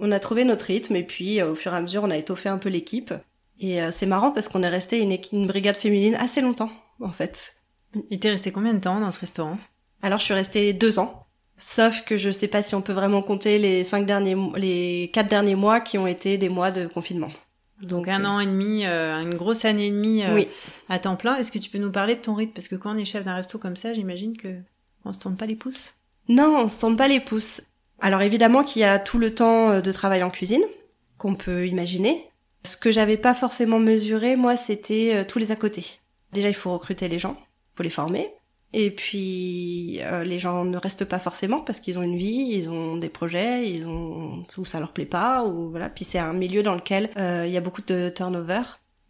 On 0.00 0.10
a 0.10 0.18
trouvé 0.18 0.44
notre 0.44 0.66
rythme 0.66 0.96
et 0.96 1.04
puis 1.04 1.40
au 1.40 1.54
fur 1.54 1.72
et 1.72 1.76
à 1.76 1.80
mesure, 1.80 2.02
on 2.02 2.10
a 2.10 2.16
étoffé 2.16 2.48
un 2.48 2.58
peu 2.58 2.68
l'équipe. 2.68 3.14
Et 3.60 3.78
c'est 3.92 4.06
marrant 4.06 4.32
parce 4.32 4.48
qu'on 4.48 4.64
est 4.64 4.68
resté 4.68 4.98
une, 4.98 5.16
une 5.32 5.46
brigade 5.46 5.76
féminine 5.76 6.16
assez 6.16 6.40
longtemps, 6.40 6.72
en 7.00 7.12
fait. 7.12 7.54
Et 8.10 8.18
t'es 8.18 8.30
resté 8.30 8.50
combien 8.50 8.74
de 8.74 8.80
temps 8.80 8.98
dans 8.98 9.12
ce 9.12 9.20
restaurant? 9.20 9.56
Alors, 10.02 10.18
je 10.18 10.24
suis 10.24 10.34
restée 10.34 10.72
deux 10.72 10.98
ans. 10.98 11.23
Sauf 11.56 12.02
que 12.04 12.16
je 12.16 12.30
sais 12.30 12.48
pas 12.48 12.62
si 12.62 12.74
on 12.74 12.82
peut 12.82 12.92
vraiment 12.92 13.22
compter 13.22 13.58
les 13.58 13.84
cinq 13.84 14.06
derniers, 14.06 14.36
les 14.56 15.10
quatre 15.12 15.28
derniers 15.28 15.54
mois 15.54 15.80
qui 15.80 15.98
ont 15.98 16.06
été 16.06 16.36
des 16.36 16.48
mois 16.48 16.70
de 16.70 16.86
confinement. 16.86 17.30
Donc, 17.82 18.08
un 18.08 18.24
euh, 18.24 18.28
an 18.28 18.40
et 18.40 18.46
demi, 18.46 18.86
euh, 18.86 19.20
une 19.20 19.34
grosse 19.34 19.64
année 19.64 19.88
et 19.88 19.90
demie 19.90 20.24
euh, 20.24 20.42
à 20.88 20.98
temps 20.98 21.16
plein. 21.16 21.36
Est-ce 21.36 21.52
que 21.52 21.58
tu 21.58 21.70
peux 21.70 21.78
nous 21.78 21.90
parler 21.90 22.14
de 22.14 22.20
ton 22.20 22.34
rythme? 22.34 22.52
Parce 22.52 22.68
que 22.68 22.76
quand 22.76 22.94
on 22.94 22.98
est 22.98 23.04
chef 23.04 23.24
d'un 23.24 23.34
resto 23.34 23.58
comme 23.58 23.76
ça, 23.76 23.94
j'imagine 23.94 24.36
que 24.36 24.56
on 25.04 25.12
se 25.12 25.18
tourne 25.18 25.36
pas 25.36 25.46
les 25.46 25.56
pouces. 25.56 25.94
Non, 26.28 26.56
on 26.56 26.68
se 26.68 26.80
tourne 26.80 26.96
pas 26.96 27.08
les 27.08 27.20
pouces. 27.20 27.62
Alors 28.00 28.22
évidemment 28.22 28.64
qu'il 28.64 28.82
y 28.82 28.84
a 28.84 28.98
tout 28.98 29.18
le 29.18 29.34
temps 29.34 29.80
de 29.80 29.92
travail 29.92 30.22
en 30.22 30.30
cuisine 30.30 30.62
qu'on 31.18 31.34
peut 31.34 31.66
imaginer. 31.66 32.28
Ce 32.64 32.76
que 32.76 32.90
j'avais 32.90 33.16
pas 33.16 33.34
forcément 33.34 33.78
mesuré, 33.78 34.36
moi, 34.36 34.56
c'était 34.56 35.24
tous 35.26 35.38
les 35.38 35.52
à 35.52 35.56
côté. 35.56 36.00
Déjà, 36.32 36.48
il 36.48 36.54
faut 36.54 36.72
recruter 36.72 37.08
les 37.08 37.18
gens, 37.18 37.36
faut 37.76 37.82
les 37.82 37.90
former. 37.90 38.32
Et 38.76 38.90
puis 38.90 40.00
euh, 40.02 40.24
les 40.24 40.40
gens 40.40 40.64
ne 40.64 40.76
restent 40.76 41.04
pas 41.04 41.20
forcément 41.20 41.60
parce 41.60 41.78
qu'ils 41.78 41.96
ont 41.96 42.02
une 42.02 42.16
vie, 42.16 42.48
ils 42.50 42.68
ont 42.68 42.96
des 42.96 43.08
projets, 43.08 43.70
ils 43.70 43.86
ont 43.86 44.44
ou 44.58 44.64
ça 44.64 44.80
leur 44.80 44.92
plaît 44.92 45.06
pas 45.06 45.44
ou 45.44 45.70
voilà. 45.70 45.88
Puis 45.88 46.04
c'est 46.04 46.18
un 46.18 46.32
milieu 46.32 46.64
dans 46.64 46.74
lequel 46.74 47.08
euh, 47.16 47.44
il 47.46 47.52
y 47.52 47.56
a 47.56 47.60
beaucoup 47.60 47.82
de 47.82 48.12
turnover. 48.14 48.62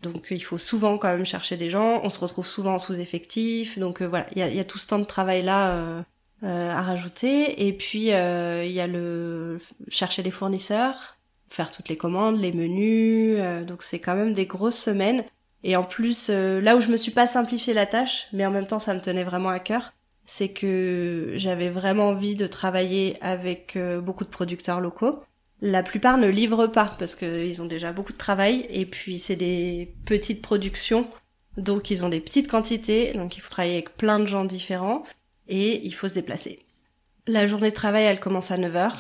Donc 0.03 0.27
il 0.31 0.44
faut 0.44 0.59
souvent 0.59 0.98
quand 0.98 1.09
même 1.09 1.24
chercher 1.24 1.57
des 1.57 1.70
gens. 1.70 2.03
On 2.05 2.11
se 2.11 2.18
retrouve 2.18 2.46
souvent 2.46 2.79
sous 2.79 3.00
effectif. 3.00 3.79
Donc 3.79 4.03
euh, 4.03 4.07
voilà, 4.07 4.27
il 4.33 4.38
y 4.38 4.42
a, 4.42 4.48
y 4.48 4.61
a, 4.61 4.64
tout 4.64 4.77
ce 4.77 4.87
temps 4.87 4.98
de 4.98 5.05
travail 5.05 5.42
là 5.42 6.05
à 6.42 6.83
rajouter. 6.83 7.66
Et 7.66 7.72
puis 7.72 8.09
il 8.09 8.72
y 8.72 8.81
a 8.81 8.87
le 8.87 9.61
chercher 9.88 10.22
des 10.22 10.31
fournisseurs, 10.31 11.16
faire 11.48 11.70
toutes 11.70 11.88
les 11.88 11.96
commandes, 11.96 12.38
les 12.38 12.53
menus. 12.53 13.38
donc 13.66 13.83
c'est 13.83 13.98
quand 13.98 14.14
même 14.14 14.35
des 14.35 14.44
grosses 14.44 14.79
semaines. 14.79 15.24
Et 15.64 15.77
en 15.77 15.83
plus, 15.83 16.29
euh, 16.29 16.61
là 16.61 16.77
où 16.77 16.81
je 16.83 16.88
me 16.88 16.96
suis 16.98 17.11
pas 17.11 17.27
simplifié 17.27 17.72
la 17.72 17.87
tâche, 17.87 18.27
mais 18.35 18.44
en 18.44 18.50
même 18.50 18.66
temps 18.66 18.79
ça 18.79 18.94
me 18.94 19.00
tenait 19.00 19.24
vraiment 19.24 19.48
à 19.48 19.59
cœur, 19.59 19.94
c'est 20.27 20.50
que 20.50 21.33
j'avais 21.37 21.70
vraiment 21.70 22.09
envie 22.09 22.37
de 22.37 22.46
travailler 22.46 23.16
avec 23.22 23.74
euh, 23.77 24.00
beaucoup 24.03 24.24
de 24.24 24.29
producteurs 24.29 24.81
locaux. 24.81 25.22
La 25.62 25.83
plupart 25.83 26.18
ne 26.18 26.29
livrent 26.29 26.66
pas 26.66 26.94
parce 26.98 27.14
qu'ils 27.14 27.62
ont 27.62 27.66
déjà 27.66 27.92
beaucoup 27.92 28.12
de 28.12 28.18
travail 28.18 28.66
et 28.68 28.85
puis 28.85 29.18
c'est 29.18 29.37
des 29.37 29.94
petites 30.05 30.42
productions, 30.42 31.09
donc 31.57 31.90
ils 31.90 32.05
ont 32.05 32.11
des 32.11 32.20
petites 32.20 32.50
quantités, 32.50 33.14
donc 33.14 33.38
il 33.38 33.40
faut 33.40 33.48
travailler 33.48 33.74
avec 33.74 33.96
plein 33.96 34.20
de 34.20 34.27
gens 34.27 34.44
différents 34.44 35.03
et 35.48 35.81
il 35.87 35.92
faut 35.92 36.09
se 36.09 36.14
déplacer. 36.14 36.59
La 37.27 37.46
journée 37.46 37.70
de 37.70 37.74
travail 37.74 38.05
elle 38.05 38.20
commence 38.20 38.50
à 38.50 38.59
9h 38.59 38.92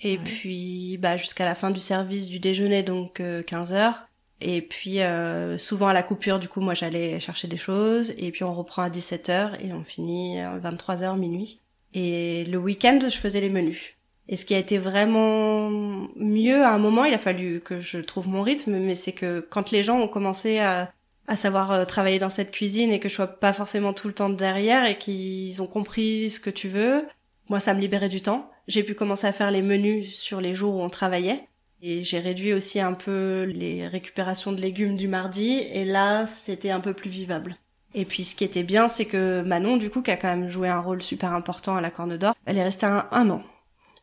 et 0.00 0.18
puis 0.18 0.98
bah 0.98 1.16
jusqu'à 1.16 1.44
la 1.44 1.54
fin 1.54 1.70
du 1.70 1.80
service 1.80 2.26
du 2.26 2.40
déjeuner 2.40 2.82
donc 2.82 3.20
15h 3.20 3.74
euh, 3.74 3.92
et 4.40 4.62
puis 4.62 5.00
euh, 5.00 5.58
souvent 5.58 5.88
à 5.88 5.92
la 5.92 6.02
coupure, 6.02 6.38
du 6.38 6.48
coup, 6.48 6.60
moi 6.60 6.74
j'allais 6.74 7.20
chercher 7.20 7.48
des 7.48 7.56
choses. 7.56 8.12
Et 8.18 8.30
puis 8.30 8.44
on 8.44 8.54
reprend 8.54 8.82
à 8.82 8.88
17h 8.88 9.64
et 9.64 9.72
on 9.72 9.84
finit 9.84 10.40
à 10.40 10.58
23h 10.58 11.18
minuit. 11.18 11.60
Et 11.92 12.44
le 12.44 12.58
week-end, 12.58 12.98
je 13.02 13.16
faisais 13.16 13.40
les 13.40 13.50
menus. 13.50 13.96
Et 14.28 14.36
ce 14.36 14.44
qui 14.44 14.54
a 14.54 14.58
été 14.58 14.78
vraiment 14.78 15.70
mieux 16.16 16.62
à 16.62 16.70
un 16.70 16.78
moment, 16.78 17.04
il 17.04 17.12
a 17.12 17.18
fallu 17.18 17.60
que 17.60 17.80
je 17.80 17.98
trouve 17.98 18.28
mon 18.28 18.42
rythme, 18.42 18.78
mais 18.78 18.94
c'est 18.94 19.12
que 19.12 19.40
quand 19.40 19.72
les 19.72 19.82
gens 19.82 19.98
ont 19.98 20.08
commencé 20.08 20.60
à, 20.60 20.92
à 21.26 21.36
savoir 21.36 21.72
euh, 21.72 21.84
travailler 21.84 22.20
dans 22.20 22.28
cette 22.28 22.52
cuisine 22.52 22.92
et 22.92 23.00
que 23.00 23.08
je 23.08 23.14
sois 23.14 23.26
pas 23.26 23.52
forcément 23.52 23.92
tout 23.92 24.06
le 24.06 24.14
temps 24.14 24.30
derrière 24.30 24.84
et 24.84 24.96
qu'ils 24.98 25.60
ont 25.60 25.66
compris 25.66 26.30
ce 26.30 26.38
que 26.38 26.50
tu 26.50 26.68
veux, 26.68 27.06
moi 27.48 27.58
ça 27.58 27.74
me 27.74 27.80
libérait 27.80 28.08
du 28.08 28.22
temps. 28.22 28.50
J'ai 28.68 28.84
pu 28.84 28.94
commencer 28.94 29.26
à 29.26 29.32
faire 29.32 29.50
les 29.50 29.62
menus 29.62 30.16
sur 30.16 30.40
les 30.40 30.54
jours 30.54 30.76
où 30.76 30.80
on 30.80 30.88
travaillait. 30.88 31.48
Et 31.82 32.02
j'ai 32.02 32.18
réduit 32.18 32.52
aussi 32.52 32.80
un 32.80 32.92
peu 32.92 33.44
les 33.44 33.88
récupérations 33.88 34.52
de 34.52 34.60
légumes 34.60 34.96
du 34.96 35.08
mardi. 35.08 35.60
Et 35.72 35.84
là, 35.84 36.26
c'était 36.26 36.70
un 36.70 36.80
peu 36.80 36.92
plus 36.92 37.10
vivable. 37.10 37.56
Et 37.94 38.04
puis 38.04 38.24
ce 38.24 38.34
qui 38.34 38.44
était 38.44 38.62
bien, 38.62 38.86
c'est 38.86 39.06
que 39.06 39.42
Manon, 39.42 39.76
du 39.76 39.90
coup, 39.90 40.02
qui 40.02 40.10
a 40.10 40.16
quand 40.16 40.28
même 40.28 40.48
joué 40.48 40.68
un 40.68 40.80
rôle 40.80 41.02
super 41.02 41.32
important 41.32 41.76
à 41.76 41.80
la 41.80 41.90
Corne 41.90 42.16
d'Or, 42.16 42.34
elle 42.46 42.58
est 42.58 42.62
restée 42.62 42.86
un, 42.86 43.08
un 43.10 43.30
an. 43.30 43.42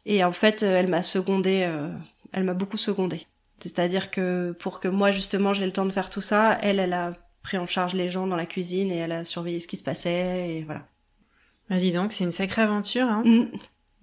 Et 0.06 0.24
en 0.24 0.32
fait, 0.32 0.63
elle 0.63 0.88
m'a 0.88 1.04
secondé, 1.04 1.63
euh, 1.63 1.90
elle 2.34 2.44
m'a 2.44 2.54
beaucoup 2.54 2.78
secondé. 2.78 3.28
C'est-à-dire 3.60 4.12
que 4.12 4.56
pour 4.60 4.80
que 4.80 4.88
moi, 4.88 5.12
justement, 5.12 5.54
j'ai 5.54 5.66
le 5.66 5.72
temps 5.72 5.86
de 5.86 5.92
faire 5.92 6.10
tout 6.10 6.22
ça, 6.22 6.58
elle, 6.62 6.80
elle 6.80 6.94
a 6.94 7.13
pris 7.44 7.58
en 7.58 7.66
charge 7.66 7.94
les 7.94 8.10
gens 8.10 8.28
dans 8.28 8.36
la 8.36 8.46
cuisine 8.46 8.92
et 8.92 8.98
elle 8.98 9.12
a 9.12 9.26
surveillé 9.26 9.60
ce 9.60 9.68
qui 9.68 9.78
se 9.78 9.84
passait 9.84 10.50
et 10.50 10.63
voilà. 10.63 10.86
Vas-y 11.70 11.92
donc, 11.92 12.12
c'est 12.12 12.24
une 12.24 12.32
sacrée 12.32 12.62
aventure. 12.62 13.08
Hein 13.08 13.24
mm. 13.26 13.48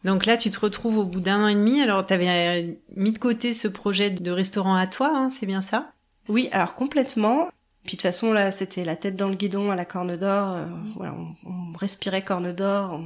Donc 0.05 0.27
là, 0.27 0.37
tu 0.37 0.51
te 0.51 0.61
retrouves 0.61 0.99
au 0.99 1.05
bout 1.05 1.21
d'un 1.21 1.45
an 1.45 1.49
et 1.49 1.55
demi. 1.55 1.81
Alors, 1.81 2.05
tu 2.05 2.13
avais 2.13 2.29
euh, 2.63 2.73
mis 2.95 3.13
de 3.13 3.19
côté 3.19 3.53
ce 3.53 3.69
projet 3.69 4.11
de 4.11 4.31
restaurant 4.31 4.77
à 4.77 4.87
toi, 4.87 5.11
hein, 5.15 5.31
c'est 5.31 5.47
bien 5.47 5.63
ça? 5.63 5.93
Oui, 6.29 6.49
alors 6.53 6.75
complètement. 6.75 7.49
Puis 7.85 7.97
de 7.97 8.01
toute 8.01 8.03
façon, 8.03 8.33
là, 8.33 8.51
c'était 8.51 8.85
la 8.85 8.97
tête 8.97 9.17
dans 9.17 9.29
le 9.29 9.35
guidon 9.35 9.71
à 9.71 9.77
la 9.77 9.85
Corne 9.85 10.17
d'Or. 10.17 10.55
Euh, 10.55 10.67
voilà, 10.97 11.15
on, 11.47 11.77
respirait 11.77 12.23
Corne 12.23 12.53
d'Or, 12.53 13.01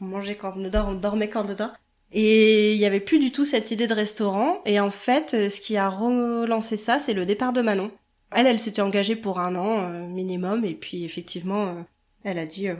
on, 0.00 0.04
mangeait 0.04 0.36
Corne 0.36 0.68
d'Or, 0.68 0.88
on 0.88 0.94
dormait 0.94 1.28
Corne 1.28 1.54
d'Or. 1.54 1.70
Et 2.12 2.72
il 2.74 2.80
y 2.80 2.86
avait 2.86 3.00
plus 3.00 3.18
du 3.18 3.32
tout 3.32 3.44
cette 3.44 3.70
idée 3.70 3.86
de 3.86 3.94
restaurant. 3.94 4.60
Et 4.64 4.80
en 4.80 4.90
fait, 4.90 5.34
euh, 5.34 5.48
ce 5.48 5.60
qui 5.60 5.76
a 5.76 5.88
relancé 5.88 6.76
ça, 6.76 6.98
c'est 6.98 7.14
le 7.14 7.26
départ 7.26 7.52
de 7.52 7.62
Manon. 7.62 7.90
Elle, 8.30 8.46
elle 8.46 8.60
s'était 8.60 8.82
engagée 8.82 9.16
pour 9.16 9.40
un 9.40 9.56
an 9.56 9.88
minimum. 10.06 10.64
Et 10.64 10.74
puis 10.74 11.04
effectivement, 11.04 11.74
elle 12.24 12.38
a 12.38 12.46
dit, 12.46 12.68
euh, 12.68 12.74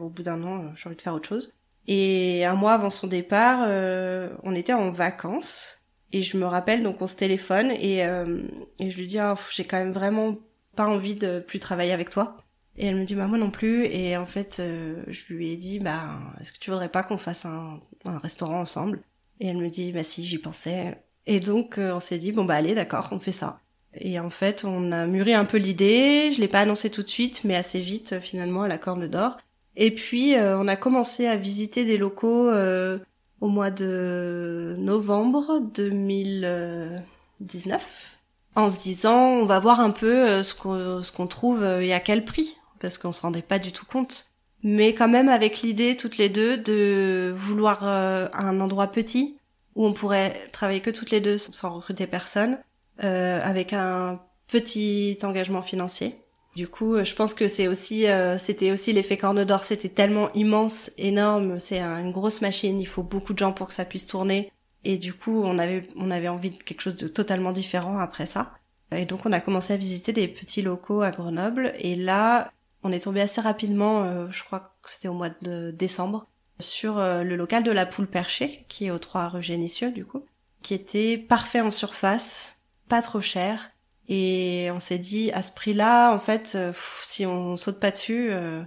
au 0.00 0.08
bout 0.08 0.22
d'un 0.22 0.42
an, 0.42 0.72
j'ai 0.74 0.86
envie 0.88 0.96
de 0.96 1.02
faire 1.02 1.14
autre 1.14 1.28
chose. 1.28 1.54
Et 1.88 2.44
un 2.44 2.54
mois 2.54 2.72
avant 2.72 2.90
son 2.90 3.06
départ, 3.06 3.64
euh, 3.66 4.30
on 4.42 4.54
était 4.54 4.72
en 4.72 4.90
vacances. 4.90 5.80
Et 6.12 6.22
je 6.22 6.36
me 6.36 6.44
rappelle, 6.44 6.82
donc 6.82 7.00
on 7.00 7.06
se 7.06 7.16
téléphone 7.16 7.70
et, 7.70 8.04
euh, 8.04 8.42
et 8.78 8.90
je 8.90 8.98
lui 8.98 9.06
dis, 9.06 9.18
oh, 9.20 9.34
j'ai 9.50 9.64
quand 9.64 9.78
même 9.78 9.92
vraiment 9.92 10.36
pas 10.76 10.86
envie 10.86 11.14
de 11.14 11.40
plus 11.40 11.58
travailler 11.58 11.92
avec 11.92 12.10
toi. 12.10 12.36
Et 12.76 12.86
elle 12.86 12.96
me 12.96 13.04
dit, 13.04 13.14
bah 13.14 13.26
moi 13.26 13.38
non 13.38 13.50
plus. 13.50 13.86
Et 13.86 14.16
en 14.16 14.26
fait, 14.26 14.58
euh, 14.60 15.02
je 15.08 15.32
lui 15.32 15.50
ai 15.50 15.56
dit, 15.56 15.78
bah 15.78 16.18
est-ce 16.40 16.52
que 16.52 16.58
tu 16.58 16.70
voudrais 16.70 16.90
pas 16.90 17.02
qu'on 17.02 17.16
fasse 17.16 17.46
un, 17.46 17.78
un, 18.04 18.18
restaurant 18.18 18.60
ensemble? 18.60 19.00
Et 19.40 19.48
elle 19.48 19.56
me 19.56 19.70
dit, 19.70 19.92
bah 19.92 20.02
si, 20.02 20.24
j'y 20.24 20.38
pensais. 20.38 20.98
Et 21.26 21.40
donc 21.40 21.76
on 21.78 22.00
s'est 22.00 22.18
dit, 22.18 22.32
bon 22.32 22.44
bah 22.44 22.56
allez, 22.56 22.74
d'accord, 22.74 23.08
on 23.12 23.18
fait 23.18 23.32
ça. 23.32 23.58
Et 23.94 24.18
en 24.20 24.30
fait, 24.30 24.64
on 24.64 24.92
a 24.92 25.06
mûri 25.06 25.34
un 25.34 25.44
peu 25.44 25.58
l'idée. 25.58 26.30
Je 26.32 26.40
l'ai 26.40 26.48
pas 26.48 26.60
annoncé 26.60 26.90
tout 26.90 27.02
de 27.02 27.08
suite, 27.08 27.44
mais 27.44 27.56
assez 27.56 27.80
vite 27.80 28.20
finalement 28.20 28.62
à 28.62 28.68
la 28.68 28.78
Corne 28.78 29.06
d'Or. 29.06 29.38
Et 29.76 29.94
puis, 29.94 30.36
euh, 30.36 30.58
on 30.58 30.68
a 30.68 30.76
commencé 30.76 31.26
à 31.26 31.36
visiter 31.36 31.84
des 31.84 31.96
locaux 31.96 32.48
euh, 32.48 32.98
au 33.40 33.48
mois 33.48 33.70
de 33.70 34.76
novembre 34.78 35.60
2019, 35.74 38.18
en 38.54 38.68
se 38.68 38.82
disant, 38.82 39.16
on 39.16 39.46
va 39.46 39.58
voir 39.60 39.80
un 39.80 39.90
peu 39.90 40.28
euh, 40.28 40.42
ce 40.42 40.54
qu'on 40.54 41.00
qu'on 41.16 41.26
trouve 41.26 41.64
et 41.64 41.94
à 41.94 42.00
quel 42.00 42.24
prix, 42.24 42.56
parce 42.80 42.98
qu'on 42.98 43.12
se 43.12 43.22
rendait 43.22 43.42
pas 43.42 43.58
du 43.58 43.72
tout 43.72 43.86
compte. 43.86 44.28
Mais 44.62 44.94
quand 44.94 45.08
même 45.08 45.28
avec 45.28 45.62
l'idée 45.62 45.96
toutes 45.96 46.18
les 46.18 46.28
deux 46.28 46.56
de 46.56 47.34
vouloir 47.36 47.84
un 47.84 48.60
endroit 48.60 48.86
petit 48.86 49.36
où 49.74 49.84
on 49.84 49.92
pourrait 49.92 50.34
travailler 50.52 50.80
que 50.80 50.90
toutes 50.90 51.10
les 51.10 51.20
deux 51.20 51.36
sans 51.36 51.74
recruter 51.74 52.06
personne, 52.06 52.58
avec 52.98 53.72
un 53.72 54.20
petit 54.46 55.18
engagement 55.24 55.62
financier 55.62 56.21
du 56.54 56.68
coup, 56.68 56.94
euh, 56.94 57.04
je 57.04 57.14
pense 57.14 57.32
que 57.32 57.48
c'est 57.48 57.66
aussi, 57.66 58.06
euh, 58.06 58.36
c'était 58.36 58.72
aussi 58.72 58.92
l'effet 58.92 59.16
corne 59.16 59.44
d'or. 59.44 59.64
C'était 59.64 59.88
tellement 59.88 60.30
immense, 60.34 60.90
énorme. 60.98 61.58
C'est 61.58 61.80
une 61.80 62.10
grosse 62.10 62.42
machine. 62.42 62.80
Il 62.80 62.86
faut 62.86 63.02
beaucoup 63.02 63.32
de 63.32 63.38
gens 63.38 63.52
pour 63.52 63.68
que 63.68 63.74
ça 63.74 63.84
puisse 63.84 64.06
tourner. 64.06 64.52
Et 64.84 64.98
du 64.98 65.14
coup, 65.14 65.42
on 65.44 65.58
avait, 65.58 65.86
on 65.96 66.10
avait 66.10 66.28
envie 66.28 66.50
de 66.50 66.62
quelque 66.62 66.82
chose 66.82 66.96
de 66.96 67.08
totalement 67.08 67.52
différent 67.52 67.98
après 67.98 68.26
ça. 68.26 68.52
Et 68.94 69.06
donc, 69.06 69.24
on 69.24 69.32
a 69.32 69.40
commencé 69.40 69.72
à 69.72 69.76
visiter 69.76 70.12
des 70.12 70.28
petits 70.28 70.60
locaux 70.60 71.00
à 71.00 71.10
Grenoble. 71.10 71.72
Et 71.78 71.94
là, 71.94 72.52
on 72.82 72.92
est 72.92 73.04
tombé 73.04 73.22
assez 73.22 73.40
rapidement, 73.40 74.02
euh, 74.02 74.26
je 74.30 74.44
crois 74.44 74.74
que 74.82 74.90
c'était 74.90 75.08
au 75.08 75.14
mois 75.14 75.30
de 75.40 75.70
décembre, 75.70 76.26
sur 76.58 76.96
le 76.98 77.34
local 77.34 77.62
de 77.62 77.70
la 77.70 77.86
Poule 77.86 78.06
Perchée, 78.06 78.66
qui 78.68 78.86
est 78.86 78.90
au 78.90 78.98
3 78.98 79.28
rue 79.28 79.42
Génitieux, 79.42 79.90
du 79.90 80.04
coup, 80.04 80.24
qui 80.62 80.74
était 80.74 81.16
parfait 81.16 81.60
en 81.60 81.70
surface, 81.70 82.56
pas 82.88 83.02
trop 83.02 83.20
cher, 83.20 83.71
et 84.08 84.70
on 84.72 84.78
s'est 84.78 84.98
dit, 84.98 85.30
à 85.32 85.42
ce 85.42 85.52
prix-là, 85.52 86.12
en 86.12 86.18
fait, 86.18 86.52
euh, 86.54 86.72
si 87.02 87.24
on 87.26 87.56
saute 87.56 87.78
pas 87.78 87.90
dessus, 87.90 88.28
euh, 88.30 88.62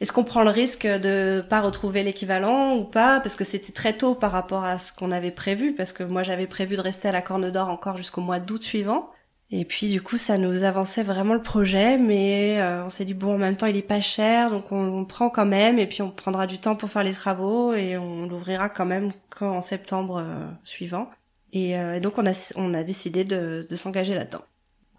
est-ce 0.00 0.12
qu'on 0.12 0.24
prend 0.24 0.42
le 0.42 0.50
risque 0.50 0.86
de 0.86 1.44
pas 1.48 1.60
retrouver 1.60 2.02
l'équivalent 2.02 2.76
ou 2.76 2.84
pas? 2.84 3.20
Parce 3.20 3.36
que 3.36 3.44
c'était 3.44 3.72
très 3.72 3.92
tôt 3.92 4.14
par 4.14 4.32
rapport 4.32 4.64
à 4.64 4.78
ce 4.78 4.92
qu'on 4.92 5.12
avait 5.12 5.30
prévu, 5.30 5.74
parce 5.74 5.92
que 5.92 6.02
moi 6.02 6.24
j'avais 6.24 6.48
prévu 6.48 6.76
de 6.76 6.80
rester 6.80 7.08
à 7.08 7.12
la 7.12 7.22
Corne 7.22 7.50
d'Or 7.50 7.68
encore 7.68 7.96
jusqu'au 7.96 8.20
mois 8.20 8.40
d'août 8.40 8.62
suivant. 8.62 9.10
Et 9.50 9.64
puis 9.64 9.90
du 9.90 10.02
coup, 10.02 10.16
ça 10.16 10.38
nous 10.38 10.64
avançait 10.64 11.02
vraiment 11.02 11.34
le 11.34 11.42
projet, 11.42 11.98
mais 11.98 12.60
euh, 12.60 12.84
on 12.84 12.90
s'est 12.90 13.04
dit 13.04 13.14
bon, 13.14 13.34
en 13.34 13.38
même 13.38 13.56
temps, 13.56 13.66
il 13.66 13.76
est 13.76 13.82
pas 13.82 14.00
cher, 14.00 14.50
donc 14.50 14.72
on, 14.72 15.04
prend 15.04 15.30
quand 15.30 15.46
même, 15.46 15.78
et 15.78 15.86
puis 15.86 16.02
on 16.02 16.10
prendra 16.10 16.46
du 16.46 16.58
temps 16.58 16.74
pour 16.74 16.90
faire 16.90 17.04
les 17.04 17.12
travaux, 17.12 17.74
et 17.74 17.96
on 17.98 18.26
l'ouvrira 18.26 18.68
quand 18.68 18.86
même 18.86 19.12
qu'en 19.30 19.60
septembre 19.60 20.24
suivant. 20.64 21.10
Et, 21.52 21.76
donc 22.00 22.18
on 22.18 22.26
a 22.26 22.32
on 22.56 22.74
a 22.74 22.82
décidé 22.82 23.24
de 23.24 23.76
s'engager 23.76 24.14
là-dedans. 24.14 24.40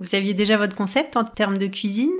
Vous 0.03 0.15
aviez 0.15 0.33
déjà 0.33 0.57
votre 0.57 0.75
concept 0.75 1.15
en 1.15 1.23
termes 1.23 1.57
de 1.57 1.67
cuisine? 1.67 2.11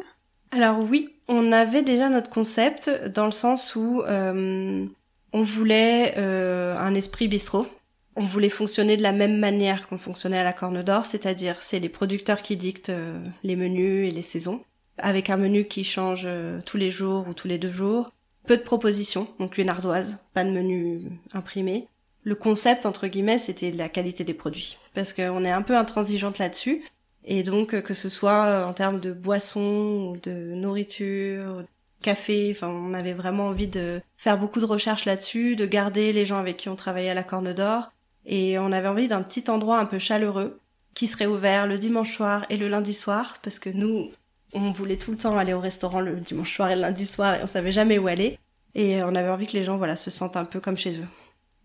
Alors 0.52 0.80
oui, 0.80 1.10
on 1.28 1.52
avait 1.52 1.82
déjà 1.82 2.08
notre 2.08 2.30
concept 2.30 2.90
dans 3.14 3.26
le 3.26 3.32
sens 3.32 3.76
où 3.76 4.02
euh, 4.04 4.86
on 5.34 5.42
voulait 5.42 6.14
euh, 6.16 6.78
un 6.78 6.96
esprit 6.96 7.28
bistrot. 7.28 7.68
On 8.16 8.24
voulait 8.24 8.48
fonctionner 8.48 8.96
de 8.96 9.04
la 9.04 9.12
même 9.12 9.38
manière 9.38 9.90
qu'on 9.90 9.98
fonctionnait 9.98 10.38
à 10.38 10.46
la 10.46 10.54
Corne 10.54 10.82
d'Or, 10.82 11.06
c'est-à-dire 11.06 11.62
c'est 11.62 11.82
les 11.82 11.90
producteurs 11.90 12.42
qui 12.42 12.56
dictent 12.56 12.92
euh, 12.92 13.22
les 13.44 13.58
menus 13.58 14.08
et 14.08 14.16
les 14.16 14.22
saisons, 14.22 14.64
avec 14.98 15.30
un 15.30 15.38
menu 15.38 15.66
qui 15.66 15.84
change 15.84 16.26
tous 16.66 16.78
les 16.78 16.90
jours 16.90 17.28
ou 17.28 17.34
tous 17.34 17.50
les 17.50 17.58
deux 17.58 17.68
jours. 17.68 18.12
Peu 18.48 18.56
de 18.56 18.62
propositions, 18.62 19.28
donc 19.40 19.58
une 19.58 19.70
ardoise, 19.70 20.20
pas 20.34 20.46
de 20.46 20.52
menu 20.52 21.02
imprimé. 21.34 21.88
Le 22.24 22.36
concept, 22.36 22.86
entre 22.86 23.08
guillemets, 23.08 23.38
c'était 23.38 23.72
la 23.72 23.90
qualité 23.90 24.24
des 24.24 24.34
produits. 24.34 24.78
Parce 24.94 25.12
qu'on 25.12 25.44
est 25.44 25.52
un 25.52 25.62
peu 25.62 25.76
intransigeante 25.76 26.38
là-dessus. 26.38 26.82
Et 27.26 27.44
donc, 27.44 27.74
euh, 27.74 27.82
que 27.82 27.94
ce 27.94 28.10
soit 28.10 28.46
euh, 28.46 28.66
en 28.66 28.74
termes 28.74 29.00
de 29.00 29.14
boissons, 29.14 30.14
de 30.24 30.32
nourriture, 30.32 31.64
café, 32.02 32.50
enfin, 32.52 32.68
on 32.68 32.94
avait 32.94 33.14
vraiment 33.14 33.48
envie 33.48 33.68
de 33.68 34.02
faire 34.18 34.38
beaucoup 34.38 34.60
de 34.60 34.66
recherches 34.66 35.06
là-dessus, 35.06 35.56
de 35.56 35.66
garder 35.66 36.12
les 36.14 36.26
gens 36.26 36.40
avec 36.40 36.58
qui 36.58 36.70
on 36.70 36.76
travaillait 36.76 37.10
à 37.10 37.14
la 37.14 37.24
Corne 37.24 37.54
d'Or. 37.54 37.92
Et 38.26 38.60
on 38.60 38.72
avait 38.72 38.88
envie 38.88 39.08
d'un 39.08 39.24
petit 39.24 39.50
endroit 39.50 39.80
un 39.80 39.86
peu 39.86 40.00
chaleureux, 40.00 40.60
qui 40.94 41.08
serait 41.08 41.26
ouvert 41.26 41.68
le 41.68 41.78
dimanche 41.78 42.14
soir 42.14 42.46
et 42.50 42.58
le 42.58 42.68
lundi 42.68 42.94
soir, 42.94 43.38
parce 43.42 43.60
que 43.60 43.70
nous, 43.70 44.12
on 44.54 44.72
voulait 44.72 44.98
tout 44.98 45.12
le 45.12 45.18
temps 45.18 45.38
aller 45.38 45.54
au 45.54 45.60
restaurant 45.60 46.00
le 46.00 46.16
dimanche 46.18 46.56
soir 46.56 46.70
et 46.70 46.76
le 46.76 46.82
lundi 46.82 47.06
soir, 47.06 47.36
et 47.36 47.44
on 47.44 47.48
savait 47.48 47.72
jamais 47.72 47.98
où 47.98 48.08
aller. 48.08 48.40
Et 48.76 49.04
on 49.04 49.16
avait 49.16 49.30
envie 49.30 49.48
que 49.48 49.54
les 49.54 49.64
gens, 49.64 49.78
voilà, 49.78 49.96
se 49.96 50.12
sentent 50.12 50.38
un 50.38 50.46
peu 50.46 50.60
comme 50.60 50.78
chez 50.78 51.00
eux. 51.00 51.08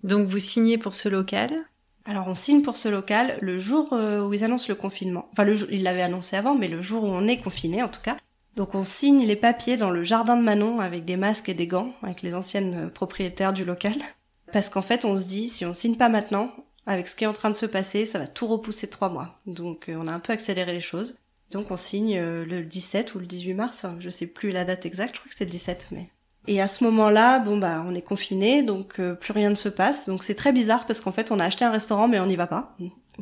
Donc 0.02 0.28
vous 0.28 0.38
signez 0.38 0.78
pour 0.78 0.94
ce 0.94 1.08
local 1.08 1.50
alors 2.08 2.26
on 2.26 2.34
signe 2.34 2.62
pour 2.62 2.78
ce 2.78 2.88
local 2.88 3.36
le 3.42 3.58
jour 3.58 3.92
euh, 3.92 4.26
où 4.26 4.32
ils 4.32 4.42
annoncent 4.42 4.70
le 4.70 4.74
confinement. 4.74 5.28
Enfin, 5.32 5.44
le, 5.44 5.54
ils 5.70 5.82
l'avaient 5.82 6.02
annoncé 6.02 6.36
avant, 6.36 6.54
mais 6.54 6.66
le 6.66 6.80
jour 6.80 7.04
où 7.04 7.08
on 7.08 7.28
est 7.28 7.36
confiné 7.36 7.82
en 7.82 7.88
tout 7.88 8.00
cas. 8.00 8.16
Donc 8.56 8.74
on 8.74 8.82
signe 8.82 9.26
les 9.26 9.36
papiers 9.36 9.76
dans 9.76 9.90
le 9.90 10.02
jardin 10.02 10.36
de 10.36 10.42
Manon 10.42 10.80
avec 10.80 11.04
des 11.04 11.18
masques 11.18 11.50
et 11.50 11.54
des 11.54 11.66
gants, 11.66 11.92
avec 12.02 12.22
les 12.22 12.34
anciennes 12.34 12.86
euh, 12.86 12.88
propriétaires 12.88 13.52
du 13.52 13.66
local. 13.66 13.96
Parce 14.52 14.70
qu'en 14.70 14.80
fait 14.80 15.04
on 15.04 15.18
se 15.18 15.24
dit, 15.24 15.50
si 15.50 15.66
on 15.66 15.74
signe 15.74 15.96
pas 15.96 16.08
maintenant, 16.08 16.50
avec 16.86 17.08
ce 17.08 17.14
qui 17.14 17.24
est 17.24 17.28
en 17.28 17.34
train 17.34 17.50
de 17.50 17.56
se 17.56 17.66
passer, 17.66 18.06
ça 18.06 18.18
va 18.18 18.26
tout 18.26 18.46
repousser 18.46 18.88
trois 18.88 19.10
mois. 19.10 19.38
Donc 19.44 19.90
euh, 19.90 19.96
on 20.00 20.08
a 20.08 20.12
un 20.12 20.20
peu 20.20 20.32
accéléré 20.32 20.72
les 20.72 20.80
choses. 20.80 21.18
Donc 21.50 21.70
on 21.70 21.76
signe 21.76 22.18
le 22.18 22.62
17 22.62 23.14
ou 23.14 23.18
le 23.18 23.26
18 23.26 23.54
mars, 23.54 23.86
je 24.00 24.10
sais 24.10 24.26
plus 24.26 24.50
la 24.50 24.64
date 24.64 24.84
exacte, 24.84 25.14
je 25.14 25.20
crois 25.20 25.30
que 25.30 25.34
c'est 25.34 25.46
le 25.46 25.50
17 25.50 25.88
mais 25.92 26.10
et 26.48 26.62
à 26.62 26.66
ce 26.66 26.82
moment-là, 26.84 27.38
bon 27.40 27.58
bah 27.58 27.84
on 27.86 27.94
est 27.94 28.02
confiné, 28.02 28.62
donc 28.62 28.98
euh, 28.98 29.14
plus 29.14 29.32
rien 29.32 29.50
ne 29.50 29.54
se 29.54 29.68
passe. 29.68 30.08
Donc 30.08 30.24
c'est 30.24 30.34
très 30.34 30.50
bizarre 30.50 30.86
parce 30.86 31.00
qu'en 31.00 31.12
fait 31.12 31.30
on 31.30 31.38
a 31.38 31.44
acheté 31.44 31.64
un 31.66 31.70
restaurant 31.70 32.08
mais 32.08 32.18
on 32.18 32.26
n'y 32.26 32.36
va 32.36 32.46
pas. 32.46 32.74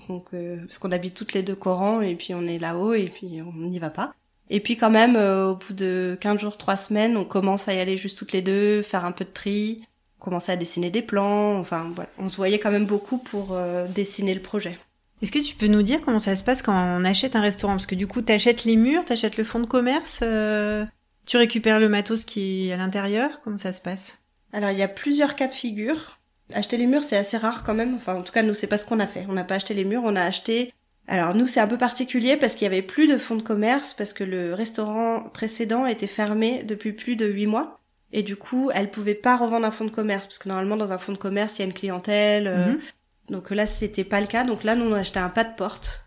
Donc 0.08 0.26
euh, 0.32 0.58
parce 0.58 0.78
qu'on 0.78 0.92
habite 0.92 1.14
toutes 1.14 1.32
les 1.32 1.42
deux 1.42 1.56
Coran 1.56 2.00
et 2.00 2.14
puis 2.14 2.34
on 2.34 2.42
est 2.42 2.58
là-haut 2.58 2.94
et 2.94 3.10
puis 3.12 3.42
on 3.42 3.66
n'y 3.66 3.80
va 3.80 3.90
pas. 3.90 4.14
Et 4.48 4.60
puis 4.60 4.76
quand 4.76 4.90
même 4.90 5.16
euh, 5.16 5.50
au 5.50 5.56
bout 5.56 5.72
de 5.72 6.16
15 6.20 6.40
jours, 6.40 6.56
3 6.56 6.76
semaines, 6.76 7.16
on 7.16 7.24
commence 7.24 7.66
à 7.66 7.74
y 7.74 7.80
aller 7.80 7.96
juste 7.96 8.16
toutes 8.16 8.30
les 8.30 8.42
deux, 8.42 8.80
faire 8.82 9.04
un 9.04 9.10
peu 9.10 9.24
de 9.24 9.30
tri, 9.30 9.82
commencer 10.20 10.52
à 10.52 10.56
dessiner 10.56 10.90
des 10.90 11.02
plans. 11.02 11.58
Enfin 11.58 11.90
voilà, 11.96 12.10
on 12.20 12.28
se 12.28 12.36
voyait 12.36 12.60
quand 12.60 12.70
même 12.70 12.86
beaucoup 12.86 13.18
pour 13.18 13.58
dessiner 13.88 14.34
le 14.34 14.40
projet. 14.40 14.78
Est-ce 15.20 15.32
que 15.32 15.38
tu 15.40 15.56
peux 15.56 15.66
nous 15.66 15.82
dire 15.82 16.00
comment 16.00 16.20
ça 16.20 16.36
se 16.36 16.44
passe 16.44 16.62
quand 16.62 16.74
on 16.74 17.04
achète 17.04 17.34
un 17.34 17.40
restaurant? 17.40 17.72
Parce 17.72 17.86
que 17.86 17.96
du 17.96 18.06
coup, 18.06 18.20
t'achètes 18.20 18.64
les 18.64 18.76
murs, 18.76 19.04
t'achètes 19.04 19.36
le 19.36 19.44
fonds 19.44 19.60
de 19.60 19.66
commerce. 19.66 20.22
Tu 21.26 21.36
récupères 21.36 21.80
le 21.80 21.88
matos 21.88 22.24
qui 22.24 22.68
est 22.68 22.72
à 22.72 22.76
l'intérieur 22.76 23.40
Comment 23.42 23.58
ça 23.58 23.72
se 23.72 23.80
passe? 23.80 24.18
Alors 24.52 24.70
il 24.70 24.78
y 24.78 24.82
a 24.82 24.88
plusieurs 24.88 25.36
cas 25.36 25.48
de 25.48 25.52
figure. 25.52 26.18
Acheter 26.54 26.76
les 26.76 26.86
murs 26.86 27.02
c'est 27.02 27.16
assez 27.16 27.36
rare 27.36 27.64
quand 27.64 27.74
même. 27.74 27.94
Enfin 27.94 28.14
en 28.14 28.22
tout 28.22 28.32
cas 28.32 28.42
nous 28.42 28.54
c'est 28.54 28.66
pas 28.66 28.78
ce 28.78 28.86
qu'on 28.86 29.00
a 29.00 29.06
fait. 29.06 29.26
On 29.28 29.32
n'a 29.32 29.44
pas 29.44 29.56
acheté 29.56 29.74
les 29.74 29.84
murs, 29.84 30.02
on 30.04 30.16
a 30.16 30.22
acheté. 30.22 30.72
Alors 31.08 31.34
nous 31.34 31.46
c'est 31.46 31.60
un 31.60 31.66
peu 31.66 31.78
particulier 31.78 32.36
parce 32.36 32.54
qu'il 32.54 32.62
y 32.62 32.66
avait 32.66 32.82
plus 32.82 33.08
de 33.08 33.18
fonds 33.18 33.36
de 33.36 33.42
commerce 33.42 33.92
parce 33.92 34.12
que 34.12 34.24
le 34.24 34.54
restaurant 34.54 35.28
précédent 35.34 35.86
était 35.86 36.06
fermé 36.06 36.62
depuis 36.62 36.92
plus 36.92 37.16
de 37.16 37.26
huit 37.26 37.46
mois. 37.46 37.80
Et 38.12 38.22
du 38.22 38.36
coup, 38.36 38.70
elle 38.72 38.90
pouvait 38.90 39.14
pas 39.14 39.36
revendre 39.36 39.66
un 39.66 39.72
fonds 39.72 39.84
de 39.84 39.90
commerce 39.90 40.28
parce 40.28 40.38
que 40.38 40.48
normalement 40.48 40.76
dans 40.76 40.92
un 40.92 40.98
fonds 40.98 41.12
de 41.12 41.18
commerce, 41.18 41.56
il 41.56 41.58
y 41.58 41.62
a 41.62 41.66
une 41.66 41.74
clientèle, 41.74 42.46
euh, 42.46 42.72
mhm. 42.72 42.78
Donc 43.30 43.50
là, 43.50 43.66
c'était 43.66 44.04
pas 44.04 44.20
le 44.20 44.26
cas. 44.26 44.44
Donc 44.44 44.64
là, 44.64 44.74
nous, 44.74 44.86
on 44.86 44.94
a 44.94 45.00
acheté 45.00 45.18
un 45.18 45.28
pas 45.28 45.44
de 45.44 45.54
porte. 45.54 46.04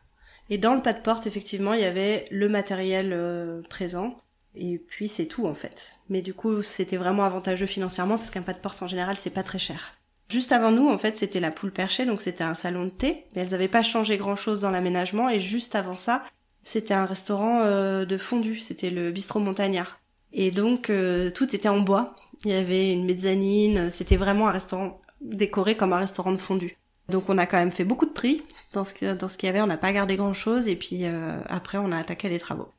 Et 0.50 0.58
dans 0.58 0.74
le 0.74 0.82
pas 0.82 0.94
de 0.94 1.00
porte, 1.00 1.28
effectivement, 1.28 1.74
il 1.74 1.82
y 1.82 1.86
avait 1.86 2.26
le 2.32 2.50
matériel 2.50 3.12
euh, 3.14 3.62
présent. 3.70 4.18
Et 4.56 4.78
puis 4.78 5.08
c'est 5.08 5.28
tout 5.28 5.46
en 5.46 5.54
fait. 5.54 6.00
Mais 6.10 6.22
du 6.22 6.34
coup, 6.34 6.62
c'était 6.62 6.98
vraiment 6.98 7.24
avantageux 7.24 7.66
financièrement 7.66 8.18
parce 8.18 8.30
qu'un 8.32 8.42
pas 8.42 8.54
de 8.54 8.60
porte 8.60 8.82
en 8.82 8.88
général, 8.88 9.16
c'est 9.18 9.30
pas 9.30 9.44
très 9.44 9.60
cher. 9.60 9.94
Juste 10.30 10.52
avant 10.52 10.72
nous, 10.72 10.90
en 10.90 10.98
fait, 10.98 11.18
c'était 11.18 11.40
la 11.40 11.50
poule 11.50 11.72
perchée, 11.72 12.06
donc 12.06 12.22
c'était 12.22 12.44
un 12.44 12.54
salon 12.54 12.86
de 12.86 12.90
thé, 12.90 13.26
mais 13.34 13.42
elles 13.42 13.50
n'avaient 13.50 13.68
pas 13.68 13.82
changé 13.82 14.18
grand-chose 14.18 14.62
dans 14.62 14.70
l'aménagement. 14.70 15.28
Et 15.30 15.40
juste 15.40 15.76
avant 15.76 15.96
ça, 15.96 16.24
c'était 16.64 16.94
un 16.94 17.06
restaurant 17.06 17.62
euh, 17.64 18.06
de 18.06 18.18
fondue, 18.18 18.60
c'était 18.60 18.92
le 18.92 19.12
bistrot 19.12 19.40
montagnard. 19.40 20.00
Et 20.32 20.52
donc 20.52 20.90
euh, 20.90 21.32
tout 21.32 21.56
était 21.56 21.70
en 21.70 21.80
bois. 21.80 22.16
Il 22.46 22.52
y 22.52 22.54
avait 22.54 22.92
une 22.92 23.06
mezzanine, 23.06 23.90
c'était 23.90 24.18
vraiment 24.18 24.48
un 24.48 24.52
restaurant 24.52 25.02
décoré 25.22 25.76
comme 25.76 25.94
un 25.94 26.00
restaurant 26.00 26.32
de 26.32 26.38
fondue. 26.38 26.78
Donc 27.10 27.28
on 27.30 27.38
a 27.38 27.46
quand 27.46 27.58
même 27.58 27.72
fait 27.72 27.84
beaucoup 27.84 28.06
de 28.06 28.14
tri 28.14 28.44
dans 28.74 28.84
ce, 28.84 28.94
qu'il 28.94 29.08
y 29.08 29.50
avait, 29.50 29.62
on 29.62 29.68
n'a 29.68 29.78
pas 29.78 29.92
gardé 29.92 30.16
grand 30.16 30.34
chose 30.34 30.68
et 30.68 30.76
puis 30.76 31.06
euh, 31.06 31.40
après 31.48 31.78
on 31.80 31.92
a 31.92 31.98
attaqué 31.98 32.30
les 32.30 32.40
travaux. 32.40 32.70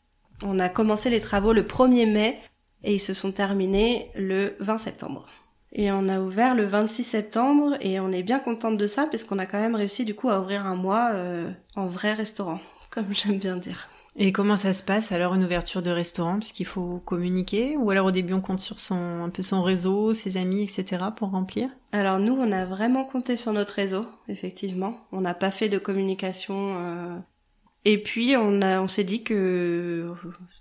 On 0.44 0.58
a 0.58 0.68
commencé 0.68 1.10
les 1.10 1.20
travaux 1.20 1.52
le 1.52 1.62
1er 1.62 2.10
mai 2.10 2.38
et 2.82 2.94
ils 2.94 3.00
se 3.00 3.14
sont 3.14 3.32
terminés 3.32 4.08
le 4.16 4.54
20 4.60 4.78
septembre. 4.78 5.26
Et 5.72 5.92
on 5.92 6.08
a 6.08 6.20
ouvert 6.20 6.54
le 6.54 6.64
26 6.64 7.04
septembre 7.04 7.76
et 7.80 8.00
on 8.00 8.10
est 8.10 8.22
bien 8.22 8.40
contente 8.40 8.76
de 8.76 8.86
ça 8.86 9.06
parce 9.06 9.22
qu'on 9.22 9.38
a 9.38 9.46
quand 9.46 9.60
même 9.60 9.76
réussi 9.76 10.04
du 10.04 10.14
coup 10.14 10.28
à 10.28 10.40
ouvrir 10.40 10.66
un 10.66 10.74
mois 10.74 11.10
euh, 11.12 11.50
en 11.76 11.86
vrai 11.86 12.12
restaurant, 12.12 12.58
comme 12.90 13.12
j'aime 13.12 13.38
bien 13.38 13.56
dire. 13.56 13.88
Et 14.16 14.32
comment 14.32 14.56
ça 14.56 14.72
se 14.72 14.82
passe 14.82 15.12
alors 15.12 15.34
une 15.34 15.44
ouverture 15.44 15.82
de 15.82 15.90
restaurant? 15.90 16.38
Puisqu'il 16.38 16.66
faut 16.66 17.00
communiquer 17.04 17.76
ou 17.76 17.90
alors 17.90 18.06
au 18.06 18.10
début 18.10 18.32
on 18.32 18.40
compte 18.40 18.58
sur 18.58 18.80
son 18.80 19.22
un 19.22 19.28
peu 19.28 19.42
son 19.42 19.62
réseau, 19.62 20.12
ses 20.12 20.36
amis, 20.36 20.62
etc. 20.62 21.04
pour 21.14 21.30
remplir? 21.30 21.70
Alors 21.92 22.18
nous 22.18 22.34
on 22.34 22.50
a 22.50 22.66
vraiment 22.66 23.04
compté 23.04 23.36
sur 23.36 23.52
notre 23.52 23.74
réseau 23.74 24.06
effectivement. 24.28 24.96
On 25.12 25.20
n'a 25.20 25.34
pas 25.34 25.52
fait 25.52 25.68
de 25.68 25.78
communication 25.78 26.76
euh... 26.78 27.18
et 27.84 27.98
puis 27.98 28.36
on 28.36 28.62
a 28.62 28.80
on 28.80 28.88
s'est 28.88 29.04
dit 29.04 29.22
que 29.22 30.12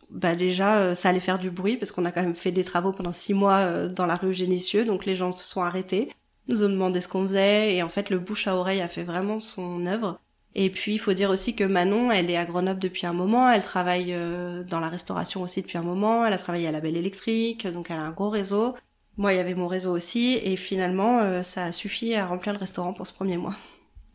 bah 0.10 0.36
déjà 0.36 0.78
euh, 0.78 0.96
ça 0.96 1.10
allait 1.10 1.20
faire 1.20 1.40
du 1.40 1.52
bruit 1.52 1.78
parce 1.78 1.92
qu'on 1.92 2.06
a 2.06 2.12
quand 2.12 2.22
même 2.22 2.36
fait 2.36 2.52
des 2.52 2.64
travaux 2.64 2.92
pendant 2.92 3.12
six 3.12 3.34
mois 3.34 3.58
euh, 3.58 3.88
dans 3.88 4.06
la 4.06 4.16
rue 4.16 4.34
Génitieux 4.34 4.86
donc 4.86 5.06
les 5.06 5.16
gens 5.16 5.36
se 5.36 5.46
sont 5.46 5.62
arrêtés 5.62 6.10
nous 6.48 6.64
ont 6.64 6.70
demandé 6.70 7.00
ce 7.02 7.08
qu'on 7.08 7.24
faisait 7.28 7.76
et 7.76 7.84
en 7.84 7.90
fait 7.90 8.10
le 8.10 8.20
bouche 8.20 8.48
à 8.48 8.56
oreille 8.56 8.82
a 8.82 8.88
fait 8.88 9.04
vraiment 9.04 9.40
son 9.40 9.86
œuvre. 9.86 10.20
Et 10.56 10.72
puis 10.72 10.94
il 10.94 10.98
faut 10.98 11.14
dire 11.14 11.30
aussi 11.30 11.56
que 11.56 11.64
Manon, 11.64 12.12
elle 12.12 12.32
est 12.32 12.38
à 12.38 12.46
Grenoble 12.46 12.80
depuis 12.80 13.06
un 13.06 13.14
moment, 13.14 13.52
elle 13.52 13.64
travaille 13.64 14.14
euh, 14.16 14.64
dans 14.64 14.80
la 14.80 14.90
restauration 14.90 15.44
aussi 15.44 15.62
depuis 15.62 15.78
un 15.78 15.84
moment, 15.84 16.26
elle 16.26 16.34
a 16.34 16.40
travaillé 16.40 16.68
à 16.68 16.72
la 16.72 16.82
Belle 16.82 16.98
Électrique, 16.98 17.68
donc 17.68 17.92
elle 17.92 18.00
a 18.00 18.02
un 18.02 18.12
gros 18.12 18.30
réseau. 18.30 18.74
Moi, 19.18 19.34
il 19.34 19.38
y 19.38 19.40
avait 19.40 19.54
mon 19.54 19.68
réseau 19.68 19.94
aussi, 19.94 20.40
et 20.44 20.56
finalement, 20.56 21.44
ça 21.44 21.66
a 21.66 21.72
suffi 21.72 22.16
à 22.16 22.26
remplir 22.26 22.54
le 22.54 22.60
restaurant 22.60 22.94
pour 22.94 23.06
ce 23.06 23.14
premier 23.14 23.38
mois. 23.38 23.56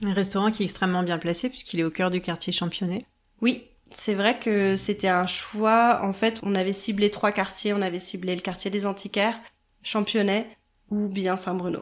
Un 0.04 0.12
restaurant 0.12 0.50
qui 0.50 0.62
est 0.62 0.66
extrêmement 0.66 1.02
bien 1.02 1.18
placé 1.18 1.48
puisqu'il 1.48 1.80
est 1.80 1.84
au 1.84 1.90
cœur 1.90 2.10
du 2.10 2.20
quartier 2.20 2.52
championnet. 2.52 3.06
Oui, 3.40 3.64
c'est 3.90 4.14
vrai 4.14 4.38
que 4.38 4.76
c'était 4.76 5.08
un 5.08 5.26
choix. 5.26 6.00
En 6.02 6.12
fait, 6.12 6.40
on 6.42 6.54
avait 6.54 6.74
ciblé 6.74 7.10
trois 7.10 7.32
quartiers. 7.32 7.72
On 7.72 7.80
avait 7.80 7.98
ciblé 7.98 8.34
le 8.34 8.42
quartier 8.42 8.70
des 8.70 8.86
antiquaires, 8.86 9.40
Championnet 9.82 10.46
ou 10.90 11.08
bien 11.08 11.36
Saint-Bruno. 11.36 11.80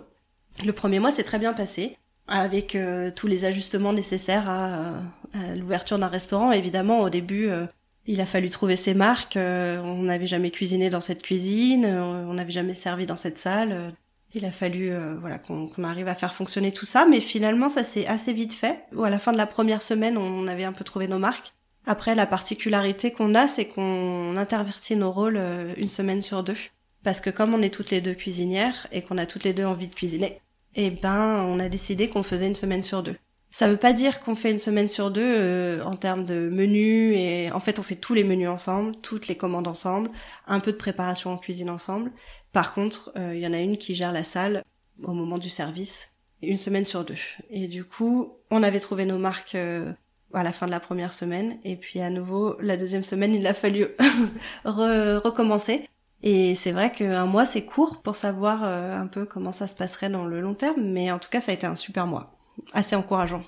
Le 0.64 0.72
premier 0.72 1.00
mois 1.00 1.10
s'est 1.10 1.24
très 1.24 1.38
bien 1.38 1.52
passé 1.52 1.96
avec 2.28 2.76
euh, 2.76 3.10
tous 3.10 3.26
les 3.26 3.44
ajustements 3.44 3.92
nécessaires 3.92 4.48
à, 4.48 4.92
à 5.34 5.54
l'ouverture 5.56 5.98
d'un 5.98 6.06
restaurant. 6.06 6.52
Évidemment, 6.52 7.00
au 7.00 7.10
début, 7.10 7.48
euh, 7.48 7.66
il 8.06 8.20
a 8.20 8.26
fallu 8.26 8.50
trouver 8.50 8.76
ses 8.76 8.94
marques. 8.94 9.36
Euh, 9.36 9.80
on 9.80 10.02
n'avait 10.02 10.28
jamais 10.28 10.52
cuisiné 10.52 10.90
dans 10.90 11.00
cette 11.00 11.22
cuisine, 11.22 11.86
on 11.86 12.34
n'avait 12.34 12.52
jamais 12.52 12.74
servi 12.74 13.06
dans 13.06 13.16
cette 13.16 13.38
salle. 13.38 13.94
Il 14.34 14.44
a 14.44 14.50
fallu 14.50 14.92
voilà 15.20 15.38
qu'on 15.38 15.68
arrive 15.84 16.08
à 16.08 16.14
faire 16.14 16.34
fonctionner 16.34 16.72
tout 16.72 16.86
ça, 16.86 17.06
mais 17.06 17.20
finalement 17.20 17.68
ça 17.68 17.84
s'est 17.84 18.06
assez 18.06 18.32
vite 18.32 18.54
fait. 18.54 18.84
Ou 18.94 19.04
à 19.04 19.10
la 19.10 19.18
fin 19.18 19.32
de 19.32 19.36
la 19.36 19.46
première 19.46 19.82
semaine, 19.82 20.16
on 20.16 20.46
avait 20.46 20.64
un 20.64 20.72
peu 20.72 20.84
trouvé 20.84 21.06
nos 21.06 21.18
marques. 21.18 21.52
Après, 21.84 22.14
la 22.14 22.26
particularité 22.26 23.10
qu'on 23.10 23.34
a, 23.34 23.48
c'est 23.48 23.66
qu'on 23.66 24.36
intervertit 24.36 24.96
nos 24.96 25.10
rôles 25.10 25.40
une 25.76 25.88
semaine 25.88 26.22
sur 26.22 26.42
deux. 26.42 26.56
Parce 27.02 27.20
que 27.20 27.30
comme 27.30 27.54
on 27.54 27.62
est 27.62 27.74
toutes 27.74 27.90
les 27.90 28.00
deux 28.00 28.14
cuisinières 28.14 28.86
et 28.92 29.02
qu'on 29.02 29.18
a 29.18 29.26
toutes 29.26 29.44
les 29.44 29.52
deux 29.52 29.64
envie 29.64 29.88
de 29.88 29.94
cuisiner, 29.94 30.38
eh 30.74 30.90
ben 30.90 31.44
on 31.46 31.58
a 31.58 31.68
décidé 31.68 32.08
qu'on 32.08 32.22
faisait 32.22 32.46
une 32.46 32.54
semaine 32.54 32.82
sur 32.82 33.02
deux. 33.02 33.16
Ça 33.50 33.68
veut 33.68 33.76
pas 33.76 33.92
dire 33.92 34.20
qu'on 34.20 34.34
fait 34.34 34.50
une 34.50 34.58
semaine 34.58 34.88
sur 34.88 35.10
deux 35.10 35.20
euh, 35.22 35.84
en 35.84 35.94
termes 35.94 36.24
de 36.24 36.48
menus 36.48 37.14
et 37.18 37.50
en 37.52 37.60
fait 37.60 37.78
on 37.78 37.82
fait 37.82 37.96
tous 37.96 38.14
les 38.14 38.24
menus 38.24 38.48
ensemble, 38.48 38.92
toutes 39.02 39.28
les 39.28 39.34
commandes 39.34 39.68
ensemble, 39.68 40.10
un 40.46 40.58
peu 40.58 40.72
de 40.72 40.78
préparation 40.78 41.32
en 41.32 41.36
cuisine 41.36 41.68
ensemble. 41.68 42.12
Par 42.52 42.74
contre, 42.74 43.12
il 43.16 43.22
euh, 43.22 43.36
y 43.36 43.46
en 43.46 43.52
a 43.52 43.58
une 43.58 43.78
qui 43.78 43.94
gère 43.94 44.12
la 44.12 44.24
salle 44.24 44.62
au 45.02 45.12
moment 45.12 45.38
du 45.38 45.50
service, 45.50 46.12
une 46.42 46.58
semaine 46.58 46.84
sur 46.84 47.04
deux. 47.04 47.16
Et 47.50 47.66
du 47.66 47.84
coup, 47.84 48.36
on 48.50 48.62
avait 48.62 48.80
trouvé 48.80 49.06
nos 49.06 49.18
marques 49.18 49.54
euh, 49.54 49.92
à 50.34 50.42
la 50.42 50.52
fin 50.52 50.66
de 50.66 50.70
la 50.70 50.80
première 50.80 51.12
semaine 51.12 51.58
et 51.64 51.76
puis 51.76 52.00
à 52.00 52.10
nouveau 52.10 52.56
la 52.60 52.78
deuxième 52.78 53.02
semaine 53.02 53.34
il 53.34 53.46
a 53.46 53.52
fallu 53.52 53.86
recommencer 54.64 55.86
et 56.22 56.54
c'est 56.54 56.72
vrai 56.72 56.92
qu'un 56.92 57.26
mois, 57.26 57.44
c'est 57.44 57.64
court 57.64 58.00
pour 58.00 58.16
savoir 58.16 58.62
euh, 58.62 58.96
un 58.96 59.08
peu 59.08 59.24
comment 59.24 59.52
ça 59.52 59.66
se 59.66 59.74
passerait 59.74 60.08
dans 60.08 60.24
le 60.24 60.40
long 60.40 60.54
terme, 60.54 60.82
mais 60.82 61.10
en 61.10 61.18
tout 61.18 61.28
cas, 61.28 61.40
ça 61.40 61.50
a 61.50 61.54
été 61.54 61.66
un 61.66 61.74
super 61.74 62.06
mois, 62.06 62.38
assez 62.72 62.94
encourageant. 62.94 63.42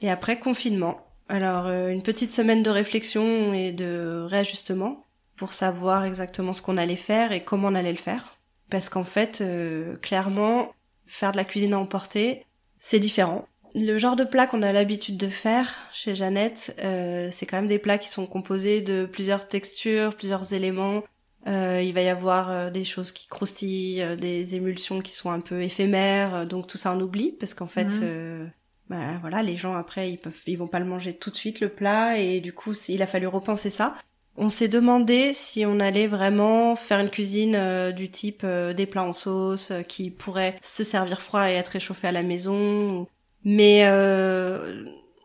Et 0.00 0.10
après, 0.10 0.40
confinement. 0.40 1.06
Alors, 1.28 1.68
une 1.68 2.02
petite 2.02 2.32
semaine 2.32 2.64
de 2.64 2.70
réflexion 2.70 3.54
et 3.54 3.70
de 3.70 4.26
réajustement 4.28 5.04
pour 5.42 5.54
savoir 5.54 6.04
exactement 6.04 6.52
ce 6.52 6.62
qu'on 6.62 6.76
allait 6.76 6.94
faire 6.94 7.32
et 7.32 7.42
comment 7.42 7.68
on 7.68 7.74
allait 7.74 7.90
le 7.90 7.98
faire. 7.98 8.38
Parce 8.70 8.88
qu'en 8.88 9.02
fait, 9.02 9.40
euh, 9.40 9.96
clairement, 9.96 10.72
faire 11.06 11.32
de 11.32 11.36
la 11.36 11.44
cuisine 11.44 11.74
à 11.74 11.78
emporter, 11.78 12.46
c'est 12.78 13.00
différent. 13.00 13.48
Le 13.74 13.98
genre 13.98 14.14
de 14.14 14.24
plat 14.24 14.46
qu'on 14.46 14.62
a 14.62 14.72
l'habitude 14.72 15.16
de 15.16 15.28
faire 15.28 15.74
chez 15.92 16.14
Jeannette, 16.14 16.76
c'est 16.78 17.46
quand 17.46 17.56
même 17.56 17.66
des 17.66 17.78
plats 17.78 17.98
qui 17.98 18.08
sont 18.08 18.26
composés 18.26 18.82
de 18.82 19.06
plusieurs 19.06 19.48
textures, 19.48 20.14
plusieurs 20.14 20.52
éléments, 20.52 21.02
euh, 21.48 21.82
il 21.84 21.92
va 21.92 22.02
y 22.02 22.08
avoir 22.08 22.50
euh, 22.50 22.70
des 22.70 22.84
choses 22.84 23.10
qui 23.10 23.26
croustillent, 23.26 24.02
euh, 24.02 24.14
des 24.14 24.54
émulsions 24.54 25.00
qui 25.00 25.14
sont 25.14 25.30
un 25.30 25.40
peu 25.40 25.62
éphémères, 25.62 26.46
donc 26.46 26.68
tout 26.68 26.78
ça 26.78 26.94
on 26.94 27.00
oublie 27.00 27.32
parce 27.32 27.52
qu'en 27.54 27.66
fait, 27.66 28.00
mhm. 28.00 28.50
bah, 28.88 29.18
voilà, 29.20 29.42
les 29.42 29.56
gens 29.56 29.74
après 29.74 30.10
ils 30.10 30.18
peuvent, 30.18 30.38
ils 30.46 30.56
vont 30.56 30.68
pas 30.68 30.78
le 30.78 30.84
manger 30.84 31.14
tout 31.14 31.30
de 31.30 31.36
suite 31.36 31.60
le 31.60 31.68
plat 31.68 32.16
et 32.18 32.40
du 32.40 32.52
coup 32.52 32.74
il 32.88 33.02
a 33.02 33.08
fallu 33.08 33.26
repenser 33.26 33.70
ça. 33.70 33.94
On 34.36 34.48
s'est 34.48 34.68
demandé 34.68 35.34
si 35.34 35.66
on 35.66 35.78
allait 35.78 36.06
vraiment 36.06 36.74
faire 36.74 37.00
une 37.00 37.10
cuisine 37.10 37.92
du 37.92 38.10
type 38.10 38.46
des 38.46 38.86
plats 38.86 39.04
en 39.04 39.12
sauce 39.12 39.72
qui 39.88 40.10
pourraient 40.10 40.56
se 40.62 40.84
servir 40.84 41.20
froid 41.20 41.50
et 41.50 41.54
être 41.54 41.68
réchauffés 41.68 42.08
à 42.08 42.12
la 42.12 42.22
maison, 42.22 43.06
mais 43.44 43.86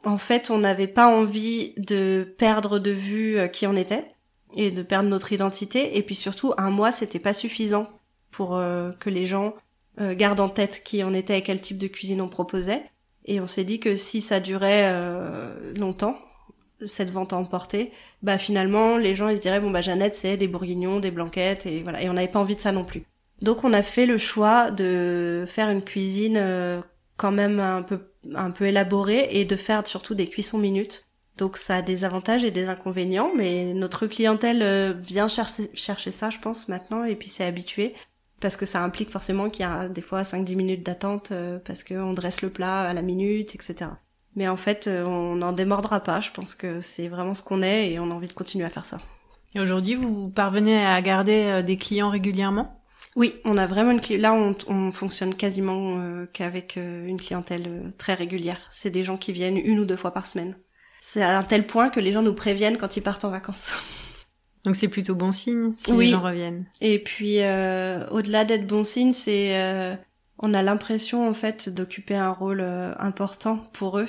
en 0.03 0.17
fait 0.17 0.49
on 0.49 0.57
n'avait 0.57 0.87
pas 0.87 1.07
envie 1.07 1.73
de 1.77 2.35
perdre 2.37 2.79
de 2.79 2.91
vue 2.91 3.39
qui 3.53 3.65
on 3.65 3.77
était 3.77 4.11
et 4.55 4.71
de 4.71 4.81
perdre 4.81 5.09
notre 5.09 5.33
identité. 5.33 5.97
Et 5.97 6.01
puis 6.01 6.15
surtout, 6.15 6.53
un 6.57 6.69
mois, 6.69 6.91
c'était 6.91 7.19
pas 7.19 7.33
suffisant 7.33 7.85
pour 8.31 8.55
euh, 8.55 8.91
que 8.99 9.09
les 9.09 9.25
gens 9.25 9.53
euh, 9.99 10.15
gardent 10.15 10.39
en 10.39 10.49
tête 10.49 10.83
qui 10.83 11.03
on 11.03 11.13
était 11.13 11.37
et 11.37 11.43
quel 11.43 11.61
type 11.61 11.77
de 11.77 11.87
cuisine 11.87 12.21
on 12.21 12.27
proposait. 12.27 12.83
Et 13.25 13.41
on 13.41 13.47
s'est 13.47 13.63
dit 13.63 13.79
que 13.79 13.95
si 13.95 14.21
ça 14.21 14.39
durait 14.39 14.85
euh, 14.85 15.73
longtemps, 15.75 16.17
cette 16.85 17.09
vente 17.09 17.33
à 17.33 17.37
emporter, 17.37 17.91
bah 18.23 18.37
finalement 18.37 18.97
les 18.97 19.15
gens 19.15 19.29
ils 19.29 19.37
se 19.37 19.41
diraient 19.41 19.59
bon 19.59 19.71
bah 19.71 19.81
Jeannette 19.81 20.15
c'est 20.15 20.37
des 20.37 20.47
bourguignons, 20.47 20.99
des 20.99 21.11
blanquettes 21.11 21.65
et 21.65 21.81
voilà 21.83 22.01
et 22.01 22.09
on 22.09 22.13
n'avait 22.13 22.27
pas 22.27 22.39
envie 22.39 22.55
de 22.55 22.61
ça 22.61 22.71
non 22.71 22.83
plus. 22.83 23.03
Donc 23.41 23.63
on 23.63 23.73
a 23.73 23.83
fait 23.83 24.05
le 24.05 24.17
choix 24.17 24.71
de 24.71 25.45
faire 25.47 25.69
une 25.69 25.83
cuisine 25.83 26.41
quand 27.17 27.31
même 27.31 27.59
un 27.59 27.83
peu 27.83 28.11
un 28.35 28.51
peu 28.51 28.65
élaborée 28.65 29.29
et 29.31 29.45
de 29.45 29.55
faire 29.55 29.85
surtout 29.85 30.15
des 30.15 30.27
cuissons 30.27 30.57
minutes 30.57 31.07
donc 31.37 31.57
ça 31.57 31.77
a 31.77 31.81
des 31.81 32.03
avantages 32.03 32.43
et 32.43 32.51
des 32.51 32.69
inconvénients, 32.69 33.31
mais 33.35 33.73
notre 33.73 34.07
clientèle 34.07 34.61
euh, 34.63 34.93
vient 34.93 35.27
chercher, 35.27 35.69
chercher 35.73 36.11
ça, 36.11 36.29
je 36.29 36.39
pense, 36.39 36.67
maintenant, 36.67 37.03
et 37.03 37.15
puis 37.15 37.29
c'est 37.29 37.45
habitué. 37.45 37.93
Parce 38.39 38.57
que 38.57 38.65
ça 38.65 38.83
implique 38.83 39.09
forcément 39.09 39.49
qu'il 39.49 39.63
y 39.63 39.67
a 39.67 39.87
des 39.87 40.01
fois 40.01 40.21
5-10 40.21 40.55
minutes 40.55 40.85
d'attente, 40.85 41.31
euh, 41.31 41.59
parce 41.63 41.83
qu'on 41.83 42.11
dresse 42.11 42.41
le 42.41 42.49
plat 42.49 42.81
à 42.81 42.93
la 42.93 43.01
minute, 43.01 43.55
etc. 43.55 43.91
Mais 44.37 44.47
en 44.47 44.55
fait, 44.55 44.87
euh, 44.87 45.03
on 45.03 45.35
n'en 45.35 45.51
démordra 45.51 45.99
pas, 45.99 46.21
je 46.21 46.31
pense 46.31 46.55
que 46.55 46.79
c'est 46.79 47.09
vraiment 47.09 47.33
ce 47.33 47.43
qu'on 47.43 47.61
est, 47.61 47.91
et 47.91 47.99
on 47.99 48.09
a 48.09 48.13
envie 48.13 48.29
de 48.29 48.33
continuer 48.33 48.63
à 48.63 48.69
faire 48.69 48.85
ça. 48.85 48.99
Et 49.53 49.59
aujourd'hui, 49.59 49.95
vous 49.95 50.29
parvenez 50.29 50.85
à 50.85 51.01
garder 51.01 51.61
des 51.63 51.75
clients 51.75 52.09
régulièrement? 52.09 52.81
Oui, 53.15 53.35
on 53.43 53.57
a 53.57 53.65
vraiment 53.65 53.91
une. 53.91 54.17
Là, 54.17 54.33
on, 54.33 54.53
on, 54.67 54.91
fonctionne 54.91 55.33
quasiment 55.33 55.99
qu'avec 56.33 56.75
une 56.75 57.19
clientèle 57.19 57.91
très 57.97 58.13
régulière. 58.13 58.59
C'est 58.69 58.91
des 58.91 59.03
gens 59.03 59.17
qui 59.17 59.33
viennent 59.33 59.57
une 59.57 59.79
ou 59.79 59.85
deux 59.85 59.95
fois 59.95 60.13
par 60.13 60.27
semaine. 60.27 60.55
C'est 61.01 61.21
à 61.21 61.37
un 61.37 61.43
tel 61.43 61.65
point 61.65 61.89
que 61.89 61.99
les 61.99 62.11
gens 62.11 62.21
nous 62.21 62.33
préviennent 62.33 62.77
quand 62.77 62.97
ils 62.97 63.01
partent 63.01 63.25
en 63.25 63.29
vacances. 63.29 63.73
Donc 64.67 64.75
c'est 64.75 64.89
plutôt 64.89 65.15
bon 65.15 65.31
signe 65.31 65.73
si 65.77 65.95
les 65.95 66.07
gens 66.07 66.21
reviennent. 66.21 66.65
Et 66.81 66.99
puis 66.99 67.41
euh, 67.41 68.05
au-delà 68.09 68.43
d'être 68.43 68.67
bon 68.67 68.83
signe, 68.83 69.13
c'est 69.13 69.55
euh, 69.55 69.95
on 70.39 70.53
a 70.53 70.61
l'impression 70.61 71.29
en 71.29 71.33
fait 71.33 71.69
d'occuper 71.69 72.15
un 72.15 72.31
rôle 72.31 72.59
euh, 72.59 72.93
important 72.99 73.61
pour 73.71 73.99
eux. 73.99 74.07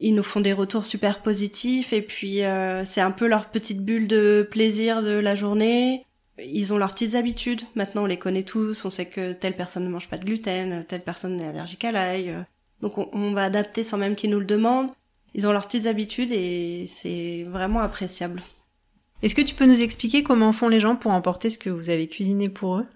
Ils 0.00 0.14
nous 0.14 0.22
font 0.22 0.40
des 0.40 0.52
retours 0.52 0.84
super 0.84 1.22
positifs 1.22 1.92
et 1.92 2.02
puis 2.02 2.42
c'est 2.84 3.00
un 3.00 3.10
peu 3.10 3.26
leur 3.26 3.50
petite 3.50 3.82
bulle 3.82 4.06
de 4.06 4.46
plaisir 4.50 5.02
de 5.02 5.12
la 5.12 5.34
journée. 5.34 6.04
Ils 6.38 6.74
ont 6.74 6.78
leurs 6.78 6.92
petites 6.92 7.14
habitudes. 7.14 7.62
Maintenant, 7.74 8.02
on 8.02 8.06
les 8.06 8.18
connaît 8.18 8.42
tous. 8.42 8.84
On 8.84 8.90
sait 8.90 9.06
que 9.06 9.32
telle 9.32 9.56
personne 9.56 9.84
ne 9.84 9.88
mange 9.88 10.08
pas 10.08 10.18
de 10.18 10.24
gluten, 10.24 10.84
telle 10.86 11.02
personne 11.02 11.40
est 11.40 11.48
allergique 11.48 11.84
à 11.84 11.92
l'ail 11.92 12.34
Donc 12.82 12.98
on, 12.98 13.32
va 13.32 13.44
adapter 13.44 13.82
sans 13.82 13.96
même 13.96 14.16
qu'ils 14.16 14.30
nous 14.30 14.40
le 14.40 14.44
demandent. 14.44 14.90
Ils 15.34 15.46
ont 15.46 15.52
leurs 15.52 15.66
petites 15.66 15.86
habitudes 15.86 16.32
et 16.32 16.84
c'est 16.86 17.44
vraiment 17.48 17.80
appréciable. 17.80 18.42
Est-ce 19.22 19.34
que 19.34 19.42
tu 19.42 19.54
peux 19.54 19.66
nous 19.66 19.82
expliquer 19.82 20.22
comment 20.22 20.52
font 20.52 20.68
les 20.68 20.80
gens 20.80 20.96
pour 20.96 21.12
emporter 21.12 21.48
ce 21.48 21.58
que 21.58 21.70
vous 21.70 21.90
avez 21.90 22.06
cuisiné 22.06 22.48
pour 22.48 22.76
eux? 22.76 22.86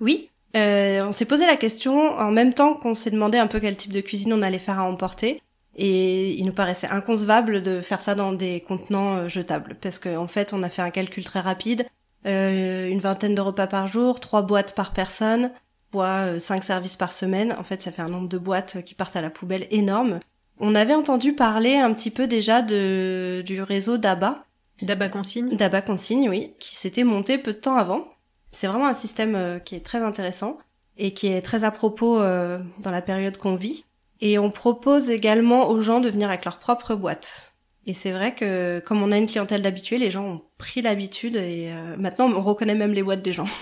Oui, 0.00 0.30
euh, 0.56 1.06
on 1.06 1.12
s'est 1.12 1.24
posé 1.26 1.46
la 1.46 1.56
question 1.56 2.16
en 2.16 2.30
même 2.30 2.54
temps 2.54 2.74
qu'on 2.74 2.94
s'est 2.94 3.10
demandé 3.10 3.38
un 3.38 3.46
peu 3.46 3.60
quel 3.60 3.76
type 3.76 3.92
de 3.92 4.00
cuisine 4.00 4.32
on 4.32 4.42
allait 4.42 4.58
faire 4.58 4.78
à 4.78 4.84
emporter. 4.84 5.42
Et 5.76 6.32
il 6.32 6.44
nous 6.44 6.52
paraissait 6.52 6.88
inconcevable 6.88 7.62
de 7.62 7.80
faire 7.80 8.00
ça 8.00 8.14
dans 8.14 8.32
des 8.32 8.60
contenants 8.60 9.16
euh, 9.16 9.28
jetables. 9.28 9.76
Parce 9.80 9.98
qu'en 9.98 10.22
en 10.22 10.26
fait, 10.26 10.52
on 10.52 10.62
a 10.62 10.68
fait 10.68 10.82
un 10.82 10.90
calcul 10.90 11.24
très 11.24 11.40
rapide. 11.40 11.86
Euh, 12.26 12.88
une 12.88 13.00
vingtaine 13.00 13.34
de 13.34 13.40
repas 13.40 13.66
par 13.66 13.88
jour, 13.88 14.20
trois 14.20 14.42
boîtes 14.42 14.74
par 14.74 14.92
personne, 14.92 15.52
soit 15.92 16.38
cinq 16.38 16.64
services 16.64 16.96
par 16.96 17.12
semaine. 17.12 17.54
En 17.58 17.64
fait, 17.64 17.80
ça 17.82 17.92
fait 17.92 18.02
un 18.02 18.08
nombre 18.08 18.28
de 18.28 18.38
boîtes 18.38 18.84
qui 18.84 18.94
partent 18.94 19.16
à 19.16 19.22
la 19.22 19.30
poubelle 19.30 19.66
énorme. 19.70 20.20
On 20.60 20.74
avait 20.74 20.94
entendu 20.94 21.32
parler 21.32 21.76
un 21.76 21.92
petit 21.94 22.10
peu 22.10 22.26
déjà 22.26 22.60
de, 22.60 23.42
du 23.46 23.62
réseau 23.62 23.96
DABA. 23.96 24.44
DABA 24.82 25.08
Consigne 25.08 25.56
DABA 25.56 25.82
Consigne, 25.82 26.28
oui, 26.28 26.52
qui 26.58 26.76
s'était 26.76 27.04
monté 27.04 27.38
peu 27.38 27.54
de 27.54 27.58
temps 27.58 27.76
avant. 27.76 28.04
C'est 28.52 28.66
vraiment 28.66 28.86
un 28.86 28.92
système 28.92 29.34
euh, 29.34 29.58
qui 29.58 29.74
est 29.74 29.84
très 29.84 30.02
intéressant 30.02 30.58
et 30.98 31.12
qui 31.12 31.28
est 31.28 31.40
très 31.40 31.64
à 31.64 31.70
propos 31.70 32.20
euh, 32.20 32.58
dans 32.80 32.90
la 32.90 33.00
période 33.00 33.38
qu'on 33.38 33.56
vit. 33.56 33.84
Et 34.20 34.38
on 34.38 34.50
propose 34.50 35.10
également 35.10 35.68
aux 35.70 35.80
gens 35.80 36.00
de 36.00 36.10
venir 36.10 36.28
avec 36.28 36.44
leur 36.44 36.58
propre 36.58 36.94
boîte. 36.94 37.54
Et 37.86 37.94
c'est 37.94 38.12
vrai 38.12 38.34
que 38.34 38.80
comme 38.80 39.02
on 39.02 39.12
a 39.12 39.16
une 39.16 39.26
clientèle 39.26 39.62
d'habitués, 39.62 39.98
les 39.98 40.10
gens 40.10 40.24
ont 40.24 40.40
pris 40.58 40.82
l'habitude 40.82 41.36
et 41.36 41.72
euh, 41.72 41.96
maintenant 41.96 42.30
on 42.30 42.42
reconnaît 42.42 42.74
même 42.74 42.92
les 42.92 43.02
boîtes 43.02 43.22
des 43.22 43.32
gens. 43.32 43.48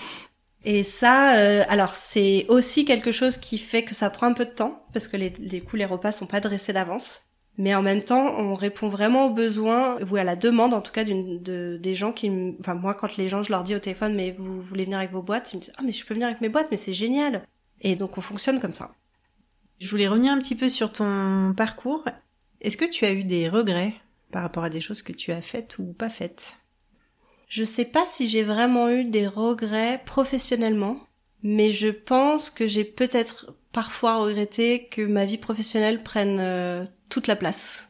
Et 0.65 0.83
ça, 0.83 1.29
alors 1.69 1.95
c'est 1.95 2.45
aussi 2.49 2.83
quelque 2.83 3.13
chose 3.13 3.37
qui 3.37 3.57
fait 3.57 3.83
que 3.83 3.95
ça 3.95 4.09
prend 4.09 4.27
un 4.27 4.33
peu 4.33 4.43
de 4.43 4.49
temps 4.49 4.83
parce 4.91 5.07
que 5.07 5.15
les, 5.15 5.31
les 5.39 5.61
coups 5.61 5.79
les 5.79 5.85
repas 5.85 6.11
sont 6.11 6.27
pas 6.27 6.41
dressés 6.41 6.73
d'avance 6.73 7.23
mais 7.59 7.75
en 7.75 7.81
même 7.81 8.01
temps, 8.01 8.39
on 8.39 8.53
répond 8.53 8.87
vraiment 8.87 9.25
aux 9.25 9.33
besoins 9.33 9.97
ou 10.09 10.15
à 10.15 10.23
la 10.23 10.37
demande, 10.37 10.73
en 10.73 10.79
tout 10.79 10.93
cas, 10.93 11.03
d'une 11.03 11.43
de, 11.43 11.77
des 11.77 11.93
gens 11.93 12.13
qui, 12.13 12.31
enfin 12.61 12.73
moi, 12.73 12.93
quand 12.93 13.17
les 13.17 13.27
gens, 13.27 13.43
je 13.43 13.51
leur 13.51 13.65
dis 13.65 13.75
au 13.75 13.79
téléphone, 13.79 14.15
mais 14.15 14.31
vous 14.31 14.61
voulez 14.61 14.85
venir 14.85 14.97
avec 14.97 15.11
vos 15.11 15.21
boîtes, 15.21 15.51
ils 15.51 15.57
me 15.57 15.61
disent 15.63 15.73
ah 15.77 15.81
mais 15.83 15.91
je 15.91 16.05
peux 16.05 16.13
venir 16.13 16.27
avec 16.27 16.39
mes 16.39 16.47
boîtes, 16.47 16.71
mais 16.71 16.77
c'est 16.77 16.93
génial. 16.93 17.45
Et 17.81 17.97
donc 17.97 18.17
on 18.17 18.21
fonctionne 18.21 18.61
comme 18.61 18.71
ça. 18.71 18.91
Je 19.79 19.89
voulais 19.89 20.07
revenir 20.07 20.33
un 20.33 20.39
petit 20.39 20.55
peu 20.55 20.69
sur 20.69 20.91
ton 20.91 21.53
parcours. 21.55 22.03
Est-ce 22.61 22.77
que 22.77 22.89
tu 22.89 23.05
as 23.05 23.13
eu 23.13 23.23
des 23.23 23.47
regrets 23.47 23.93
par 24.31 24.41
rapport 24.41 24.63
à 24.63 24.69
des 24.69 24.81
choses 24.81 25.01
que 25.01 25.13
tu 25.13 25.31
as 25.31 25.41
faites 25.41 25.79
ou 25.79 25.93
pas 25.93 26.09
faites? 26.09 26.57
Je 27.47 27.63
sais 27.63 27.85
pas 27.85 28.05
si 28.05 28.27
j'ai 28.27 28.43
vraiment 28.43 28.89
eu 28.89 29.05
des 29.05 29.25
regrets 29.25 30.01
professionnellement, 30.05 30.99
mais 31.41 31.71
je 31.71 31.87
pense 31.87 32.49
que 32.49 32.67
j'ai 32.67 32.83
peut-être 32.83 33.55
parfois 33.71 34.17
regretté 34.17 34.83
que 34.83 35.01
ma 35.01 35.25
vie 35.25 35.37
professionnelle 35.37 36.03
prenne 36.03 36.39
euh, 36.39 36.85
toute 37.07 37.27
la 37.27 37.35
place 37.35 37.89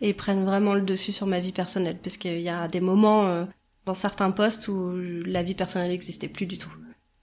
et 0.00 0.12
prenne 0.12 0.44
vraiment 0.44 0.74
le 0.74 0.82
dessus 0.82 1.12
sur 1.12 1.26
ma 1.26 1.40
vie 1.40 1.52
personnelle 1.52 1.98
parce 2.02 2.18
qu'il 2.18 2.40
y 2.40 2.48
a 2.48 2.68
des 2.68 2.80
moments 2.80 3.26
euh, 3.28 3.44
dans 3.86 3.94
certains 3.94 4.30
postes 4.30 4.68
où 4.68 4.92
la 5.24 5.42
vie 5.42 5.54
personnelle 5.54 5.90
n'existait 5.90 6.28
plus 6.28 6.46
du 6.46 6.58
tout. 6.58 6.72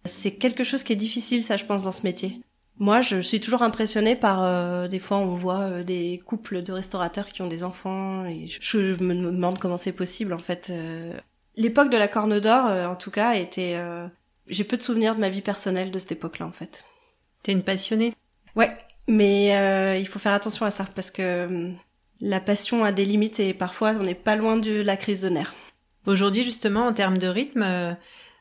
C'est 0.06 0.34
quelque 0.34 0.64
chose 0.64 0.84
qui 0.84 0.94
est 0.94 0.98
difficile, 0.98 1.44
ça, 1.44 1.58
je 1.58 1.66
pense, 1.66 1.84
dans 1.84 1.92
ce 1.92 2.04
métier. 2.04 2.42
Moi, 2.80 3.02
je 3.02 3.22
suis 3.22 3.40
toujours 3.40 3.62
impressionnée 3.62 4.16
par 4.16 4.42
euh, 4.44 4.88
des 4.88 5.00
fois 5.00 5.18
on 5.18 5.36
voit 5.36 5.84
des 5.84 6.20
couples 6.26 6.64
de 6.64 6.72
restaurateurs 6.72 7.28
qui 7.28 7.42
ont 7.42 7.48
des 7.48 7.64
enfants 7.64 8.26
et 8.26 8.48
je, 8.48 8.78
me 9.04 9.14
demande 9.14 9.60
comment 9.60 9.78
c'est 9.78 9.92
possible 9.92 10.34
en 10.34 10.40
fait. 10.40 10.74
L'époque 11.58 11.92
de 11.92 11.98
la 11.98 12.08
Corne 12.08 12.40
d'Or, 12.40 12.66
en 12.90 12.96
tout 12.96 13.12
cas, 13.12 13.34
était. 13.34 13.78
J'ai 14.48 14.64
peu 14.64 14.78
de 14.78 14.82
souvenirs 14.82 15.16
de 15.16 15.20
ma 15.20 15.30
vie 15.30 15.42
personnelle 15.42 15.92
de 15.92 16.00
cette 16.00 16.12
époque-là, 16.12 16.46
en 16.46 16.52
fait. 16.52 16.86
T'es 17.44 17.52
une 17.52 17.64
passionnée? 17.64 18.14
Ouais, 18.56 18.76
mais 19.08 19.56
euh, 19.56 19.98
il 19.98 20.08
faut 20.08 20.20
faire 20.20 20.34
attention 20.34 20.66
à 20.66 20.72
ça 20.72 20.86
parce 20.94 21.12
que 21.12 21.46
hum, 21.46 21.78
la 22.20 22.40
passion 22.40 22.84
a 22.84 22.92
des 22.92 23.06
limites 23.06 23.40
et 23.40 23.54
parfois 23.54 23.92
on 23.92 24.04
n'est 24.04 24.14
pas 24.14 24.36
loin 24.36 24.58
de 24.58 24.82
la 24.82 24.98
crise 24.98 25.22
de 25.22 25.30
nerfs. 25.30 25.54
Aujourd'hui, 26.06 26.44
justement, 26.44 26.88
en 26.88 26.94
termes 26.94 27.18
de 27.18 27.28
rythme, 27.28 27.64
euh, 27.64 27.92
euh, 27.92 27.96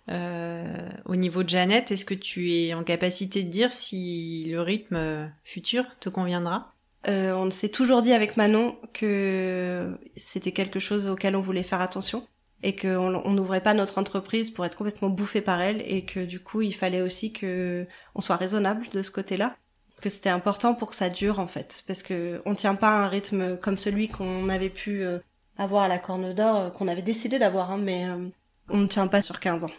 au 0.09 1.17
niveau 1.17 1.43
de 1.43 1.49
Jeannette, 1.49 1.93
est-ce 1.93 2.05
que 2.05 2.15
tu 2.15 2.53
es 2.53 2.75
en 2.75 2.83
capacité 2.83 3.43
de 3.43 3.49
dire 3.49 3.73
si 3.73 4.47
le 4.49 4.61
rythme 4.61 5.31
futur 5.45 5.85
te 6.01 6.09
conviendra? 6.09 6.73
On 7.07 7.51
s'est 7.51 7.69
toujours 7.69 8.03
dit 8.03 8.13
avec 8.13 8.37
Manon 8.37 8.77
que 8.93 9.97
c'était 10.17 10.53
quelque 10.53 10.81
chose 10.81 11.07
auquel 11.07 11.37
on 11.37 11.41
voulait 11.41 11.63
faire 11.63 11.81
attention 11.81 12.27
et 12.63 12.77
qu'on 12.77 13.31
n'ouvrait 13.31 13.63
pas 13.63 13.75
notre 13.75 13.99
entreprise 13.99 14.51
pour 14.51 14.67
être 14.67 14.77
complètement 14.77 15.09
bouffé 15.09 15.41
par 15.41 15.61
elle 15.61 15.83
et 15.87 16.05
que 16.05 16.21
du 16.21 16.41
coup 16.41 16.61
il 16.61 16.75
fallait 16.75 17.01
aussi 17.01 17.33
que 17.33 17.87
on 18.15 18.21
soit 18.21 18.37
raisonnable 18.37 18.89
de 18.93 19.03
ce 19.03 19.11
côté-là 19.11 19.57
que 20.01 20.09
c'était 20.09 20.31
important 20.31 20.75
pour 20.75 20.91
que 20.91 20.97
ça 20.97 21.09
dure 21.09 21.39
en 21.41 21.47
fait 21.47 21.85
parce 21.87 22.03
que 22.03 22.43
on 22.45 22.55
tient 22.55 22.75
pas 22.75 22.91
un 22.91 23.09
rythme 23.09 23.57
comme 23.59 23.77
celui 23.77 24.09
qu'on 24.09 24.49
avait 24.49 24.71
pu 24.71 25.03
euh, 25.03 25.19
avoir 25.59 25.85
à 25.85 25.89
la 25.89 25.99
Corne 25.99 26.33
d'Or 26.35 26.57
euh, 26.57 26.71
qu'on 26.71 26.89
avait 26.89 27.03
décidé 27.03 27.39
d'avoir 27.39 27.71
hein, 27.71 27.79
mais 27.79 28.07
euh, 28.07 28.29
on 28.69 28.79
ne 28.79 28.87
tient 28.87 29.07
pas 29.07 29.23
sur 29.23 29.41
15 29.41 29.65
ans. 29.65 29.71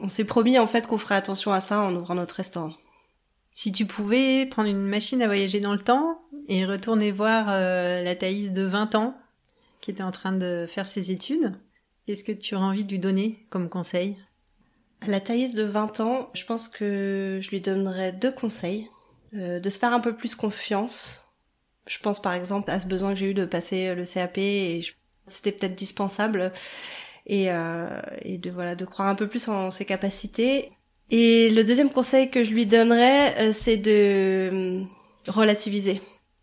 On 0.00 0.08
s'est 0.08 0.24
promis 0.24 0.58
en 0.58 0.66
fait 0.66 0.86
qu'on 0.86 0.98
ferait 0.98 1.16
attention 1.16 1.52
à 1.52 1.60
ça 1.60 1.80
en 1.80 1.94
ouvrant 1.94 2.14
notre 2.14 2.36
restaurant. 2.36 2.72
Si 3.52 3.72
tu 3.72 3.86
pouvais 3.86 4.46
prendre 4.46 4.68
une 4.68 4.86
machine 4.86 5.22
à 5.22 5.26
voyager 5.26 5.60
dans 5.60 5.72
le 5.72 5.80
temps 5.80 6.20
et 6.48 6.64
retourner 6.64 7.10
voir 7.10 7.46
la 7.46 8.16
Thaïs 8.16 8.52
de 8.52 8.62
20 8.62 8.94
ans 8.94 9.16
qui 9.80 9.90
était 9.90 10.02
en 10.02 10.10
train 10.10 10.32
de 10.32 10.66
faire 10.68 10.86
ses 10.86 11.10
études, 11.10 11.52
Qu'est-ce 12.10 12.24
que 12.24 12.32
tu 12.32 12.56
aurais 12.56 12.64
envie 12.64 12.84
de 12.84 12.90
lui 12.90 12.98
donner 12.98 13.46
comme 13.50 13.68
conseil? 13.68 14.16
À 15.00 15.06
la 15.06 15.20
Thaïs 15.20 15.54
de 15.54 15.62
20 15.62 16.00
ans, 16.00 16.28
je 16.34 16.44
pense 16.44 16.66
que 16.66 17.38
je 17.40 17.50
lui 17.50 17.60
donnerais 17.60 18.12
deux 18.12 18.32
conseils. 18.32 18.90
Euh, 19.34 19.60
de 19.60 19.70
se 19.70 19.78
faire 19.78 19.92
un 19.92 20.00
peu 20.00 20.16
plus 20.16 20.34
confiance. 20.34 21.30
Je 21.86 22.00
pense 22.00 22.20
par 22.20 22.32
exemple 22.32 22.68
à 22.68 22.80
ce 22.80 22.86
besoin 22.86 23.10
que 23.10 23.20
j'ai 23.20 23.30
eu 23.30 23.34
de 23.34 23.44
passer 23.44 23.94
le 23.94 24.04
CAP 24.04 24.38
et 24.38 24.80
c'était 25.28 25.52
peut-être 25.52 25.76
dispensable. 25.76 26.50
Et, 27.32 27.46
euh, 27.48 27.86
et 28.22 28.38
de 28.38 28.50
voilà 28.50 28.74
de 28.74 28.84
croire 28.84 29.06
un 29.06 29.14
peu 29.14 29.28
plus 29.28 29.46
en 29.46 29.70
ses 29.70 29.84
capacités. 29.84 30.72
Et 31.10 31.48
le 31.50 31.62
deuxième 31.62 31.90
conseil 31.90 32.28
que 32.28 32.42
je 32.42 32.50
lui 32.50 32.66
donnerais, 32.66 33.34
euh, 33.38 33.52
c'est 33.52 33.76
de 33.76 34.82
relativiser 35.28 36.00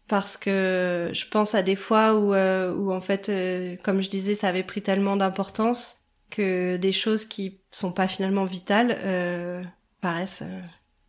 parce 0.07 0.37
que 0.37 1.09
je 1.13 1.27
pense 1.27 1.53
à 1.55 1.61
des 1.61 1.75
fois 1.75 2.15
où, 2.15 2.33
euh, 2.33 2.73
où 2.73 2.91
en 2.91 2.99
fait, 2.99 3.29
euh, 3.29 3.75
comme 3.83 4.01
je 4.01 4.09
disais, 4.09 4.35
ça 4.35 4.47
avait 4.47 4.63
pris 4.63 4.81
tellement 4.81 5.17
d'importance 5.17 5.99
que 6.29 6.77
des 6.77 6.91
choses 6.91 7.25
qui 7.25 7.59
sont 7.71 7.91
pas 7.91 8.07
finalement 8.07 8.45
vitales 8.45 8.97
euh, 9.03 9.63
paraissent 10.01 10.43
euh, 10.43 10.61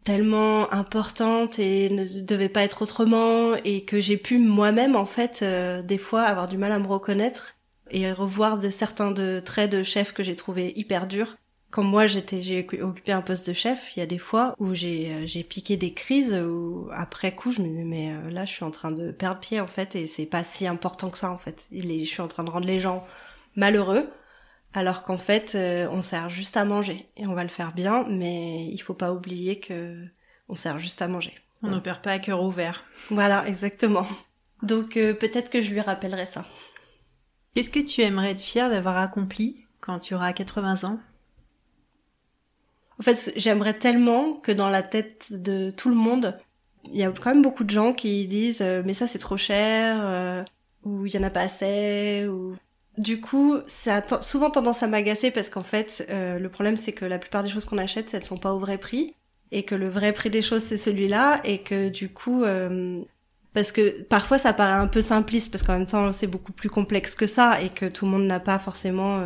tellement 0.04 0.72
importantes 0.72 1.58
et 1.58 1.90
ne 1.90 2.20
devaient 2.22 2.48
pas 2.48 2.62
être 2.62 2.82
autrement 2.82 3.54
et 3.64 3.84
que 3.84 4.00
j'ai 4.00 4.16
pu 4.16 4.38
moi-même 4.38 4.96
en 4.96 5.04
fait 5.04 5.44
des 5.44 5.98
fois 5.98 6.22
avoir 6.22 6.48
du 6.48 6.56
mal 6.56 6.72
à 6.72 6.78
me 6.78 6.86
reconnaître 6.86 7.56
et 7.90 8.12
revoir 8.12 8.58
de 8.58 8.70
certains 8.70 9.10
de 9.10 9.40
traits 9.40 9.70
de 9.70 9.82
chef 9.82 10.12
que 10.12 10.22
j'ai 10.22 10.36
trouvé 10.36 10.72
hyper 10.76 11.06
durs 11.06 11.36
quand 11.70 11.82
moi 11.82 12.06
j'étais 12.06 12.40
j'ai 12.40 12.66
occupé 12.80 13.12
un 13.12 13.20
poste 13.20 13.46
de 13.46 13.52
chef, 13.52 13.94
il 13.94 14.00
y 14.00 14.02
a 14.02 14.06
des 14.06 14.18
fois 14.18 14.54
où 14.58 14.72
j'ai 14.74 15.12
euh, 15.12 15.26
j'ai 15.26 15.42
piqué 15.42 15.76
des 15.76 15.92
crises 15.92 16.34
où 16.34 16.88
après 16.92 17.34
coup 17.34 17.50
je 17.50 17.60
me 17.60 17.68
disais 17.68 17.84
mais 17.84 18.12
euh, 18.12 18.30
là 18.30 18.44
je 18.46 18.52
suis 18.52 18.64
en 18.64 18.70
train 18.70 18.90
de 18.90 19.10
perdre 19.10 19.40
pied 19.40 19.60
en 19.60 19.66
fait 19.66 19.94
et 19.94 20.06
c'est 20.06 20.26
pas 20.26 20.44
si 20.44 20.66
important 20.66 21.10
que 21.10 21.18
ça 21.18 21.30
en 21.30 21.36
fait. 21.36 21.68
Je 21.70 22.04
suis 22.04 22.22
en 22.22 22.28
train 22.28 22.44
de 22.44 22.50
rendre 22.50 22.66
les 22.66 22.80
gens 22.80 23.06
malheureux 23.54 24.08
alors 24.72 25.02
qu'en 25.02 25.18
fait 25.18 25.54
euh, 25.54 25.88
on 25.92 26.00
sert 26.00 26.30
juste 26.30 26.56
à 26.56 26.64
manger 26.64 27.06
et 27.16 27.26
on 27.26 27.34
va 27.34 27.42
le 27.42 27.50
faire 27.50 27.74
bien 27.74 28.06
mais 28.08 28.64
il 28.66 28.78
faut 28.78 28.94
pas 28.94 29.12
oublier 29.12 29.60
que 29.60 30.04
on 30.48 30.54
sert 30.54 30.78
juste 30.78 31.02
à 31.02 31.08
manger. 31.08 31.34
On 31.62 31.68
ne 31.68 31.80
perd 31.80 32.00
pas 32.00 32.12
à 32.12 32.18
cœur 32.20 32.42
ouvert. 32.42 32.84
Voilà, 33.10 33.46
exactement. 33.48 34.06
Donc 34.62 34.94
peut-être 34.94 35.50
que 35.50 35.60
je 35.60 35.72
lui 35.72 35.80
rappellerai 35.80 36.24
ça. 36.24 36.44
Qu'est-ce 37.54 37.70
que 37.70 37.80
tu 37.80 38.02
aimerais 38.02 38.32
être 38.32 38.40
fier 38.40 38.68
d'avoir 38.70 38.98
accompli 38.98 39.64
quand 39.80 39.98
tu 39.98 40.14
auras 40.14 40.32
80 40.32 40.84
ans? 40.84 41.00
En 42.98 43.02
fait, 43.02 43.32
j'aimerais 43.36 43.74
tellement 43.74 44.34
que 44.34 44.52
dans 44.52 44.68
la 44.68 44.82
tête 44.82 45.26
de 45.30 45.70
tout 45.70 45.88
le 45.88 45.94
monde, 45.94 46.34
il 46.84 46.96
y 46.96 47.04
a 47.04 47.10
quand 47.10 47.30
même 47.30 47.42
beaucoup 47.42 47.64
de 47.64 47.70
gens 47.70 47.92
qui 47.92 48.26
disent 48.26 48.62
euh, 48.62 48.82
mais 48.84 48.94
ça 48.94 49.06
c'est 49.06 49.18
trop 49.18 49.36
cher 49.36 49.98
euh, 50.00 50.42
ou 50.84 51.06
il 51.06 51.14
y 51.14 51.18
en 51.18 51.22
a 51.22 51.30
pas 51.30 51.42
assez 51.42 52.26
ou 52.28 52.56
du 52.96 53.20
coup 53.20 53.56
ça 53.66 53.96
a 53.96 54.22
souvent 54.22 54.50
tendance 54.50 54.82
à 54.82 54.86
m'agacer 54.86 55.30
parce 55.30 55.48
qu'en 55.48 55.62
fait 55.62 56.06
euh, 56.10 56.38
le 56.38 56.48
problème 56.48 56.76
c'est 56.76 56.92
que 56.92 57.04
la 57.04 57.18
plupart 57.18 57.42
des 57.42 57.48
choses 57.48 57.64
qu'on 57.64 57.78
achète 57.78 58.14
elles 58.14 58.24
sont 58.24 58.38
pas 58.38 58.52
au 58.54 58.58
vrai 58.58 58.78
prix 58.78 59.14
et 59.50 59.64
que 59.64 59.74
le 59.74 59.88
vrai 59.88 60.12
prix 60.12 60.30
des 60.30 60.42
choses 60.42 60.62
c'est 60.62 60.76
celui-là 60.76 61.40
et 61.44 61.58
que 61.58 61.88
du 61.88 62.08
coup 62.08 62.44
parce 63.58 63.72
que 63.72 64.02
parfois 64.02 64.38
ça 64.38 64.52
paraît 64.52 64.78
un 64.78 64.86
peu 64.86 65.00
simpliste 65.00 65.50
parce 65.50 65.64
qu'en 65.64 65.72
même 65.72 65.86
temps 65.86 66.12
c'est 66.12 66.28
beaucoup 66.28 66.52
plus 66.52 66.70
complexe 66.70 67.16
que 67.16 67.26
ça 67.26 67.60
et 67.60 67.70
que 67.70 67.86
tout 67.86 68.04
le 68.04 68.12
monde 68.12 68.24
n'a 68.24 68.38
pas 68.38 68.60
forcément 68.60 69.20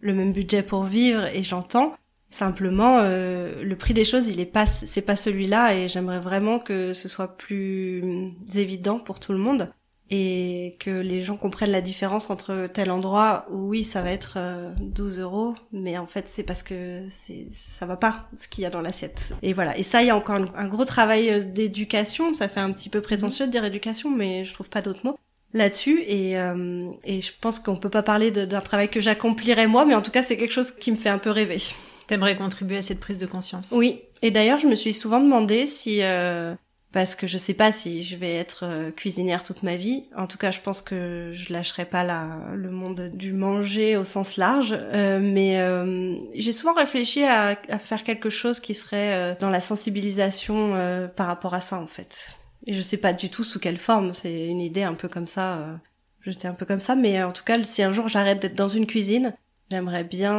le 0.00 0.14
même 0.14 0.32
budget 0.32 0.62
pour 0.62 0.84
vivre 0.84 1.24
et 1.34 1.42
j'entends 1.42 1.96
Simplement, 2.28 2.98
euh, 3.00 3.62
le 3.62 3.76
prix 3.76 3.94
des 3.94 4.04
choses, 4.04 4.26
il 4.26 4.40
est 4.40 4.46
pas, 4.46 4.66
c'est 4.66 5.00
pas 5.00 5.14
celui-là, 5.14 5.74
et 5.74 5.88
j'aimerais 5.88 6.18
vraiment 6.18 6.58
que 6.58 6.92
ce 6.92 7.08
soit 7.08 7.36
plus 7.36 8.32
évident 8.54 8.98
pour 8.98 9.20
tout 9.20 9.32
le 9.32 9.38
monde. 9.38 9.72
Et 10.10 10.76
que 10.78 10.90
les 10.90 11.20
gens 11.20 11.36
comprennent 11.36 11.72
la 11.72 11.80
différence 11.80 12.30
entre 12.30 12.68
tel 12.72 12.90
endroit 12.90 13.46
où 13.50 13.70
oui 13.70 13.82
ça 13.82 14.02
va 14.02 14.12
être 14.12 14.38
12 14.80 15.18
euros 15.18 15.54
mais 15.72 15.98
en 15.98 16.06
fait 16.06 16.26
c'est 16.28 16.44
parce 16.44 16.62
que 16.62 17.02
c'est 17.08 17.48
ça 17.50 17.86
va 17.86 17.96
pas 17.96 18.28
ce 18.36 18.46
qu'il 18.48 18.62
y 18.62 18.66
a 18.66 18.70
dans 18.70 18.80
l'assiette. 18.80 19.32
Et 19.42 19.52
voilà. 19.52 19.76
Et 19.76 19.82
ça 19.82 20.02
il 20.02 20.06
y 20.06 20.10
a 20.10 20.16
encore 20.16 20.36
un, 20.54 20.68
gros 20.68 20.84
travail 20.84 21.44
d'éducation. 21.46 22.34
Ça 22.34 22.48
fait 22.48 22.60
un 22.60 22.72
petit 22.72 22.88
peu 22.88 23.00
prétentieux 23.00 23.46
de 23.46 23.52
dire 23.52 23.64
éducation 23.64 24.10
mais 24.10 24.44
je 24.44 24.54
trouve 24.54 24.68
pas 24.68 24.82
d'autres 24.82 25.04
mots 25.04 25.18
là-dessus. 25.52 26.02
Et, 26.06 26.38
euh, 26.38 26.90
et 27.04 27.20
je 27.20 27.32
pense 27.40 27.58
qu'on 27.58 27.76
peut 27.76 27.90
pas 27.90 28.02
parler 28.02 28.30
d'un 28.30 28.60
travail 28.60 28.88
que 28.88 29.00
j'accomplirais 29.00 29.66
moi 29.66 29.84
mais 29.84 29.94
en 29.94 30.02
tout 30.02 30.10
cas 30.10 30.22
c'est 30.22 30.36
quelque 30.36 30.52
chose 30.52 30.70
qui 30.70 30.92
me 30.92 30.96
fait 30.96 31.08
un 31.08 31.18
peu 31.18 31.30
rêver. 31.30 31.58
T'aimerais 32.06 32.36
contribuer 32.36 32.76
à 32.76 32.82
cette 32.82 33.00
prise 33.00 33.18
de 33.18 33.26
conscience? 33.26 33.72
Oui, 33.72 34.00
et 34.22 34.30
d'ailleurs 34.30 34.60
je 34.60 34.68
me 34.68 34.76
suis 34.76 34.92
souvent 34.92 35.20
demandé 35.20 35.66
si 35.66 36.02
euh, 36.02 36.54
parce 36.96 37.14
que 37.14 37.26
je 37.26 37.36
sais 37.36 37.52
pas 37.52 37.72
si 37.72 38.02
je 38.02 38.16
vais 38.16 38.36
être 38.36 38.64
euh, 38.64 38.90
cuisinière 38.90 39.44
toute 39.44 39.62
ma 39.62 39.76
vie. 39.76 40.04
En 40.16 40.26
tout 40.26 40.38
cas, 40.38 40.50
je 40.50 40.60
pense 40.60 40.80
que 40.80 41.28
je 41.34 41.52
lâcherai 41.52 41.84
pas 41.84 42.04
la, 42.04 42.52
le 42.54 42.70
monde 42.70 43.10
du 43.12 43.34
manger 43.34 43.98
au 43.98 44.04
sens 44.04 44.38
large. 44.38 44.74
Euh, 44.74 45.20
mais 45.20 45.58
euh, 45.58 46.16
j'ai 46.32 46.54
souvent 46.54 46.72
réfléchi 46.72 47.22
à, 47.22 47.60
à, 47.68 47.78
faire 47.78 48.02
quelque 48.02 48.30
chose 48.30 48.60
qui 48.60 48.72
serait 48.72 49.36
dans 49.38 49.50
la 49.50 49.60
sensibilisation 49.60 50.72
par 51.16 51.26
rapport 51.26 51.52
à 51.52 51.60
ça, 51.60 51.78
en 51.78 51.86
fait. 51.86 52.30
Et 52.66 52.72
je 52.72 52.80
sais 52.80 52.96
pas 52.96 53.12
du 53.12 53.28
tout 53.28 53.44
sous 53.44 53.60
quelle 53.60 53.76
forme. 53.76 54.14
C'est 54.14 54.46
une 54.46 54.62
idée 54.62 54.82
un 54.82 54.94
peu 54.94 55.08
comme 55.08 55.26
ça. 55.26 55.78
J'étais 56.22 56.48
un 56.48 56.54
peu 56.54 56.64
comme 56.64 56.80
ça, 56.80 56.96
mais 56.96 57.22
en 57.22 57.32
tout 57.32 57.44
cas, 57.44 57.62
si 57.64 57.82
un 57.82 57.92
jour 57.92 58.08
j'arrête 58.08 58.40
d'être 58.40 58.54
dans 58.54 58.68
une 58.68 58.86
cuisine, 58.86 59.34
J'aimerais 59.68 60.04
bien 60.04 60.32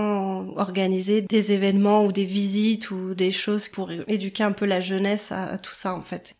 organiser 0.55 1.21
des 1.21 1.51
événements 1.51 2.05
ou 2.05 2.13
des 2.13 2.23
visites 2.23 2.91
ou 2.91 3.13
des 3.13 3.33
choses 3.33 3.67
pour 3.67 3.91
éduquer 3.91 4.43
un 4.45 4.53
peu 4.53 4.65
la 4.65 4.79
jeunesse 4.79 5.33
à 5.33 5.57
tout 5.57 5.73
ça 5.73 5.93
en 5.93 6.01
fait. 6.01 6.37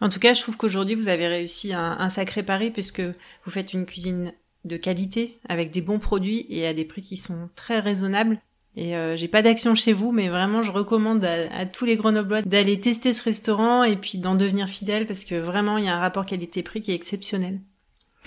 En 0.00 0.08
tout 0.08 0.18
cas, 0.18 0.34
je 0.34 0.42
trouve 0.42 0.56
qu'aujourd'hui, 0.56 0.94
vous 0.94 1.08
avez 1.08 1.26
réussi 1.26 1.72
un, 1.72 1.96
un, 1.98 2.08
sacré 2.08 2.42
pari 2.42 2.70
puisque 2.70 3.00
vous 3.00 3.50
faites 3.50 3.72
une 3.72 3.86
cuisine 3.86 4.32
de 4.64 4.76
qualité 4.76 5.38
avec 5.48 5.70
des 5.70 5.80
bons 5.80 5.98
produits 5.98 6.46
et 6.50 6.66
à 6.66 6.74
des 6.74 6.84
prix 6.84 7.02
qui 7.02 7.16
sont 7.16 7.48
très 7.54 7.80
raisonnables. 7.80 8.38
Et 8.76 8.94
euh, 8.94 9.16
j'ai 9.16 9.28
pas 9.28 9.40
d'action 9.40 9.74
chez 9.74 9.94
vous, 9.94 10.12
mais 10.12 10.28
vraiment, 10.28 10.62
je 10.62 10.70
recommande 10.70 11.24
à, 11.24 11.64
tous 11.64 11.86
les 11.86 11.96
Grenoblois 11.96 12.42
d'aller 12.42 12.78
tester 12.78 13.14
ce 13.14 13.22
restaurant 13.22 13.84
et 13.84 13.96
puis 13.96 14.18
d'en 14.18 14.34
devenir 14.34 14.68
fidèle 14.68 15.06
parce 15.06 15.24
que 15.24 15.34
vraiment, 15.34 15.78
il 15.78 15.86
y 15.86 15.88
a 15.88 15.96
un 15.96 16.00
rapport 16.00 16.26
qualité-prix 16.26 16.82
qui 16.82 16.92
est 16.92 16.94
exceptionnel. 16.94 17.60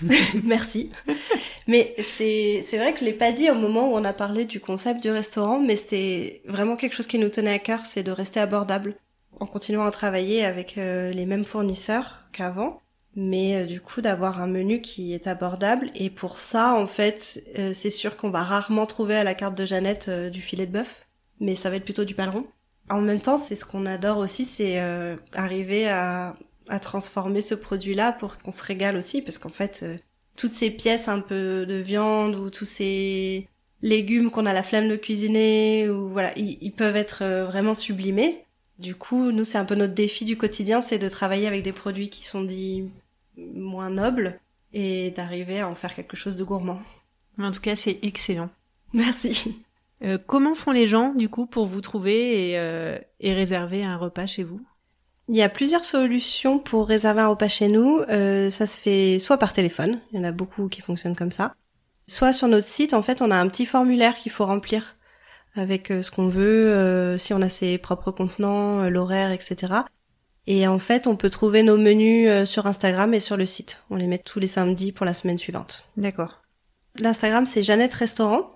Merci. 0.43 0.89
Mais 1.67 1.93
c'est 1.99 2.61
c'est 2.63 2.78
vrai 2.78 2.93
que 2.93 3.01
je 3.01 3.05
l'ai 3.05 3.13
pas 3.13 3.32
dit 3.32 3.51
au 3.51 3.53
moment 3.53 3.91
où 3.91 3.95
on 3.95 4.03
a 4.03 4.13
parlé 4.13 4.45
du 4.45 4.59
concept 4.59 5.03
du 5.03 5.11
restaurant, 5.11 5.59
mais 5.59 5.76
c'est 5.76 6.41
vraiment 6.45 6.78
quelque 6.78 6.95
chose 6.95 7.05
qui 7.05 7.20
nous 7.20 7.30
tenait 7.30 7.53
à 7.53 7.59
cœur, 7.59 7.86
c'est 7.86 8.01
de 8.01 8.11
rester 8.11 8.39
abordable 8.39 8.95
en 9.39 9.45
continuant 9.45 9.86
à 9.86 9.91
travailler 9.91 10.45
avec 10.45 10.77
euh, 10.77 11.11
les 11.11 11.25
mêmes 11.25 11.45
fournisseurs 11.45 12.27
qu'avant, 12.32 12.82
mais 13.15 13.55
euh, 13.55 13.65
du 13.65 13.82
coup 13.82 14.01
d'avoir 14.01 14.41
un 14.41 14.47
menu 14.47 14.82
qui 14.82 15.13
est 15.13 15.27
abordable. 15.27 15.88
Et 15.95 16.09
pour 16.09 16.39
ça, 16.39 16.75
en 16.75 16.86
fait, 16.86 17.43
euh, 17.57 17.73
c'est 17.73 17.89
sûr 17.89 18.17
qu'on 18.17 18.30
va 18.30 18.43
rarement 18.43 18.86
trouver 18.86 19.15
à 19.15 19.23
la 19.23 19.36
carte 19.36 19.55
de 19.55 19.65
Jeannette 19.65 20.09
du 20.09 20.41
filet 20.41 20.65
de 20.65 20.73
bœuf, 20.73 21.07
mais 21.39 21.55
ça 21.55 21.69
va 21.69 21.77
être 21.77 21.86
plutôt 21.86 22.05
du 22.05 22.15
paleron. 22.15 22.45
En 22.89 23.01
même 23.01 23.21
temps, 23.21 23.38
c'est 23.38 23.55
ce 23.55 23.65
qu'on 23.65 23.86
adore 23.86 24.17
aussi, 24.17 24.45
c'est 24.45 24.80
arriver 25.34 25.88
à, 25.88 26.34
à 26.69 26.80
transformer 26.80 27.41
ce 27.41 27.53
produit-là 27.53 28.13
pour 28.13 28.39
qu'on 28.39 28.49
se 28.49 28.63
régale 28.63 28.97
aussi, 28.97 29.21
parce 29.21 29.38
qu'en 29.38 29.49
fait, 29.49 29.86
toutes 30.36 30.53
ces 30.53 30.71
pièces 30.71 31.07
un 31.07 31.19
peu 31.19 31.67
de 31.67 31.75
viande 31.75 32.36
ou 32.36 32.49
tous 32.49 32.65
ces 32.65 33.47
légumes 33.84 34.32
qu'on 34.32 34.47
a 34.47 34.53
la 34.53 34.63
flemme 34.63 34.89
de 34.89 34.95
cuisiner, 34.95 35.88
ou 35.88 36.09
voilà, 36.09 36.32
ils 36.36 36.71
peuvent 36.71 36.95
être 36.95 37.23
vraiment 37.45 37.75
sublimés 37.75 38.43
du 38.80 38.95
coup, 38.95 39.32
nous, 39.32 39.43
c'est 39.43 39.57
un 39.57 39.65
peu 39.65 39.75
notre 39.75 39.93
défi 39.93 40.25
du 40.25 40.38
quotidien, 40.38 40.82
c'est 40.82 40.97
de 40.97 41.09
travailler 41.09 41.47
avec 41.47 41.63
des 41.63 41.73
produits 41.73 42.09
qui 42.09 42.25
sont 42.25 42.43
dits 42.43 42.91
moins 43.38 43.89
nobles 43.89 44.39
et 44.73 45.11
d'arriver 45.11 45.59
à 45.59 45.67
en 45.67 45.75
faire 45.75 45.93
quelque 45.93 46.15
chose 46.15 46.38
de 46.38 46.43
gourmand. 46.43 46.80
En 47.38 47.51
tout 47.51 47.61
cas, 47.61 47.75
c'est 47.75 47.99
excellent. 48.03 48.49
Merci. 48.93 49.63
Euh, 50.01 50.17
comment 50.25 50.55
font 50.55 50.71
les 50.71 50.88
gens, 50.88 51.13
du 51.13 51.27
coup, 51.27 51.45
pour 51.45 51.65
vous 51.65 51.82
trouver 51.82 52.51
et, 52.51 52.57
euh, 52.57 52.97
et, 53.19 53.34
réserver 53.34 53.84
un 53.84 53.97
repas 53.97 54.25
chez 54.25 54.43
vous? 54.43 54.61
Il 55.27 55.36
y 55.36 55.41
a 55.41 55.49
plusieurs 55.49 55.86
solutions 55.86 56.57
pour 56.57 56.88
réserver 56.88 57.21
un 57.21 57.27
repas 57.27 57.49
chez 57.49 57.67
nous. 57.67 57.99
Euh, 58.09 58.49
ça 58.49 58.65
se 58.65 58.80
fait 58.80 59.19
soit 59.19 59.38
par 59.38 59.53
téléphone, 59.53 59.99
il 60.11 60.19
y 60.19 60.21
en 60.21 60.27
a 60.27 60.32
beaucoup 60.32 60.69
qui 60.69 60.82
fonctionnent 60.82 61.15
comme 61.15 61.32
ça, 61.32 61.53
soit 62.07 62.34
sur 62.34 62.47
notre 62.47 62.67
site, 62.67 62.93
en 62.93 63.01
fait, 63.01 63.21
on 63.21 63.30
a 63.30 63.38
un 63.38 63.47
petit 63.47 63.65
formulaire 63.65 64.15
qu'il 64.15 64.32
faut 64.32 64.45
remplir 64.45 64.95
avec 65.56 65.89
euh, 65.91 66.02
ce 66.02 66.12
qu'on 66.12 66.30
veut, 66.30 66.72
euh, 66.72 67.18
si 67.18 67.34
on 67.34 67.41
a 67.41 67.50
ses 67.50 67.78
propres 67.78 68.12
contenants, 68.12 68.82
euh, 68.82 68.89
l'horaire, 68.89 69.32
etc. 69.32 69.74
Et 70.47 70.66
en 70.68 70.80
fait, 70.80 71.08
on 71.08 71.16
peut 71.16 71.30
trouver 71.30 71.64
nos 71.64 71.78
menus 71.78 72.50
sur 72.50 72.66
Instagram 72.66 73.14
et 73.14 73.20
sur 73.20 73.38
le 73.38 73.45
site. 73.45 73.84
On 73.91 73.95
les 73.95 74.08
met 74.08 74.18
tous 74.18 74.39
les 74.39 74.47
samedis 74.47 74.91
pour 74.91 75.06
la 75.06 75.14
semaine 75.14 75.38
suivante. 75.38 75.88
D'accord. 75.95 76.41
L'Instagram, 77.00 77.45
c'est 77.45 77.62
Jeannette 77.62 77.93
Restaurant. 77.93 78.47